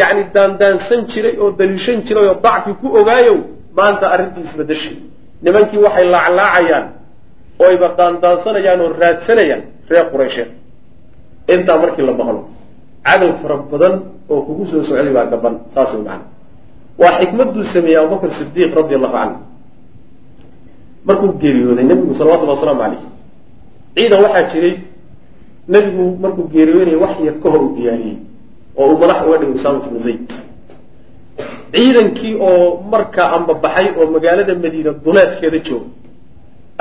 yacni 0.00 0.22
daandaansan 0.34 1.00
jiray 1.12 1.34
oo 1.42 1.50
daliishan 1.58 1.98
jiray 2.06 2.26
oo 2.28 2.36
dacfi 2.46 2.72
ku 2.80 2.86
ogaayow 2.98 3.38
maanta 3.76 4.04
arrintii 4.14 4.44
isbedeshay. 4.48 4.96
Nimankii 5.42 5.78
waxay 5.84 6.06
laaclaacayaan 6.14 6.86
oyba 7.66 7.88
daandaansanayaan 7.98 8.80
oo 8.80 8.90
raadsanayaan 9.02 9.62
reer 9.90 10.06
quraysheed 10.12 10.50
intaa 11.54 11.76
markii 11.82 12.04
la 12.08 12.12
maqlo 12.12 12.40
cadow 13.06 13.32
fara 13.42 13.56
badan 13.72 13.94
oo 14.30 14.40
kugu 14.46 14.64
soo 14.70 14.82
socday 14.82 15.12
baa 15.16 15.26
gaban 15.32 15.54
saas 15.74 15.92
way 15.92 16.02
macana 16.02 16.24
waa 17.02 17.12
xikmadduu 17.20 17.64
sameeyey 17.74 17.98
abubakr 18.00 18.30
sidiiq 18.38 18.70
radi 18.78 18.94
allahu 18.98 19.14
canhu 19.18 19.38
markuu 21.08 21.32
geeriyooday 21.42 21.84
nebigu 21.90 22.14
salawatullhi 22.18 22.54
wasalaamu 22.56 22.80
caleyh 22.84 23.02
ciidan 23.96 24.20
waxaa 24.24 24.44
jiray 24.52 24.74
nebigu 25.72 26.04
markuu 26.24 26.44
geeriyoonaya 26.54 26.98
wax 27.04 27.14
yar 27.26 27.36
ka 27.42 27.48
hor 27.52 27.62
uu 27.66 27.74
diyaariyey 27.76 28.16
oo 28.78 28.86
uu 28.92 28.98
madax 29.02 29.18
uga 29.26 29.36
dhigay 29.38 29.54
usaamatu 29.58 29.88
bnu 29.90 30.00
zayd. 30.06 30.28
Ciidankii 31.74 32.34
oo 32.48 32.82
markaa 32.92 33.28
ambabaxay 33.36 33.86
oo 33.98 34.06
magaalada 34.14 34.54
madiina 34.64 34.90
duleedkeeda 35.04 35.58
jooga 35.66 35.88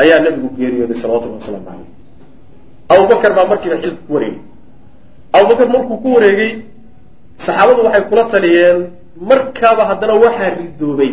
ayaa 0.01 0.19
nebigu 0.26 0.49
geeriyooday 0.59 0.97
salawatullahi 1.01 1.41
wasalaamu 1.41 1.65
caleyh 1.69 1.89
abubakar 2.93 3.32
baa 3.38 3.47
markiiba 3.51 3.78
xilka 3.84 4.01
ku 4.07 4.13
wareegay. 4.15 4.39
Abubakar 5.34 5.67
markuu 5.76 5.97
ku 6.03 6.09
wareegay 6.15 6.51
saxaabadu 7.45 7.80
waxay 7.86 8.03
kula 8.09 8.24
taliyeen 8.34 8.80
markaaba 9.30 9.84
haddana 9.89 10.14
waxaa 10.24 10.49
ridoobay 10.62 11.12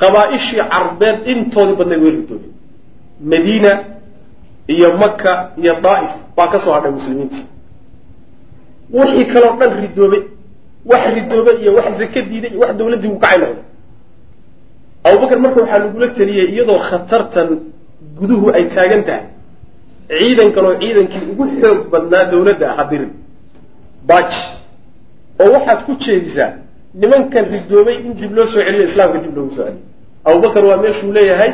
qabaa-ishii 0.00 0.62
carbeed 0.72 1.18
intoodii 1.32 1.76
badnayd 1.80 2.02
way 2.04 2.12
ridoobeen. 2.20 2.52
Madiina 3.30 3.72
iyo 4.74 4.88
maka 5.02 5.50
iyo 5.62 5.74
daa'if 5.86 6.12
baa 6.36 6.48
ka 6.52 6.58
soo 6.60 6.72
hadhay 6.72 6.92
muslimiintii. 6.98 7.44
Wixii 8.92 9.26
kaloo 9.32 9.56
dhan 9.60 9.72
ridoobe 9.82 10.18
wax 10.90 11.02
ridoobe 11.16 11.50
iyo 11.62 11.74
wax 11.74 11.88
zaka 11.98 12.20
diiday 12.30 12.50
iyo 12.50 12.60
wax 12.60 12.72
dawladdii 12.78 13.08
uu 13.08 13.18
kacay 13.18 13.38
noqday 13.38 13.64
abubakar 15.04 15.38
marka 15.44 15.60
waxaa 15.60 15.78
lagula 15.78 16.08
teliyey 16.18 16.46
iyadoo 16.54 16.78
khatartan 16.88 17.48
guduhu 18.18 18.46
ay 18.56 18.64
taagan 18.74 19.02
tahay. 19.08 19.24
Ciidankan 20.18 20.64
oo 20.68 20.74
ciidankii 20.82 21.22
ugu 21.32 21.44
xoog 21.60 21.78
badnaa 21.92 22.24
dawladda 22.32 22.66
ah 22.72 22.76
hadirin 22.78 23.12
baj 24.08 24.30
oo 25.42 25.48
waxaad 25.54 25.80
ku 25.86 25.92
jeedisaa 26.04 26.50
nimankan 26.94 27.44
ridoobay 27.52 27.96
in 28.06 28.14
dib 28.14 28.32
loo 28.36 28.46
soo 28.46 28.62
celiyo 28.64 28.84
islaamka 28.90 29.18
dib 29.24 29.36
loogu 29.36 29.50
soo 29.56 29.64
celiyo. 29.64 29.82
Abubakar 30.24 30.64
waa 30.64 30.76
meeshuu 30.82 31.12
leeyahay 31.12 31.52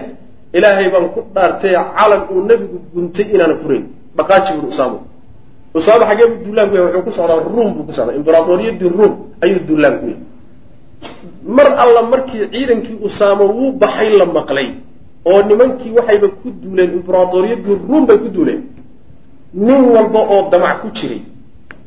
ilaahay 0.53 0.89
baan 0.91 1.09
ku 1.14 1.20
dhaartay 1.34 1.74
calan 1.97 2.22
uu 2.32 2.41
nebigu 2.49 2.78
guntay 2.95 3.26
inaana 3.34 3.55
furayn 3.62 3.84
dhaqaaji 4.16 4.51
bui 4.61 4.68
usaamo 4.72 4.99
usaamo 5.74 6.05
xagee 6.09 6.26
buu 6.30 6.45
duulaan 6.45 6.68
ku 6.70 6.74
yahay 6.76 6.89
wuxuu 6.97 7.05
ku 7.07 7.11
socdaa 7.18 7.41
ruum 7.55 7.68
buu 7.74 7.84
ku 7.89 7.93
socdaa. 7.93 8.14
Imberaadoriyadii 8.20 8.89
ruum 8.99 9.12
ayuu 9.45 9.61
duulaan 9.68 9.95
ku 10.01 10.05
yahay. 10.07 10.22
Mar 11.57 11.68
alla 11.82 12.03
markii 12.03 12.49
ciidankii 12.53 12.99
usaamo 13.07 13.45
wuu 13.57 13.72
baxay 13.72 14.11
la 14.18 14.24
maqlay. 14.26 14.68
Oo 15.28 15.43
nimankii 15.49 15.93
waxayba 15.99 16.28
ku 16.41 16.51
duuleen 16.62 16.91
imberaadoriyadii 16.99 17.76
ruum 17.89 18.07
bay 18.09 18.18
ku 18.18 18.28
duuleen. 18.28 18.62
Nin 19.55 19.82
walba 19.95 20.20
oo 20.34 20.49
damac 20.51 20.80
ku 20.82 20.89
jiray 20.97 21.20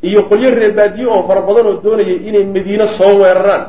iyo 0.08 0.20
qolyo 0.28 0.48
reebaadiye 0.60 1.06
oo 1.14 1.22
fara 1.28 1.40
badan 1.48 1.66
oo 1.70 1.76
doonayay 1.84 2.18
inay 2.28 2.44
madiine 2.54 2.86
soo 2.98 3.12
weeraraan. 3.22 3.64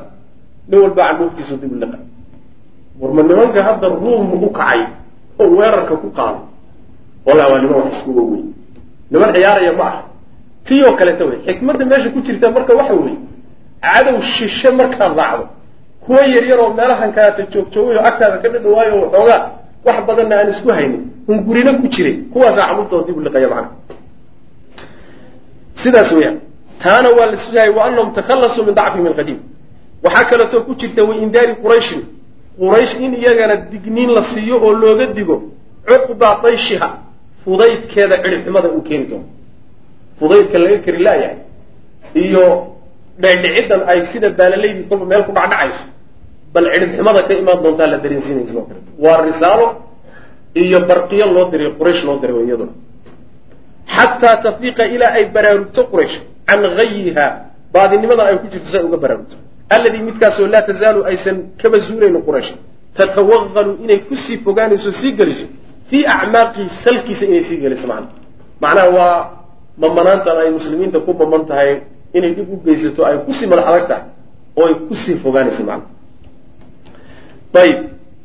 Nin 0.70 0.80
walba 0.84 1.02
candhuuftiisu 1.08 1.54
dib 1.62 1.74
liqa. 1.82 1.98
Warma 3.00 3.22
nimanka 3.24 3.60
hadda 3.68 3.88
ruum 4.02 4.44
u 4.44 4.50
kacay 4.58 4.82
oo 5.42 5.48
weerarka 5.58 5.96
ku 6.02 6.08
qaaday 6.18 6.44
wallahi 7.26 7.52
waa 7.52 7.62
niman 7.64 7.76
wax 7.82 7.92
isku 7.98 8.10
oweyn 8.22 8.46
niman 9.12 9.30
ciyaaraya 9.36 9.74
ma 9.80 9.84
aha. 9.90 10.02
Tii 10.66 10.84
oo 10.88 10.94
kaleeta 11.00 11.24
wey 11.30 11.38
xikmadda 11.48 11.86
meesha 11.90 12.10
ku 12.14 12.20
jirta 12.26 12.48
marka 12.56 12.74
waxa 12.80 12.94
weeye 12.94 13.18
cadow 13.84 14.18
shishe 14.34 14.70
markaad 14.80 15.14
raacdo. 15.20 15.46
Kuwa 16.04 16.22
yaryar 16.34 16.60
oo 16.64 16.74
meelahan 16.78 17.12
kaleeta 17.16 17.44
joogjoogay 17.52 17.96
oo 17.98 18.04
agtaada 18.10 18.38
ka 18.44 18.48
dhadhawaayo 18.54 18.94
oo 19.02 19.10
xoogaa 19.14 19.42
wax 19.86 19.98
badanna 20.08 20.36
aan 20.40 20.50
isku 20.54 20.70
haynin. 20.78 21.02
Hungurina 21.28 21.72
ku 21.80 21.88
jiray 21.94 22.14
kuwaasaa 22.34 22.66
candhuuftooda 22.68 23.06
dib 23.08 23.18
liqaya 23.26 23.48
macna 23.54 23.70
sidaas 25.76 26.12
weeyaan. 26.12 26.38
Taana 26.84 27.10
waa 27.18 27.26
la 27.32 27.38
sugahay 27.38 27.70
wa 27.70 27.86
anahum 27.86 28.10
takhallasuu 28.18 28.64
min 28.66 28.76
dacfihim 28.76 29.08
alqadiim. 29.08 29.40
Waxaa 30.04 30.26
kaleetoo 30.30 30.62
ku 30.68 30.72
jirta 30.76 31.02
waindaari 31.10 31.56
qurayshin 31.64 32.02
quraysh 32.60 32.94
in 33.06 33.14
iyagana 33.22 33.56
digniin 33.72 34.10
la 34.18 34.24
siiyo 34.34 34.56
oo 34.66 34.74
looga 34.74 35.06
digo 35.18 35.36
cuqba 35.88 36.30
dayshiha 36.44 36.90
fudaydkeeda 37.44 38.16
cidhibxumada 38.24 38.68
uu 38.76 38.82
keeni 38.88 39.06
doono. 39.10 39.26
Fudaydka 40.20 40.58
laga 40.64 40.78
kari 40.86 41.00
laayahay 41.06 41.38
iyo 42.24 42.44
dhecdhiciddan 43.22 43.82
ay 43.92 44.00
sida 44.12 44.30
baalalaydii 44.40 44.86
kolba 44.90 45.06
meel 45.12 45.24
ku 45.28 45.32
dhacdhacayso 45.38 45.84
bal 46.54 46.66
cidhibxumada 46.74 47.20
ka 47.28 47.34
imaan 47.42 47.60
doontaa 47.64 47.88
la 47.94 47.98
dareensiinaya 48.04 48.48
sidoo 48.50 48.64
kaleeto. 48.70 48.92
Waa 49.04 49.18
risaalo 49.28 49.68
iyo 50.64 50.80
barqiyo 50.90 51.26
loo 51.36 51.46
diray 51.52 51.70
quraysh 51.80 52.04
loo 52.08 52.18
diray 52.22 52.46
iyaduna 52.48 52.74
xataa 53.96 54.36
tafiiqa 54.46 54.84
ilaa 54.96 55.12
ay 55.18 55.26
baraarugto 55.36 55.82
quraysh 55.92 56.16
can 56.48 56.62
hayiha 56.80 57.26
baadinimadan 57.74 58.26
ay 58.32 58.38
ku 58.44 58.48
jirto 58.54 58.68
si 58.72 58.78
ay 58.78 58.84
uga 58.90 58.98
baraarugto 59.04 59.36
alladii 59.76 60.04
midkaasoo 60.10 60.48
laa 60.54 60.64
tazaalu 60.70 61.00
aysan 61.12 61.38
kaba 61.62 61.78
zuulaynin 61.88 62.22
quraysh 62.28 62.52
tatawaqalu 62.98 63.72
inay 63.84 64.00
ku 64.08 64.16
sii 64.26 64.38
fogaanayso 64.46 64.92
sii 65.02 65.12
geliso 65.20 65.46
fii 65.90 66.04
acmaaqihi 66.16 66.70
salkiisa 66.84 67.24
inay 67.30 67.44
sii 67.50 67.58
geliso 67.64 67.86
macna 67.92 68.08
macnaha 68.64 68.90
waa 68.98 69.18
mamanaantan 69.84 70.38
ay 70.44 70.50
muslimiinta 70.58 71.00
ku 71.06 71.12
maman 71.22 71.44
tahay 71.50 71.72
inay 72.18 72.32
dhib 72.38 72.48
u 72.54 72.56
geysato 72.66 73.02
ay 73.10 73.16
ku 73.26 73.32
sii 73.38 73.48
madax 73.52 73.66
adag 73.72 73.86
tahay 73.92 74.04
oo 74.60 74.66
ay 74.70 74.76
ku 74.88 74.94
sii 75.04 75.16
fogaanayso 75.24 75.64
macna 75.70 75.88
ayib 77.64 77.80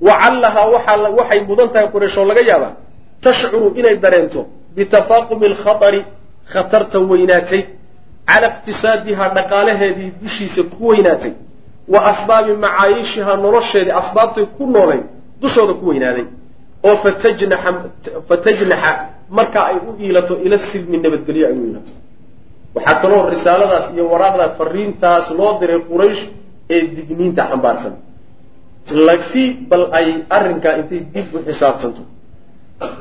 wacallahaa 0.08 0.66
waxaa 0.74 1.10
waxay 1.18 1.40
mudan 1.48 1.68
tahay 1.74 1.88
quraysh 1.94 2.16
oo 2.20 2.26
laga 2.30 2.42
yaabaa 2.50 2.72
tashcuru 3.24 3.66
inay 3.80 3.96
dareento 4.04 4.40
bitafaaqumi 4.76 5.46
alkhatari 5.52 6.00
khatarta 6.52 6.98
weynaatay 7.10 7.62
cala 8.30 8.46
iqtisaadihaa 8.52 9.28
dhaqaalaheedii 9.36 10.10
dushiisa 10.22 10.62
ku 10.72 10.88
weynaatay 10.90 11.32
wa 11.92 11.98
asbaabi 12.12 12.52
macaayishihaa 12.64 13.36
nolosheedii 13.44 13.94
asbaabtay 14.02 14.44
ku 14.56 14.62
noolayd 14.74 15.04
dushooda 15.42 15.74
ku 15.80 15.84
weynaaday 15.90 16.26
oo 16.88 16.96
fatajnaxa 18.28 18.90
marka 19.38 19.58
ay 19.70 19.76
u 19.88 19.90
iilato 20.04 20.34
ila 20.46 20.58
silmi 20.58 20.96
nabadgelyo 21.04 21.46
ay 21.46 21.52
u 21.60 21.64
iilato 21.66 21.92
waxaa 22.74 22.96
kaloo 23.02 23.22
risaaladaas 23.34 23.86
iyo 23.94 24.04
waraaqdaa 24.12 24.48
fariintaas 24.58 25.26
loo 25.38 25.52
diray 25.60 25.80
quraysh 25.90 26.22
ee 26.74 26.80
digniinta 26.96 27.42
xambaarsan 27.50 27.94
lagsi 29.08 29.44
bal 29.70 29.84
ay 29.98 30.08
arrinkaa 30.36 30.74
intay 30.80 31.00
dib 31.14 31.26
u 31.34 31.38
xisaabtanto 31.46 32.02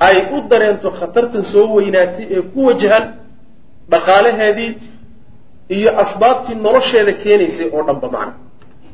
ay 0.07 0.17
u 0.35 0.37
dareento 0.51 0.87
khatartan 0.99 1.43
soo 1.53 1.65
weynaatay 1.75 2.25
ee 2.35 2.41
ku 2.53 2.59
wajahan 2.69 3.05
dhaqaalaheedii 3.91 4.71
iyo 5.77 5.89
asbaabtii 6.03 6.55
nolosheeda 6.65 7.11
keenaysay 7.23 7.67
oo 7.75 7.83
dhanba 7.87 8.07
macna 8.15 8.33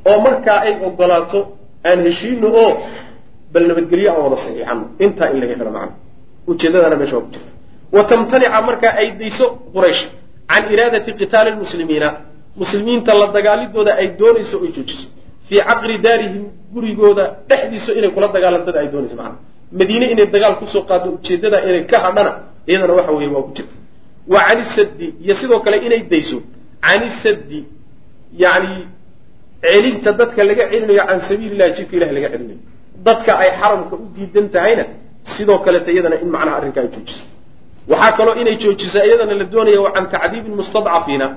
oo 0.09 0.17
markaa 0.25 0.59
ay 0.67 0.73
ogolaato 0.87 1.39
aan 1.89 1.99
heshiino 2.07 2.47
oo 2.63 2.71
bal 3.53 3.63
nabadgelyo 3.69 4.09
aan 4.13 4.21
wada 4.25 4.37
saxiixano 4.43 4.83
intaa 5.05 5.27
in 5.33 5.37
laga 5.41 5.55
helo 5.59 5.71
macna 5.77 5.93
ujeedadana 6.51 6.95
meesha 7.01 7.15
waa 7.17 7.25
ku 7.25 7.31
jirta. 7.35 7.51
Wa 7.95 8.01
tamtanica 8.09 8.59
markaa 8.69 8.93
ay 9.01 9.07
dayso 9.21 9.45
quraysh 9.73 10.01
can 10.51 10.63
iraadati 10.73 11.11
qitaali 11.19 11.49
lmuslimiina 11.55 12.07
muslimiinta 12.61 13.11
la 13.21 13.27
dagaalidooda 13.35 13.91
ay 14.01 14.07
doonayso 14.19 14.55
oy 14.63 14.69
joojiso. 14.75 15.07
Fii 15.47 15.61
caqri 15.69 15.95
daarihim 16.05 16.43
gurigooda 16.73 17.23
dhexdiisa 17.49 17.91
inay 17.99 18.11
kula 18.15 18.27
dagaalantada 18.35 18.77
ay 18.83 18.87
doonayso 18.93 19.15
macna 19.21 19.37
madiine 19.79 20.05
inay 20.13 20.27
dagaal 20.35 20.55
ku 20.59 20.65
soo 20.73 20.83
qaado 20.89 21.07
ujeedada 21.17 21.57
inay 21.69 21.83
ka 21.91 21.97
hadhana 22.05 22.31
iyadana 22.69 22.93
waxa 22.97 23.11
weeye 23.17 23.31
waa 23.35 23.43
ku 23.47 23.51
jirta. 23.57 23.75
Wa 24.33 24.39
cani 24.47 24.63
saddi 24.75 25.07
iyo 25.25 25.33
sidoo 25.39 25.59
kale 25.65 25.77
inay 25.87 26.01
dayso. 26.11 26.37
Cani 26.85 27.07
saddi 27.23 27.59
yani 28.43 28.71
celinta 29.63 30.11
dadka 30.19 30.41
laga 30.49 30.63
celinayo 30.71 31.03
can 31.09 31.19
sabiili 31.27 31.53
illahi 31.55 31.71
jidka 31.77 31.93
ilahi 31.97 32.13
laga 32.17 32.29
celinayo. 32.33 32.59
Dadka 33.07 33.31
ay 33.43 33.49
xaramka 33.59 33.95
u 34.03 34.05
diidan 34.15 34.47
tahayna 34.55 34.83
sidoo 35.33 35.59
kaleta 35.65 35.89
iyadana 35.95 36.15
in 36.23 36.29
macnaha 36.35 36.55
arrinka 36.59 36.79
ay 36.83 36.87
joojiso. 36.95 37.23
Waxaa 37.91 38.11
kaloo 38.17 38.35
inay 38.41 38.55
joojiso 38.63 38.99
iyadana 39.07 39.33
la 39.41 39.45
doonaya 39.53 39.79
wa 39.85 39.91
can 39.95 40.05
tacdiibi 40.13 40.49
mustadcafiina 40.59 41.27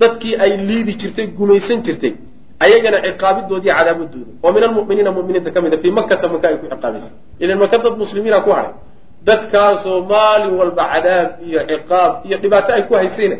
dadkii 0.00 0.34
ay 0.44 0.52
liidi 0.68 0.92
jirtay 1.00 1.26
gumaysan 1.38 1.78
jirtay 1.86 2.12
ayagana 2.64 2.98
ciqaabidoodii 3.06 3.72
cadaabadooda 3.78 4.30
oo 4.44 4.50
min 4.54 4.62
almuminiina 4.68 5.10
muminiinta 5.16 5.50
ka 5.54 5.60
mid 5.64 5.72
a 5.74 5.78
fii 5.82 5.90
makata 5.98 6.26
maka 6.34 6.46
ay 6.50 6.56
ku 6.60 6.66
ciqaabaysa 6.72 7.10
ilan 7.42 7.58
maka 7.62 7.76
dad 7.84 7.94
muslimiina 8.02 8.38
ku 8.46 8.50
hadhay 8.56 8.74
dadkaasoo 9.28 9.98
maalin 10.12 10.52
walba 10.60 10.84
cadaab 10.92 11.28
iyo 11.48 11.60
ciqaab 11.70 12.12
iyo 12.26 12.36
dhibaato 12.42 12.70
ay 12.76 12.82
ku 12.88 12.94
haysayna 13.00 13.36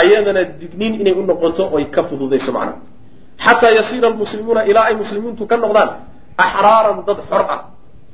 ayadana 0.00 0.42
digniin 0.60 0.94
inay 1.02 1.14
u 1.20 1.22
noqoto 1.30 1.62
oy 1.76 1.84
ka 1.94 2.00
fududayso 2.08 2.50
macnaha 2.56 2.78
xataa 3.44 3.72
yasiira 3.78 4.06
almuslimuuna 4.12 4.60
ilaa 4.70 4.84
ay 4.90 4.94
muslimiintu 5.02 5.42
ka 5.50 5.56
noqdaan 5.64 5.90
axraaran 6.44 6.98
dad 7.08 7.18
xor 7.30 7.44
ah 7.54 7.60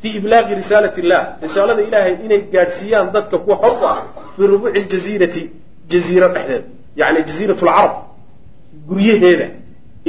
fii 0.00 0.12
iblaaqi 0.20 0.52
risaalati 0.60 0.98
illah 1.02 1.20
risaalada 1.44 1.82
ilaahay 1.88 2.14
inay 2.26 2.40
gaadhsiiyaan 2.54 3.06
dadka 3.16 3.36
kuwa 3.44 3.56
xor 3.62 3.72
u 3.82 3.84
ah 3.92 3.96
fii 4.36 4.46
rubuuci 4.52 4.80
ljasiirati 4.90 5.42
jaziira 5.92 6.28
dhexdeeda 6.34 6.66
yani 7.00 7.18
jaziirat 7.28 7.60
lcarab 7.62 7.92
guryaheeda 8.88 9.46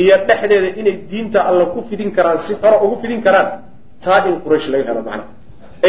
iyo 0.01 0.15
dhexdeeda 0.27 0.69
inay 0.79 0.95
diinta 1.09 1.39
alla 1.49 1.65
ku 1.73 1.79
fidin 1.89 2.11
karaan 2.11 2.39
si 2.39 2.53
xoro 2.61 2.77
ugu 2.85 2.95
fidin 3.01 3.21
karaan 3.25 3.47
taa 4.03 4.27
in 4.29 4.35
quraysh 4.43 4.67
laga 4.73 4.83
helo 4.89 5.01
macnaha 5.07 5.31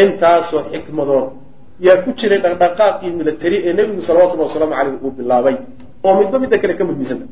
intaasoo 0.01 0.61
xikmadood. 0.71 1.27
Yaa 1.79 2.01
ku 2.03 2.09
jiray 2.19 2.39
dhaqdhaqaaqii 2.45 3.11
milatari 3.19 3.57
ee 3.67 3.73
nebigu 3.73 4.01
salawatullahi 4.01 4.49
wasalaamu 4.49 4.75
caleyh 4.79 4.95
uu 5.05 5.11
bilaabay. 5.17 5.55
Oo 6.05 6.13
midba 6.19 6.37
midda 6.39 6.57
kale 6.61 6.73
ka 6.79 6.83
midmiisanta 6.89 7.25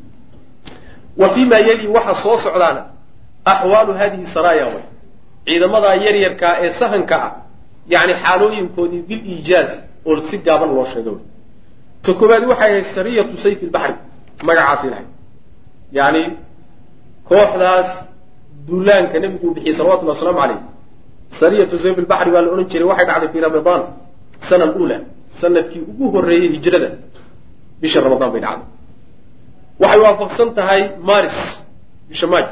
wa 1.18 1.28
fii 1.34 1.46
maa 1.52 1.62
yali 1.70 1.88
waxa 1.88 2.14
soo 2.24 2.38
socdaana 2.38 2.82
axwaalu 3.46 3.94
hadihi 3.94 4.26
saraaya 4.36 4.66
way. 4.74 4.86
Ciidamadaa 5.46 5.96
yaryarkaa 6.06 6.54
ee 6.64 6.72
sahanka 6.80 7.16
ah 7.26 7.32
yani 7.94 8.14
xaalooyinkoodii 8.24 9.02
bil 9.10 9.22
iijaaz 9.34 9.70
oo 10.06 10.20
si 10.28 10.38
gaaban 10.46 10.70
loo 10.76 10.86
sheega 10.94 11.12
ta 12.04 12.14
koobaad 12.20 12.44
waxay 12.52 12.70
ahayd 12.72 12.86
sariyatu 12.96 13.38
sayf 13.38 13.60
lbaxri 13.70 13.96
magacaasi 14.48 14.88
lahayd 14.94 15.10
yani 15.98 16.22
kooxdaas 17.30 17.90
duulaanka 18.68 19.20
nebigu 19.24 19.48
uu 19.48 19.54
bixiyey 19.56 19.76
salawatullahi 19.78 20.18
wasalaamu 20.18 20.40
caleyh 20.44 20.60
sariyatu 21.40 21.76
sayf 21.84 21.98
lbaxri 22.06 22.32
baa 22.36 22.42
la 22.46 22.50
odhan 22.54 22.68
jiray 22.72 22.88
waxay 22.92 23.06
dhacday 23.10 23.30
fii 23.34 23.42
ramadaan 23.48 23.82
sana 24.50 24.64
alula 24.70 24.98
sannadkii 25.42 25.82
ugu 25.92 26.06
horreeyey 26.14 26.50
hijrada 26.56 26.90
bisha 27.82 28.00
ramadaan 28.06 28.32
bay 28.34 28.42
dhacday. 28.46 28.68
Waxay 29.82 30.00
waafaqsan 30.06 30.50
tahay 30.58 30.82
maris 31.10 31.38
bisha 32.10 32.28
maaj 32.34 32.48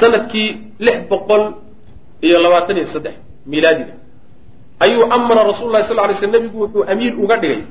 sannadkii 0.00 0.48
lix 0.86 0.98
boqol 1.10 1.42
iyo 2.26 2.36
labaatan 2.44 2.76
iyo 2.76 2.86
saddex 2.94 3.14
milaadiga. 3.46 3.94
Ayuu 4.84 5.04
amara 5.16 5.42
rasul 5.50 5.68
lahi 5.72 5.84
sal 5.88 5.96
lay 5.96 6.14
sl 6.14 6.30
nebigu 6.30 6.58
wuxuu 6.64 6.84
amiir 6.92 7.14
uga 7.24 7.36
dhigay 7.42 7.62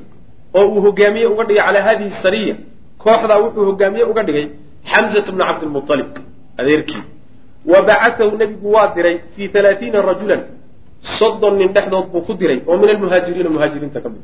oo 0.54 0.66
uu 0.74 0.82
hogaamiye 0.86 1.26
uga 1.34 1.44
dhigay 1.48 1.64
calaa 1.68 1.84
hadihi 1.88 2.12
sariya. 2.24 2.56
Kooxdaa 3.04 3.40
wuxuu 3.44 3.66
hogaamiye 3.70 4.04
uga 4.12 4.24
dhigay 4.28 4.46
xamzat 4.92 5.32
bna 5.32 5.44
cabdilmualib 5.50 6.10
adeerkii. 6.58 7.04
Wa 7.66 7.82
bacatahu 7.82 8.38
nebigu 8.38 8.72
waa 8.76 8.88
diray 8.96 9.22
fii 9.36 9.52
halaatiina 9.54 10.02
rajulan. 10.02 10.42
Soddon 11.02 11.58
nin 11.58 11.74
dhexdood 11.74 12.08
buu 12.12 12.22
ku 12.22 12.34
diray 12.34 12.60
oo 12.68 12.78
min 12.78 12.90
almuhaajiriina 12.90 13.50
muhaajiriinta 13.50 14.02
ka 14.02 14.10
mid. 14.10 14.22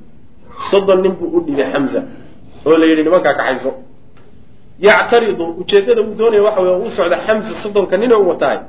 Soddon 0.71 1.01
nin 1.03 1.13
buu 1.19 1.29
u 1.37 1.39
dhibay 1.45 1.71
xamza 1.73 2.03
oo 2.65 2.77
la 2.77 2.85
yidhi 2.85 3.03
nimankaa 3.03 3.33
kaxayso 3.33 3.71
yactaridu 4.79 5.45
ujeeddada 5.61 6.01
uu 6.01 6.15
doonaya 6.15 6.43
waxa 6.43 6.61
wey 6.61 6.87
u 6.87 6.91
socda 6.91 7.17
xamza 7.25 7.55
soddonka 7.63 7.97
nin 7.97 8.13
oo 8.13 8.21
u 8.23 8.27
wataay 8.29 8.59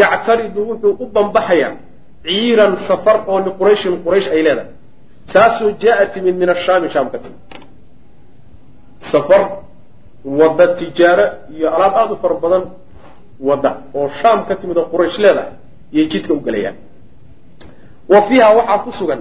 yactaridu 0.00 0.60
wuxuu 0.68 0.96
u 1.02 1.06
bambaxayaa 1.14 1.72
ciiran 2.24 2.76
safar 2.88 3.16
oo 3.26 3.40
liqurayshin 3.46 3.94
quraysh 4.04 4.28
ay 4.34 4.42
leedahay. 4.42 4.70
Taasoo 5.32 5.70
jaa 5.82 6.06
timid 6.06 6.36
min 6.36 6.48
ashaami 6.48 6.88
shaam 6.88 7.10
ka 7.10 7.18
timid 7.18 7.40
wadda 10.24 10.66
tijaaro 10.78 11.26
iyo 11.56 11.68
alaab 11.76 11.94
aada 11.96 12.12
u 12.12 12.16
fara 12.22 12.34
badan 12.44 12.64
wadda 13.48 13.70
oo 13.94 14.08
shaam 14.20 14.38
ka 14.48 14.54
timid 14.60 14.76
oo 14.78 14.86
quraysh 14.92 15.18
leedahay 15.18 15.52
iyay 15.92 16.06
jidka 16.12 16.32
u 16.34 16.40
gelayaan 16.46 16.76
wa 18.12 18.22
fiiha 18.28 18.48
waxaa 18.58 18.78
ku 18.84 18.90
sugan 18.92 19.20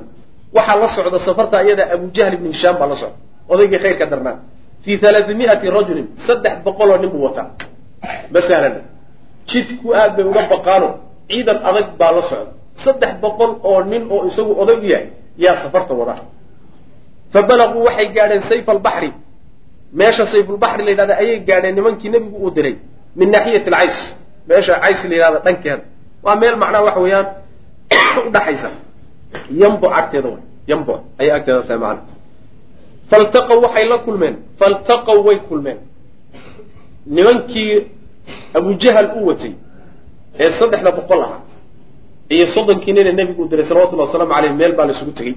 waxaa 0.55 0.75
la 0.81 0.87
socda 0.95 1.19
safarta 1.19 1.63
iyada 1.65 1.83
abujahl 1.95 2.33
ibni 2.37 2.49
hishaam 2.55 2.75
baa 2.79 2.87
la 2.87 2.95
socda 2.95 3.17
odaygii 3.53 3.79
khayrka 3.83 4.05
darnaa 4.11 4.35
fii 4.83 4.97
halaatimiati 5.03 5.67
rajulin 5.77 6.07
saddex 6.27 6.55
boqoloo 6.65 6.97
nin 7.01 7.09
buu 7.13 7.23
wataa. 7.27 7.47
Masalan 8.35 8.75
jidku 9.49 9.87
aad 9.95 10.11
bay 10.15 10.25
uga 10.31 10.41
baqaano 10.53 10.89
ciidan 11.29 11.57
adag 11.69 11.87
baa 11.99 12.11
la 12.17 12.21
socda. 12.21 12.51
Saddex 12.83 13.13
boqol 13.23 13.51
oo 13.69 13.79
nin 13.91 14.03
oo 14.13 14.21
isagu 14.29 14.51
oday 14.61 14.77
u 14.77 14.83
yahay 14.93 15.07
yaa 15.43 15.55
safarta 15.63 15.93
wada. 15.99 16.15
Fa 17.33 17.39
balaguu 17.49 17.83
waxay 17.87 18.07
gaadheen 18.15 18.41
sayf 18.49 18.67
albaxri 18.69 19.09
meesha 19.93 20.25
sayfulbaxri 20.25 20.83
la 20.85 20.91
yidhahda 20.91 21.13
ayay 21.21 21.39
gaadheen 21.39 21.75
nimankii 21.75 22.09
nebigu 22.09 22.37
uu 22.45 22.51
diray 22.51 22.75
min 23.15 23.29
naaxiyati 23.29 23.69
alcays 23.69 24.15
meesha 24.47 24.79
cays 24.79 25.03
la 25.09 25.15
yidhahda 25.15 25.39
dhankeeda. 25.45 25.83
Waa 26.23 26.35
meel 26.35 26.55
macnaha 26.57 26.83
waxa 26.83 26.99
weeyaan 26.99 27.27
udhaxaysa 28.27 28.69
yambo 29.61 29.87
agteeda 29.99 30.29
way. 30.29 30.43
Yambo 30.67 30.93
ayay 31.19 31.31
agteeda 31.37 31.61
tahay 31.67 31.79
macana 31.83 32.01
faltaqaw 33.09 33.57
waxay 33.65 33.85
la 33.91 33.97
kulmeen. 33.97 34.35
Faltaqaw 34.59 35.17
way 35.27 35.37
kulmeen. 35.49 35.77
Nimankii 37.05 37.87
abujahal 38.53 39.07
u 39.17 39.27
watay 39.27 39.53
ee 40.39 40.51
saddexda 40.59 40.91
boqol 40.91 41.21
ahaa 41.21 41.41
iyo 42.29 42.47
soddonkii 42.47 42.93
nina 42.93 43.11
nebigu 43.11 43.43
u 43.43 43.47
diray 43.47 43.65
salawatullahi 43.65 44.07
wasalaamu 44.07 44.33
aleyh 44.33 44.53
meel 44.59 44.73
baa 44.77 44.85
la 44.85 44.93
isugu 44.95 45.11
tegey. 45.11 45.35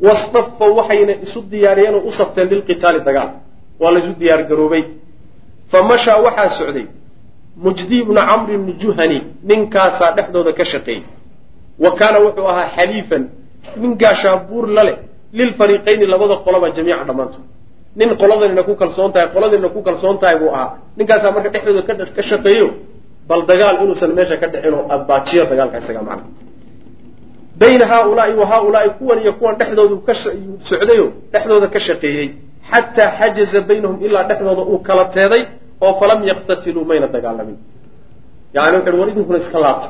Wastafaw 0.00 0.70
waxayna 0.78 1.12
isu 1.24 1.40
diyaariyeen 1.50 1.94
oo 1.94 2.08
u 2.08 2.12
safteen 2.12 2.48
lilqitaali 2.48 3.00
dagaal 3.00 3.45
waa 3.80 3.90
la 3.94 3.98
isu 4.02 4.12
diyaar 4.20 4.42
garoobay. 4.50 4.84
Fa 5.70 5.78
mashaa 5.90 6.18
waxaa 6.26 6.48
socday 6.58 6.86
mujdi 7.64 7.98
bnu 8.06 8.20
camri 8.28 8.54
bni 8.62 8.72
juhani 8.82 9.18
ninkaasaa 9.48 10.10
dhexdooda 10.16 10.52
ka 10.58 10.64
shaqeeyey 10.72 11.02
wa 11.82 11.90
kaana 11.98 12.18
wuxuu 12.24 12.46
ahaa 12.52 12.68
xaliifan 12.76 13.22
nin 13.80 13.92
gaashaabuur 14.02 14.64
la 14.76 14.82
leh 14.88 14.96
lilfariiqayni 15.38 16.06
labada 16.12 16.36
qoloba 16.44 16.66
jamiica 16.76 17.04
dhammaantood. 17.08 17.44
Nin 17.98 18.08
qoladanina 18.20 18.62
ku 18.68 18.72
kalsoon 18.80 19.10
tahay 19.12 19.28
qoladanina 19.34 19.68
ku 19.74 19.80
kalsoon 19.86 20.16
tahay 20.20 20.36
buu 20.40 20.50
ahaa. 20.56 20.70
Ninkaasaa 20.98 21.30
marka 21.34 21.48
dhexdooda 21.54 21.82
ka 22.16 22.22
shaqeeyo 22.30 22.68
bal 23.28 23.42
dagaal 23.50 23.76
inuusan 23.82 24.10
meesha 24.16 24.36
ka 24.40 24.46
dhicin 24.52 24.74
oo 24.78 24.84
abbaajiyo 24.96 25.42
dagaalka 25.50 25.78
isaga 25.82 26.02
macna. 26.08 26.24
Bayna 27.60 27.84
haaulaai 27.92 28.34
wa 28.40 28.46
haaulaai 28.52 28.90
kuwan 28.98 29.18
iyo 29.24 29.32
kuwan 29.38 29.54
dhexdoodu 29.60 29.96
socdayo 30.68 31.06
dhexdooda 31.32 31.66
ka 31.74 31.80
shaqeeyey 31.86 32.28
xataa 32.70 33.10
xajaza 33.18 33.60
baynahum 33.68 33.96
ilaa 34.06 34.24
dhexdooda 34.28 34.62
uu 34.72 34.78
kala 34.88 35.04
teeday 35.16 35.42
oo 35.84 35.92
falam 36.00 36.20
yaktatiluu 36.30 36.84
mayna 36.90 37.06
dagaalamin 37.14 37.58
yani 38.56 38.76
wuxu 38.76 38.96
war 39.00 39.08
idinkuna 39.12 39.38
iska 39.44 39.58
laabta 39.64 39.88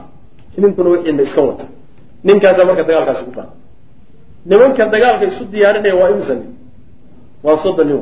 idinkuna 0.59 0.89
wixiina 0.95 1.22
iska 1.29 1.41
wata 1.49 1.66
ninkaasaa 2.27 2.64
marka 2.68 2.83
dagaalkaasi 2.89 3.22
ku 3.27 3.33
baa 3.39 3.49
nimanka 4.51 4.83
dagaalka 4.95 5.24
isu 5.31 5.45
diyaarinaya 5.55 5.95
waa 6.01 6.11
imsa 6.16 6.35
nin 6.41 6.51
waa 7.47 7.57
soddon 7.64 7.87
nin 7.89 8.01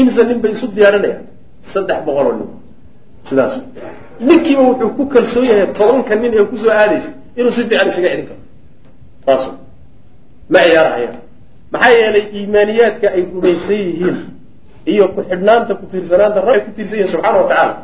imsa 0.00 0.22
nin 0.28 0.38
bay 0.42 0.52
isu 0.56 0.66
diyaarinayaan 0.76 1.24
saddex 1.72 1.98
boqoloo 2.06 2.34
nin 2.40 2.48
sidaas 3.28 3.54
ninkiiba 4.28 4.62
wuxuu 4.70 4.90
ku 4.96 5.02
kalsoon 5.14 5.44
yahay 5.50 5.66
tobanka 5.78 6.14
nin 6.22 6.32
ee 6.38 6.44
ku 6.50 6.56
soo 6.62 6.72
aadaysa 6.82 7.10
inuu 7.38 7.52
si 7.56 7.62
fiican 7.68 7.88
isaga 7.90 8.08
celin 8.12 8.26
karo 8.30 8.40
taas 9.26 9.42
ma 10.52 10.58
ciyaarahaya 10.66 11.10
maxaa 11.72 11.90
yeelay 12.00 12.24
iimaaniyaadka 12.38 13.06
ay 13.16 13.22
rumaysan 13.34 13.80
yihiin 13.86 14.16
iyo 14.92 15.08
ku-xidhnaanta 15.14 15.74
ku-tiirsanaanta 15.80 16.40
rag 16.40 16.54
ay 16.54 16.60
ku 16.66 16.70
tiirsan 16.76 16.96
yihiin 16.98 17.12
subxaana 17.14 17.38
wa 17.38 17.48
tacaala 17.48 17.74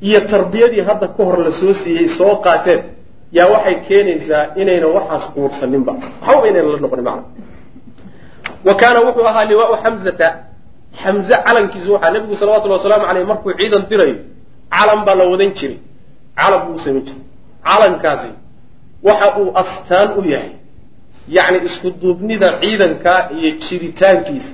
iyo 0.00 0.20
tarbiyadii 0.20 0.82
hadda 0.88 1.08
ka 1.08 1.22
hor 1.24 1.38
la 1.44 1.52
soo 1.52 1.74
siiyey 1.74 2.08
soo 2.08 2.36
qaateen 2.44 2.80
yaa 3.32 3.46
waxay 3.54 3.76
keenaysaa 3.88 4.44
inayna 4.56 4.86
waxaas 4.86 5.24
quursaninba 5.34 5.92
waxbaba 5.92 6.48
inayna 6.48 6.68
la 6.74 6.78
noqonin 6.84 7.04
macna. 7.04 7.24
Wa 8.64 8.74
kaana 8.74 9.00
wuxuu 9.00 9.26
ahaa 9.26 9.44
liwaau 9.44 9.76
xamzata 9.82 10.28
xamze 11.02 11.34
calankiisu 11.46 11.92
waxaa 11.92 12.10
nabigu 12.10 12.36
salawatullhi 12.36 12.76
wasalaamu 12.78 13.06
aleyh 13.06 13.26
markuu 13.26 13.52
ciidan 13.58 13.86
dirayo 13.90 14.16
calan 14.70 15.04
baa 15.04 15.14
la 15.14 15.24
wadan 15.32 15.52
jiray. 15.54 15.78
Calan 16.36 16.60
buu 16.66 16.74
u 16.74 16.78
jiray. 16.78 17.22
Calankaasi 17.64 18.30
waxa 19.02 19.28
uu 19.40 19.52
astaan 19.54 20.18
u 20.18 20.22
yahay 20.24 20.59
yacni 21.36 21.58
isku 21.68 21.88
duubnida 22.00 22.48
ciidanka 22.60 23.12
iyo 23.36 23.50
jiritaankiisa. 23.64 24.52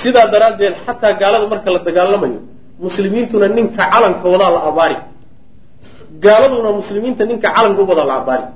Sidaa 0.00 0.26
daraaddeed 0.32 0.74
xataa 0.86 1.12
gaalada 1.20 1.46
marka 1.52 1.68
la 1.74 1.78
dagaalamayo 1.88 2.40
muslimiintuna 2.84 3.46
ninka 3.56 3.82
calanka 3.92 4.26
wadaa 4.32 4.50
la 4.56 4.60
abaari. 4.70 4.96
Gaaladuna 6.24 6.70
muslimiinta 6.80 7.22
ninka 7.30 7.48
calanka 7.56 7.80
u 7.82 7.86
wadaa 7.90 8.04
la 8.10 8.14
abaari. 8.22 8.46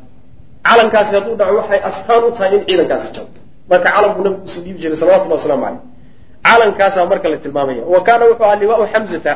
Calankaasi 0.66 1.12
hadduu 1.16 1.34
dhaco 1.40 1.54
waxay 1.60 1.80
astaan 1.88 2.22
u 2.24 2.30
tahay 2.36 2.50
in 2.56 2.62
ciidankaasi 2.68 3.08
jabo 3.16 3.28
marka 3.70 3.88
calan 3.94 4.10
buu 4.16 4.22
nabigu 4.24 4.42
ku 4.42 4.48
sii 4.52 4.60
dhiibi 4.64 4.78
jiray 4.82 4.96
salawatullahi 5.00 5.40
waslamu 5.40 5.64
caleyh 5.64 5.80
calankaasaa 6.44 7.06
marka 7.12 7.28
la 7.32 7.36
tilmaamaya 7.44 7.82
wa 7.92 8.00
kaana 8.06 8.24
wuxuu 8.28 8.44
ahaa 8.44 8.56
liwaau 8.62 8.86
xamzata 8.92 9.32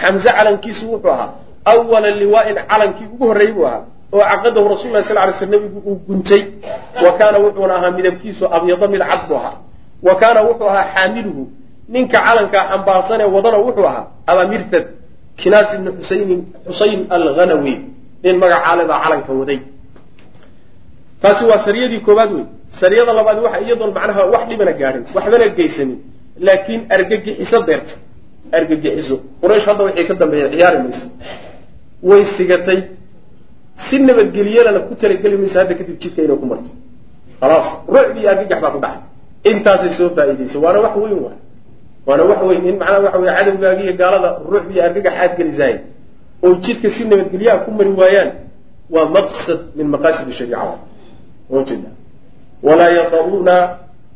xamze 0.00 0.28
calankiisu 0.36 0.84
wuxuu 0.92 1.10
ahaa 1.14 1.28
awala 1.72 2.10
liwaain 2.22 2.56
calankii 2.70 3.06
ugu 3.14 3.24
horreeyey 3.28 3.52
buu 3.56 3.66
ahaa 3.66 3.82
oo 4.12 4.20
caqadahu 4.30 4.66
rasul 4.72 4.90
lah 4.94 5.02
sal 5.08 5.16
lay 5.16 5.32
sl 5.38 5.48
nabigu 5.54 5.78
uu 5.88 5.98
guntay. 6.08 6.42
Wa 7.04 7.10
kaana 7.18 7.38
wuxuuna 7.44 7.74
ahaa 7.78 7.90
midabkiisu 7.98 8.44
abyado 8.56 8.86
mid 8.88 9.00
cad 9.10 9.22
buu 9.28 9.36
ahaa. 9.40 9.56
Wa 10.06 10.14
kaana 10.20 10.40
wuxuu 10.48 10.68
ahaa 10.72 10.86
xaamiluhu. 10.94 11.42
Ninka 11.88 12.18
calankaa 12.26 12.64
xambaarsanee 12.70 13.28
wadana 13.34 13.58
wuxuu 13.66 13.86
ahaa 13.90 14.04
abaa 14.30 14.46
mirtad 14.52 14.84
kinaas 15.40 15.68
ibni 15.76 15.90
xusaynin 15.98 16.40
xusayn 16.68 17.00
alghanawi. 17.16 17.74
Nin 18.24 18.36
magacaale 18.42 18.84
baa 18.90 19.00
calanka 19.04 19.32
waday. 19.40 19.60
Taasi 21.22 21.44
waa 21.50 21.58
sariyadii 21.66 22.00
koowaad 22.06 22.30
wey 22.36 22.44
sariyada 22.80 23.12
labaad 23.18 23.38
waxa 23.44 23.58
iyadoon 23.64 23.92
macnaha 23.96 24.22
wax 24.34 24.42
dhibana 24.48 24.72
gaadhin 24.80 25.04
waxbana 25.14 25.46
geysanin 25.58 25.98
laakiin 26.46 26.80
argagixiso 26.94 27.58
beerta. 27.68 27.94
Argagixiso. 28.58 29.16
Quraysh 29.42 29.66
hadda 29.68 29.82
waxay 29.88 30.04
ka 30.08 30.14
dambeeyeen 30.20 30.52
ciyaari 30.54 30.78
mayso. 30.84 31.06
Way 32.08 32.22
sigatay 32.36 32.78
si 33.76 33.98
nabadgeliyelana 33.98 34.80
ku 34.88 34.94
talageli 34.94 35.36
mayso 35.36 35.58
hadda 35.60 35.74
kadib 35.74 35.96
jidka 36.02 36.22
inay 36.22 36.36
ku 36.36 36.46
marto. 36.46 36.70
Khalaas 37.40 37.68
rucb 37.88 38.16
iyo 38.18 38.28
argagax 38.30 38.60
baa 38.62 38.70
ku 38.74 38.80
dhacay 38.84 39.02
intaasay 39.50 39.90
soo 39.98 40.10
faa'iidaysa 40.16 40.58
waana 40.64 40.78
wax 40.84 40.94
weyn 40.96 41.18
waay. 41.24 41.38
Waana 42.06 42.22
wax 42.30 42.40
weyn. 42.48 42.62
In 42.68 42.76
macnaha 42.78 43.00
waxa 43.06 43.18
weye 43.18 43.32
cadowgaagi 43.38 43.82
iyo 43.86 43.94
gaalada 44.00 44.28
rucb 44.52 44.70
iyo 44.70 44.82
argagax 44.84 45.14
aad 45.22 45.32
gelisahay 45.38 45.76
oo 46.44 46.54
jidka 46.64 46.88
si 46.90 47.04
nabadgelyaha 47.04 47.58
ku 47.64 47.70
mari 47.70 47.90
waayaan 48.00 48.30
waa 48.90 49.06
maqsad 49.16 49.60
min 49.76 49.86
maqaasid 49.94 50.28
shariica. 50.38 50.78
Jeeda 51.50 51.90
walaa 52.62 52.90
yaqaruuna 53.00 53.56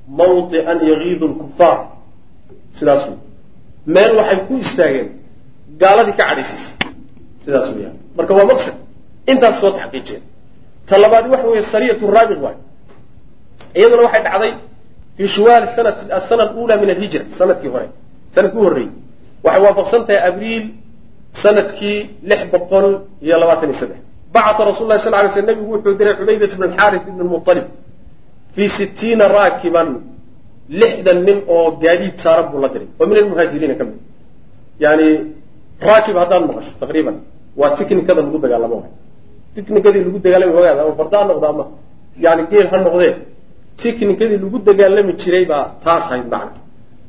mawdian 0.08 0.78
yagiidu 0.90 1.26
lkufaar 1.28 1.78
sidaas 2.78 3.02
wey 3.08 3.18
meel 3.86 4.12
waxay 4.18 4.38
ku 4.48 4.54
istaageen 4.64 5.08
gaaladii 5.82 6.16
ka 6.18 6.24
cadhaysiisa 6.28 6.70
sidaas 7.44 7.68
weyaan 7.74 7.96
marka 8.16 8.32
waa 8.38 8.46
maqsad 8.52 8.74
intaas 9.32 9.60
soo 9.60 9.70
taxqiijeen 9.78 10.22
ta 10.88 10.98
labaadi 10.98 11.28
waxa 11.34 11.46
weeye 11.46 11.62
sariyat 11.72 12.00
raabiq 12.16 12.40
waay. 12.44 12.56
Iyaduna 13.78 14.02
waxay 14.06 14.22
dhacday 14.26 14.52
fii 15.16 15.28
shuwaal 15.36 15.64
sanat 15.76 15.98
asana 16.18 16.42
alula 16.48 16.74
min 16.82 16.88
alhijra 16.94 17.24
sannadkii 17.38 17.70
hore 17.74 17.86
sannadkii 18.34 18.60
u 18.60 18.64
horreeyey. 18.66 18.90
Waxay 19.44 19.62
waafaqsan 19.66 20.02
tahay 20.06 20.20
abriil 20.30 20.64
sannadkii 21.42 21.98
lix 22.30 22.40
boqol 22.52 22.86
iyo 23.24 23.36
labaatan 23.42 23.68
iyo 23.70 23.78
saddex. 23.82 24.00
Bacata 24.34 24.62
rasul 24.70 24.86
lah 24.90 24.98
sal 25.04 25.12
lay 25.12 25.28
sl 25.34 25.46
nabigu 25.50 25.72
wuxuu 25.74 25.94
diray 25.98 26.14
cubaydat 26.20 26.52
bn 26.58 26.62
alxaarif 26.68 27.02
ibn 27.10 27.20
lmualib 27.26 27.66
fii 28.54 28.68
sitiina 28.78 29.24
raakiban 29.36 29.88
lixdan 30.80 31.18
nin 31.28 31.38
oo 31.54 31.66
gaadiid 31.82 32.16
saaran 32.24 32.46
buu 32.50 32.60
la 32.64 32.68
diray. 32.74 32.88
Oo 33.00 33.06
min 33.10 33.16
almuhaajiriina 33.22 33.74
ka 33.78 33.84
mid. 33.88 33.98
Yani 34.84 35.08
raakib 35.88 36.16
haddaan 36.22 36.42
maqasho 36.48 36.72
taqriiban 36.82 37.16
waa 37.60 37.70
tiknikada 37.78 38.20
lagu 38.26 38.38
dagaalamo 38.44 38.76
tiknikadii 39.56 40.04
lagu 40.06 40.18
dagaalami 40.24 40.52
ogaada 40.58 40.80
ama 40.84 40.94
farda 41.00 41.16
ha 41.18 41.24
noqdo 41.30 41.46
ama 41.52 41.64
yani 42.24 42.42
geel 42.50 42.66
ha 42.72 42.78
noqdee. 42.86 43.12
Tiknikadii 43.80 44.38
lagu 44.44 44.58
dagaalami 44.68 45.12
jiray 45.20 45.44
baa 45.50 45.64
taas 45.84 46.04
hayd 46.10 46.26
macna. 46.32 46.60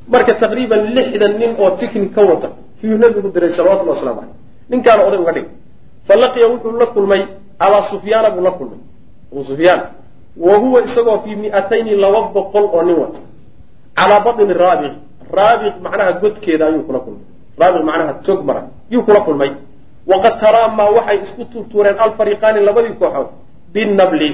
Marka 0.07 0.33
taqriiban 0.41 0.81
lixdan 0.95 1.33
nin 1.41 1.51
oo 1.59 1.69
tiknik 1.79 2.11
ka 2.15 2.21
wata 2.29 2.49
fiyuu 2.79 2.97
nabigu 2.97 3.29
diray 3.35 3.51
salawatullah 3.51 3.95
waslamu 3.95 4.19
caleyh 4.21 4.35
ninkaana 4.69 5.01
oday 5.07 5.19
uga 5.23 5.31
dhig 5.37 5.47
falaqiya 6.07 6.47
wuxuu 6.51 6.77
la 6.81 6.85
kulmay 6.95 7.21
abaa 7.59 7.83
sufyaana 7.91 8.29
buu 8.31 8.43
la 8.47 8.51
kulmay. 8.51 8.79
Abu 9.31 9.43
sufyaan 9.43 9.81
wa 10.37 10.53
huwa 10.57 10.81
isagoo 10.87 11.19
fii 11.23 11.35
mi'atayni 11.35 11.95
laba 12.03 12.21
boqol 12.33 12.65
oo 12.75 12.83
nin 12.83 12.95
wata. 13.03 13.19
Calaa 13.97 14.19
batni 14.25 14.53
raabiq 14.53 14.93
raabiq 15.37 15.75
macnaha 15.83 16.11
godkeeda 16.21 16.65
ayuu 16.67 16.83
kula 16.87 16.99
kulmay. 16.99 17.23
Raabiq 17.59 17.83
macnaha 17.83 18.13
tog 18.25 18.39
mara 18.45 18.61
yuu 18.91 19.03
kula 19.03 19.21
kulmay 19.21 19.51
waqad 20.11 20.33
taraamaa 20.43 20.89
waxay 20.97 21.17
isku 21.25 21.43
tuurtuureen 21.51 21.97
alfariiqaani 22.05 22.59
labadii 22.67 22.95
kooxood 23.01 23.29
binabli 23.73 24.29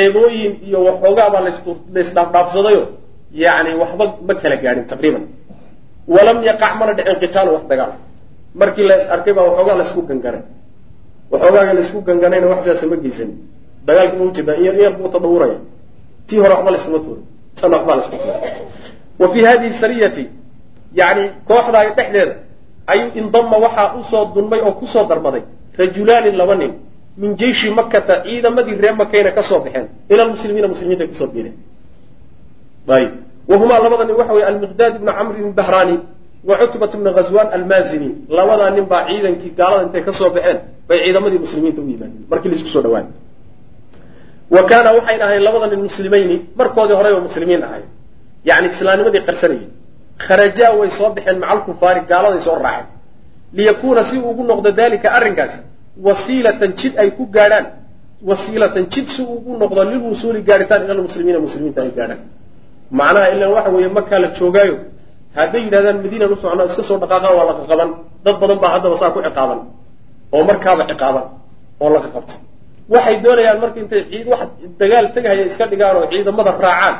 eebooyin 0.00 0.52
iyo 0.66 0.78
waxoogaabaa 0.88 1.42
laysdhaafdhaafsadayo 1.96 2.82
yani 3.44 3.70
waxba 3.82 4.04
ma 4.28 4.34
kala 4.42 4.56
gaadhin 4.64 4.84
taqriiban 4.92 5.24
walam 6.14 6.38
yaqac 6.48 6.72
mana 6.80 6.92
dhicin 6.98 7.16
qitaalu 7.22 7.50
wax 7.56 7.64
dagaal 7.70 7.92
markii 8.60 8.86
la 8.90 8.94
is 9.00 9.06
arkay 9.14 9.32
baa 9.36 9.44
waxoogaa 9.50 9.76
laysku 9.80 10.00
ganganay 10.10 10.42
waxoogaaga 11.32 11.72
laysku 11.78 11.98
ganganayna 12.08 12.46
wax 12.52 12.60
sidaasa 12.64 12.86
ma 12.92 12.96
geysan 13.04 13.30
dagaalki 13.86 14.16
ma 14.20 14.24
u 14.24 14.30
jeedaa 14.36 14.56
in 14.58 14.64
yar 14.64 14.74
in 14.74 14.82
yar 14.86 14.94
buu 14.98 15.08
tadhawuraya 15.14 15.58
tii 16.26 16.38
hore 16.42 16.54
waxba 16.54 16.70
layskuma 16.74 16.98
tuurin 17.04 17.24
tan 17.60 17.70
waxbaa 17.76 17.96
laysku 17.98 18.16
tuuray 18.22 18.40
wa 19.20 19.26
fii 19.32 19.44
hadihi 19.50 19.72
sariyati 19.82 20.24
yani 21.00 21.24
kooxdaa 21.48 21.84
dhexdeeda 21.98 22.34
ayuu 22.92 23.10
indama 23.20 23.56
waxaa 23.64 23.94
u 23.98 24.02
soo 24.10 24.24
dunmay 24.34 24.60
oo 24.60 24.72
ku 24.80 24.86
soo 24.86 25.04
darmaday. 25.10 25.42
Rajulaani 25.78 26.30
laba 26.40 26.54
nin 26.54 26.72
min 27.16 27.36
jeishi 27.40 27.70
makata 27.70 28.14
ciidamadii 28.24 28.76
reer 28.82 28.94
makayna 29.02 29.30
ka 29.36 29.42
soo 29.42 29.60
baxeen. 29.64 29.86
Ila 30.12 30.24
lmuslimiina 30.24 30.68
muslimiinta 30.68 31.06
ku 31.06 31.14
soo 31.14 31.26
biireen 31.26 31.56
ayib. 32.88 33.10
Wahumaa 33.48 33.78
labada 33.84 34.04
nin 34.04 34.16
waxa 34.20 34.32
weye 34.36 34.46
almiqdaad 34.50 34.92
ibnu 34.98 35.10
camr 35.18 35.34
ibn 35.40 35.52
bahraani 35.58 35.96
wa 36.48 36.54
cutbat 36.60 36.94
ibna 36.94 37.10
ghazwan 37.16 37.48
almaazini. 37.56 38.08
Labadaa 38.28 38.70
nin 38.76 38.84
baa 38.92 39.02
ciidankii 39.08 39.52
gaalada 39.58 39.82
intay 39.86 40.02
ka 40.08 40.12
soo 40.12 40.30
baxeen 40.36 40.58
bay 40.88 40.98
ciidamadii 41.04 41.38
muslimiinta 41.44 41.80
u 41.82 41.86
yimaadeen. 41.92 42.24
Markii 42.30 42.48
la 42.50 42.56
isku 42.56 42.68
soo 42.74 42.82
dhawaayay 42.82 43.08
wa 44.54 44.62
kaana 44.70 44.92
waxayn 44.96 45.20
ahayn 45.22 45.42
labada 45.42 45.66
nin 45.72 45.80
muslimayni 45.88 46.36
markoodii 46.58 46.96
horeyba 46.98 47.20
muslimiin 47.26 47.62
ahayn 47.68 47.86
yani 48.48 48.66
islaamnimadii 48.74 49.22
qarsanayay 49.28 49.66
kharajaa 50.26 50.72
way 50.78 50.90
soo 50.98 51.10
baxeen 51.16 51.38
maca 51.42 51.52
alkufaari 51.54 52.00
gaaladay 52.10 52.40
soo 52.46 52.56
raaceen. 52.64 52.86
Liyakuuna 53.56 54.02
si 54.08 54.16
uu 54.18 54.30
ugu 54.30 54.42
noqdo 54.50 54.70
dalika 54.80 55.08
arrinkaasi 55.18 55.58
wasiilatan 56.06 56.70
jid 56.78 56.92
ay 57.02 57.10
ku 57.18 57.24
gaadhaan. 57.36 57.66
Wasiilatan 58.28 58.84
jid 58.92 59.06
si 59.14 59.22
uu 59.22 59.34
ugu 59.38 59.52
noqdo 59.62 59.80
lilwusuuli 59.90 60.40
gaadhitaan 60.48 60.82
ila 60.84 60.94
lmuslimiina 60.98 61.38
muslimiinta 61.46 61.80
ay 61.86 61.90
gaadhaan. 61.98 62.20
Macnaha 62.98 63.26
ilan 63.34 63.50
waxa 63.56 63.70
weeye 63.74 63.88
makaa 63.98 64.18
la 64.24 64.28
joogaayo 64.38 64.76
hadday 65.38 65.60
yidhahdaan 65.66 65.96
madiinan 66.04 66.32
u 66.32 66.36
socnaa 66.42 66.66
iska 66.70 66.82
soo 66.88 66.98
dhaqaaqaan 67.02 67.34
waa 67.38 67.46
laqa 67.50 67.62
qaban. 67.70 67.90
Dad 68.24 68.36
badan 68.42 68.58
baa 68.62 68.70
haddaba 68.74 68.96
saa 69.00 69.10
ku 69.14 69.20
ciqaaban 69.26 69.58
oo 70.34 70.42
markaaba 70.50 70.82
ciqaaban 70.90 71.24
oo 71.82 71.88
laga 71.94 72.08
qabtay 72.14 72.38
waxay 72.94 73.16
doonayaan 73.24 73.58
marka 73.62 73.78
intay 73.82 74.02
ciid 74.10 74.26
wax 74.32 74.40
dagaal 74.80 75.06
tegahaya 75.14 75.44
iska 75.50 75.64
dhigaan 75.70 75.96
oo 76.00 76.06
ciidamada 76.12 76.50
raacaan 76.66 76.94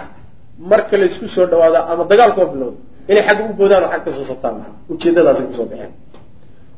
marka 0.71 0.95
la 1.01 1.05
isku 1.11 1.27
soo 1.35 1.47
dhawaado 1.51 1.79
ama 1.93 2.03
dagaalkoo 2.11 2.47
bilowda 2.53 2.77
inay 3.09 3.23
xagga 3.27 3.43
u 3.51 3.55
boodaan 3.55 3.83
oo 3.85 3.91
xag 3.91 4.05
ka 4.05 4.11
soo 4.11 4.25
sabtaan 4.25 4.55
ujeedadaasay 4.91 5.47
ku 5.47 5.55
soo 5.59 5.67
baxeen 5.71 5.93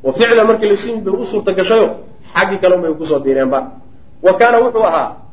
wa 0.03 0.11
ficlan 0.13 0.47
markii 0.47 0.69
laysu 0.71 0.97
bay 1.05 1.13
u 1.13 1.25
suurta 1.25 1.51
gashayo 1.53 1.87
xaggii 2.33 2.59
kale 2.61 2.75
unbay 2.75 2.93
ku 2.99 3.05
soo 3.05 3.19
biireenba 3.19 3.59
wa 4.25 4.33
kaana 4.39 4.57
wuxuu 4.63 4.85
ahaa 4.85 5.27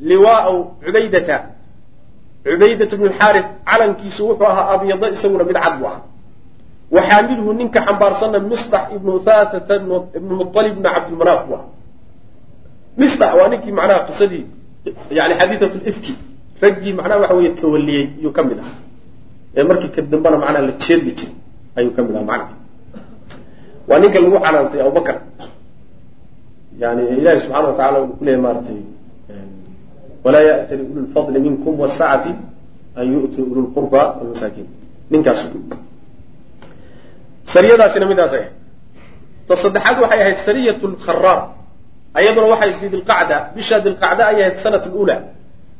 liwaau 0.00 0.78
cubaydata. 0.84 1.58
Cubaydat 2.44 2.90
bnu 2.94 3.10
xaari 3.18 3.40
calankiisu 3.66 4.22
wuxuu 4.28 4.46
ahaa 4.46 4.78
abyada 4.78 5.10
isaguna 5.10 5.44
mid 5.44 5.58
cad 5.58 5.78
bu 5.78 5.84
ahaa. 5.86 6.02
Wa 6.90 7.00
xaamilhu 7.02 7.52
ninka 7.52 7.80
xambaarsanna 7.86 8.38
misdax 8.38 8.84
ibnu 8.96 9.18
thatata 9.26 9.74
ibnu 9.76 10.34
mualib 10.38 10.72
ibnu 10.78 10.88
cabdilmanaaf 10.94 11.40
bu 11.48 11.54
ahaa. 11.54 11.68
Misdax 12.96 13.30
waa 13.38 13.48
ninkii 13.48 13.72
macnaha 13.72 14.06
qisadii 14.08 14.44
yani 15.10 15.34
xadiiat 15.40 15.74
lifki 15.86 16.12
raggii 16.62 16.92
macnaha 16.98 17.20
waxa 17.20 17.34
weeye 17.34 17.50
tawaliyey 17.60 18.04
ayuu 18.18 18.32
ka 18.32 18.42
mid 18.42 18.58
ahaa 18.58 18.87
ee 19.58 19.64
markii 19.70 19.90
ka 19.94 20.02
dambana 20.02 20.36
macnaha 20.42 20.62
la 20.70 20.72
jeedi 20.84 21.10
jiray 21.18 21.34
ayuu 21.76 21.92
ka 21.96 22.02
mid 22.02 22.14
ahaa 22.16 22.28
macnaha. 22.30 22.54
Waa 23.88 23.98
ninka 23.98 24.18
lagu 24.20 24.38
canaantay 24.44 24.80
abubakar. 24.80 25.16
Yani 26.78 27.02
ilahi 27.18 27.40
subxana 27.42 27.66
wa 27.68 27.74
tacala 27.74 27.96
uu 28.02 28.14
ku 28.18 28.24
leeyahy 28.24 28.42
maaratay 28.42 28.80
walaa 30.24 30.42
ya'tali 30.42 30.82
ulu 30.82 31.40
minkum 31.40 31.80
wasacati 31.80 32.34
an 32.96 33.06
yu'tuu 33.12 33.42
ulu 33.50 33.88
walmasaakiin 33.90 34.68
ninkaas 35.10 35.46
sariyadaasina 37.44 38.06
midaas 38.06 38.32
ahayd 38.34 38.52
ta 39.48 39.56
saddexaad 39.56 39.96
waxay 40.02 40.20
ahayd 40.22 40.38
sariyat 40.46 40.82
lkharaar 40.82 41.40
ayaduna 42.14 42.46
waxay 42.52 42.88
dilqacda 42.92 43.36
bisha 43.56 43.80
dilqacda 43.80 44.22
ay 44.26 44.42
ahayd 44.42 44.56
sanat 44.64 44.84
lula 44.86 45.16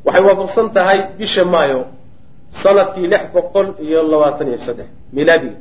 waxay 0.04 0.22
waafaqsan 0.28 0.66
tahay 0.72 0.98
bisha 1.18 1.44
maayo 1.44 1.86
sannadkii 2.50 3.06
lix 3.06 3.22
boqol 3.34 3.66
iyo 3.80 4.02
labaatan 4.02 4.48
iyo 4.48 4.58
saddex 4.58 4.86
milaadiga 5.12 5.56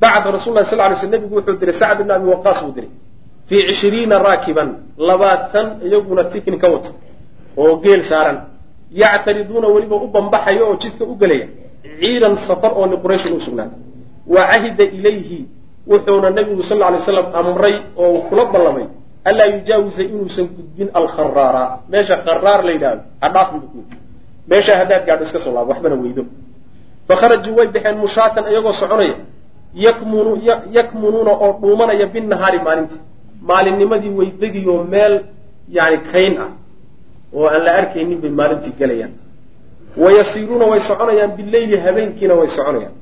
bacda 0.00 0.30
rasul 0.30 0.54
lah 0.54 0.64
sal 0.64 0.78
lay 0.78 0.96
sl 0.96 1.08
nebigu 1.08 1.34
wuxuu 1.36 1.56
diray 1.60 1.74
sacd 1.74 2.00
ibn 2.00 2.10
abi 2.10 2.26
waqaas 2.26 2.58
buu 2.64 2.72
diray 2.72 2.90
fii 3.48 3.62
cishriina 3.68 4.18
raakiban 4.18 4.68
labaatan 4.98 5.66
iyaguna 5.86 6.24
tikni 6.24 6.58
ka 6.58 6.68
wata 6.68 6.90
oo 7.56 7.76
geel 7.82 8.02
saaran. 8.04 8.48
Yactariduuna 8.92 9.68
weliba 9.68 9.96
u 9.96 10.08
bambaxayo 10.08 10.68
oo 10.68 10.76
jidka 10.76 11.04
u 11.04 11.16
gelaya 11.16 11.48
ciidan 12.00 12.36
safar 12.36 12.72
oo 12.76 12.86
liqurayshin 12.86 13.32
u 13.32 13.40
sugnaatay. 13.40 13.78
Wa 14.26 14.46
cahida 14.46 14.84
ilayhi 14.84 15.48
wuxuuna 15.86 16.30
nabigu 16.30 16.62
sal 16.62 16.78
lay 16.78 17.00
slam 17.00 17.32
amray 17.34 17.74
oo 17.96 18.28
kula 18.28 18.44
ballamay 18.44 18.86
anlaa 19.24 19.46
yujaawisa 19.46 20.02
inuusan 20.02 20.46
gudbin 20.46 20.88
alkharaara 20.94 21.78
meesha 21.88 22.16
kharaar 22.24 22.64
la 22.64 22.72
yidhahdo 22.72 23.02
hadhaafin 23.20 23.60
bu 23.60 23.66
ku 23.66 23.80
meesha 24.52 24.72
haddaad 24.80 25.02
gaadho 25.08 25.24
iska 25.28 25.38
soo 25.44 25.52
laabo 25.56 25.70
waxbana 25.72 25.96
weydo. 26.04 26.22
Fakharajuu 27.08 27.54
way 27.58 27.66
baxeen 27.74 27.96
mushaatan 28.04 28.44
iyagoo 28.52 28.74
soconaya. 28.82 29.16
Yakmunu 29.86 30.32
yakmunuuna 30.78 31.32
oo 31.44 31.50
dhuumanaya 31.62 32.06
binnahaari 32.14 32.58
maalintii. 32.66 33.00
Maalinnimadii 33.48 34.12
weydegiyo 34.20 34.74
meel 34.92 35.14
yani 35.76 35.98
kayn 36.12 36.34
ah 36.44 36.50
oo 37.36 37.46
aan 37.54 37.62
la 37.66 37.72
arkaynin 37.80 38.18
bay 38.22 38.30
maalintii 38.40 38.74
gelayaan 38.80 39.12
wayasiiruuna 40.02 40.64
way 40.72 40.80
soconayaan 40.90 41.32
bileyli 41.38 41.76
habeenkiina 41.84 42.34
way 42.40 42.48
soconayaan. 42.58 42.94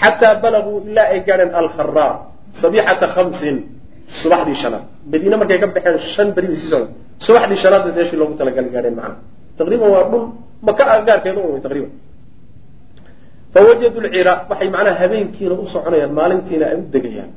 Xataa 0.00 0.34
balaguu 0.42 0.76
ilaa 0.88 1.08
ay 1.14 1.20
gaadheen 1.28 1.52
alkharaar 1.60 2.14
sabixata 2.60 3.06
khamsin 3.14 3.56
subaxdii 4.22 4.54
shanaad. 4.62 4.84
Madiine 5.12 5.36
markay 5.40 5.58
ka 5.62 5.66
baxeen 5.76 5.98
shan 6.14 6.28
beri 6.36 6.46
bay 6.50 6.56
sii 6.60 6.70
socda 6.72 6.88
subaxdii 7.26 7.58
shanaad 7.64 7.84
meeshii 7.96 8.18
loogu 8.20 8.34
talagal 8.40 8.66
gaadheen 8.74 8.94
macnaha. 9.00 9.22
Taqriiban 9.58 9.90
waa 9.94 10.04
dhul 10.10 10.24
maka 10.66 10.82
agaarkeeda 10.96 11.40
un 11.40 11.50
way 11.54 11.60
taqriiban. 11.66 11.92
Fawajadu 13.54 13.98
lcira 14.04 14.32
waxay 14.50 14.68
macnaha 14.74 14.96
habeenkiina 15.02 15.54
u 15.54 15.66
soconayaan 15.74 16.12
maalintiina 16.18 16.64
ay 16.70 16.76
u 16.76 16.84
degayaan. 16.94 17.30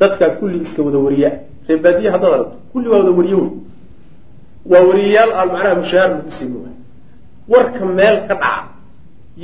Dadkaa 0.00 0.30
kulli 0.40 0.58
iska 0.66 0.82
wada 0.86 0.98
wariya. 1.06 1.30
Reer 1.68 1.80
baadiye 1.84 2.10
haddaad 2.14 2.32
aragto 2.36 2.56
kulli 2.72 2.88
waa 2.88 2.98
wada 2.98 3.12
wariye 3.18 3.36
wey. 3.40 3.50
Waa 4.70 4.82
wariyayaal 4.88 5.30
aan 5.38 5.48
macnaha 5.54 5.74
mushahaar 5.80 6.10
lagu 6.10 6.30
siimi 6.38 6.56
waay 6.64 6.76
warka 7.52 7.84
meel 7.98 8.16
ka 8.28 8.34
dhaca 8.34 8.68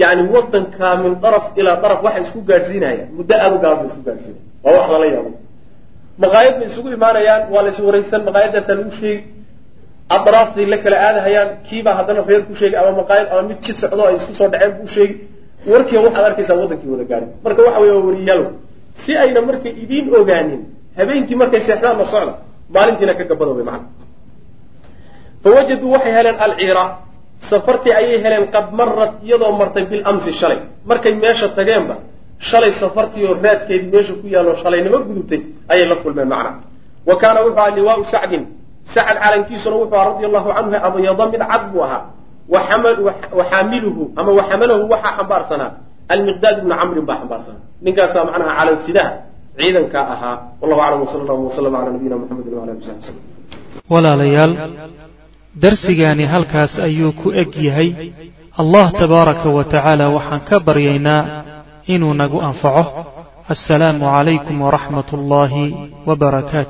yani 0.00 0.22
wadankaa 0.34 0.94
min 1.02 1.12
daraf 1.22 1.44
ilaa 1.60 1.76
daraf 1.82 2.00
waxay 2.06 2.22
isku 2.26 2.40
gaadhsiinayaan. 2.48 3.08
Muddo 3.16 3.34
aada 3.34 3.54
u 3.56 3.58
gaaban 3.62 3.78
bay 3.80 3.88
isku 3.92 4.02
gaadhsiinaya 4.08 4.42
waa 4.64 4.72
wax 4.76 4.86
lala 4.92 5.06
yaabo. 5.14 5.30
Maqaayad 6.22 6.54
bay 6.58 6.66
isugu 6.70 6.88
imaanayaan 6.96 7.42
waa 7.52 7.62
la 7.64 7.70
is 7.70 7.78
waraysan 7.86 8.20
maqaayadaasaa 8.28 8.74
lagu 8.78 8.90
sheegi 9.00 9.24
adraaftay 10.16 10.66
la 10.72 10.78
kala 10.84 10.96
aadahayaan 11.06 11.48
kiibaa 11.66 11.94
haddana 11.98 12.20
reer 12.28 12.42
ku 12.48 12.54
sheegay 12.60 12.78
ama 12.80 12.90
maqaayad 13.00 13.26
ama 13.32 13.42
mid 13.50 13.58
jid 13.64 13.76
socdo 13.82 14.02
ay 14.08 14.14
isku 14.20 14.32
soo 14.38 14.48
dhaceen 14.52 14.72
buu 14.78 14.88
sheegi 14.94 15.14
warkiiba 15.72 16.02
waxaad 16.06 16.24
arkaysaa 16.30 16.56
wadankii 16.62 16.90
wada 16.94 17.04
gaadhay. 17.10 17.30
Marka 17.44 17.60
waxa 17.66 17.80
wey 17.82 17.90
waa 17.96 18.04
wariyayaal 18.08 18.42
si 19.02 19.10
ayna 19.22 19.40
markay 19.48 19.72
idiin 19.84 20.06
ogaanin 20.20 20.60
habeenkii 20.98 21.36
markay 21.42 21.60
seexdaan 21.68 21.96
la 22.00 22.04
socda. 22.12 22.32
Maalintiina 22.74 23.14
ka 23.18 23.24
gabadoobay 23.30 23.64
macna. 23.70 23.86
Fawajaduu 25.42 25.90
waxay 25.94 26.12
heleen 26.18 26.36
alciira. 26.46 26.84
Safartii 27.50 27.92
ayay 28.00 28.18
heleen 28.24 28.44
qad 28.54 28.66
marat 28.78 29.12
iyadoo 29.26 29.52
martay 29.60 29.84
bilamsi 29.90 30.32
shalay. 30.40 30.58
Markay 30.90 31.14
meesha 31.22 31.48
tageenba 31.56 31.94
shalay 32.48 32.72
safartiioo 32.80 33.34
raadkeedii 33.44 33.90
meesha 33.94 34.12
ku 34.20 34.26
yaallo 34.34 34.52
shallaynimo 34.62 34.98
gudubtay 35.08 35.40
ayay 35.72 35.86
la 35.90 35.96
kulmeen 36.02 36.28
macna. 36.34 36.50
Wa 37.08 37.14
kaana 37.22 37.40
wuxuu 37.44 37.58
ahaa 37.60 37.74
liwaau 37.76 38.04
sacdin 38.14 38.42
sacad 38.94 39.16
calankiisuna 39.24 39.76
wuxuu 39.80 39.96
ahaa 39.96 40.08
radia 40.10 40.26
allahu 40.30 40.48
canhu 40.56 40.76
abyada 40.88 41.24
mid 41.32 41.42
cad 41.50 41.62
buu 41.72 41.82
ahaa. 41.86 42.02
Waxaamiluhu 43.38 44.02
ama 44.18 44.30
waxamalahu 44.38 44.82
waxaa 44.92 45.12
xambaarsanaa. 45.18 45.70
Almiqdaad 46.12 46.56
ibnu 46.62 46.74
camrin 46.80 47.04
baa 47.08 47.18
xambaarsanaa. 47.22 47.62
Ninkaasaa 47.84 48.24
macnaha 48.28 48.52
calan 48.58 48.76
sidaha 48.86 49.12
ciidankaa 49.58 50.04
ahaa. 50.14 50.36
Wallahu 50.60 50.80
aclam 50.86 51.00
wsala 51.06 51.22
allahu 51.24 51.42
waslama 51.48 51.78
cala 51.78 51.90
nabiyina 51.94 52.16
muxamedin 52.22 52.52
wala 52.60 52.72
ali 52.72 52.82
saxbi 52.88 53.02
wslam 53.02 53.16
walaalayaal 53.92 54.52
darsigaani 55.62 56.24
halkaas 56.32 56.72
ayuu 56.88 57.12
ku 57.20 57.28
eg 57.42 57.50
yahay. 57.68 57.88
Allah 58.62 58.86
tabaaraka 59.00 59.48
wa 59.56 59.64
tacaala 59.64 60.04
waxaan 60.16 60.40
ka 60.48 60.56
baryaynaa 60.66 61.22
inuu 61.94 62.14
nagu 62.14 62.38
anfaco. 62.48 62.84
Assalaamu 63.54 64.04
calaykum 64.14 64.56
waraxmat 64.66 65.08
ullaahi 65.16 65.64
wbarakaatu 66.08 66.68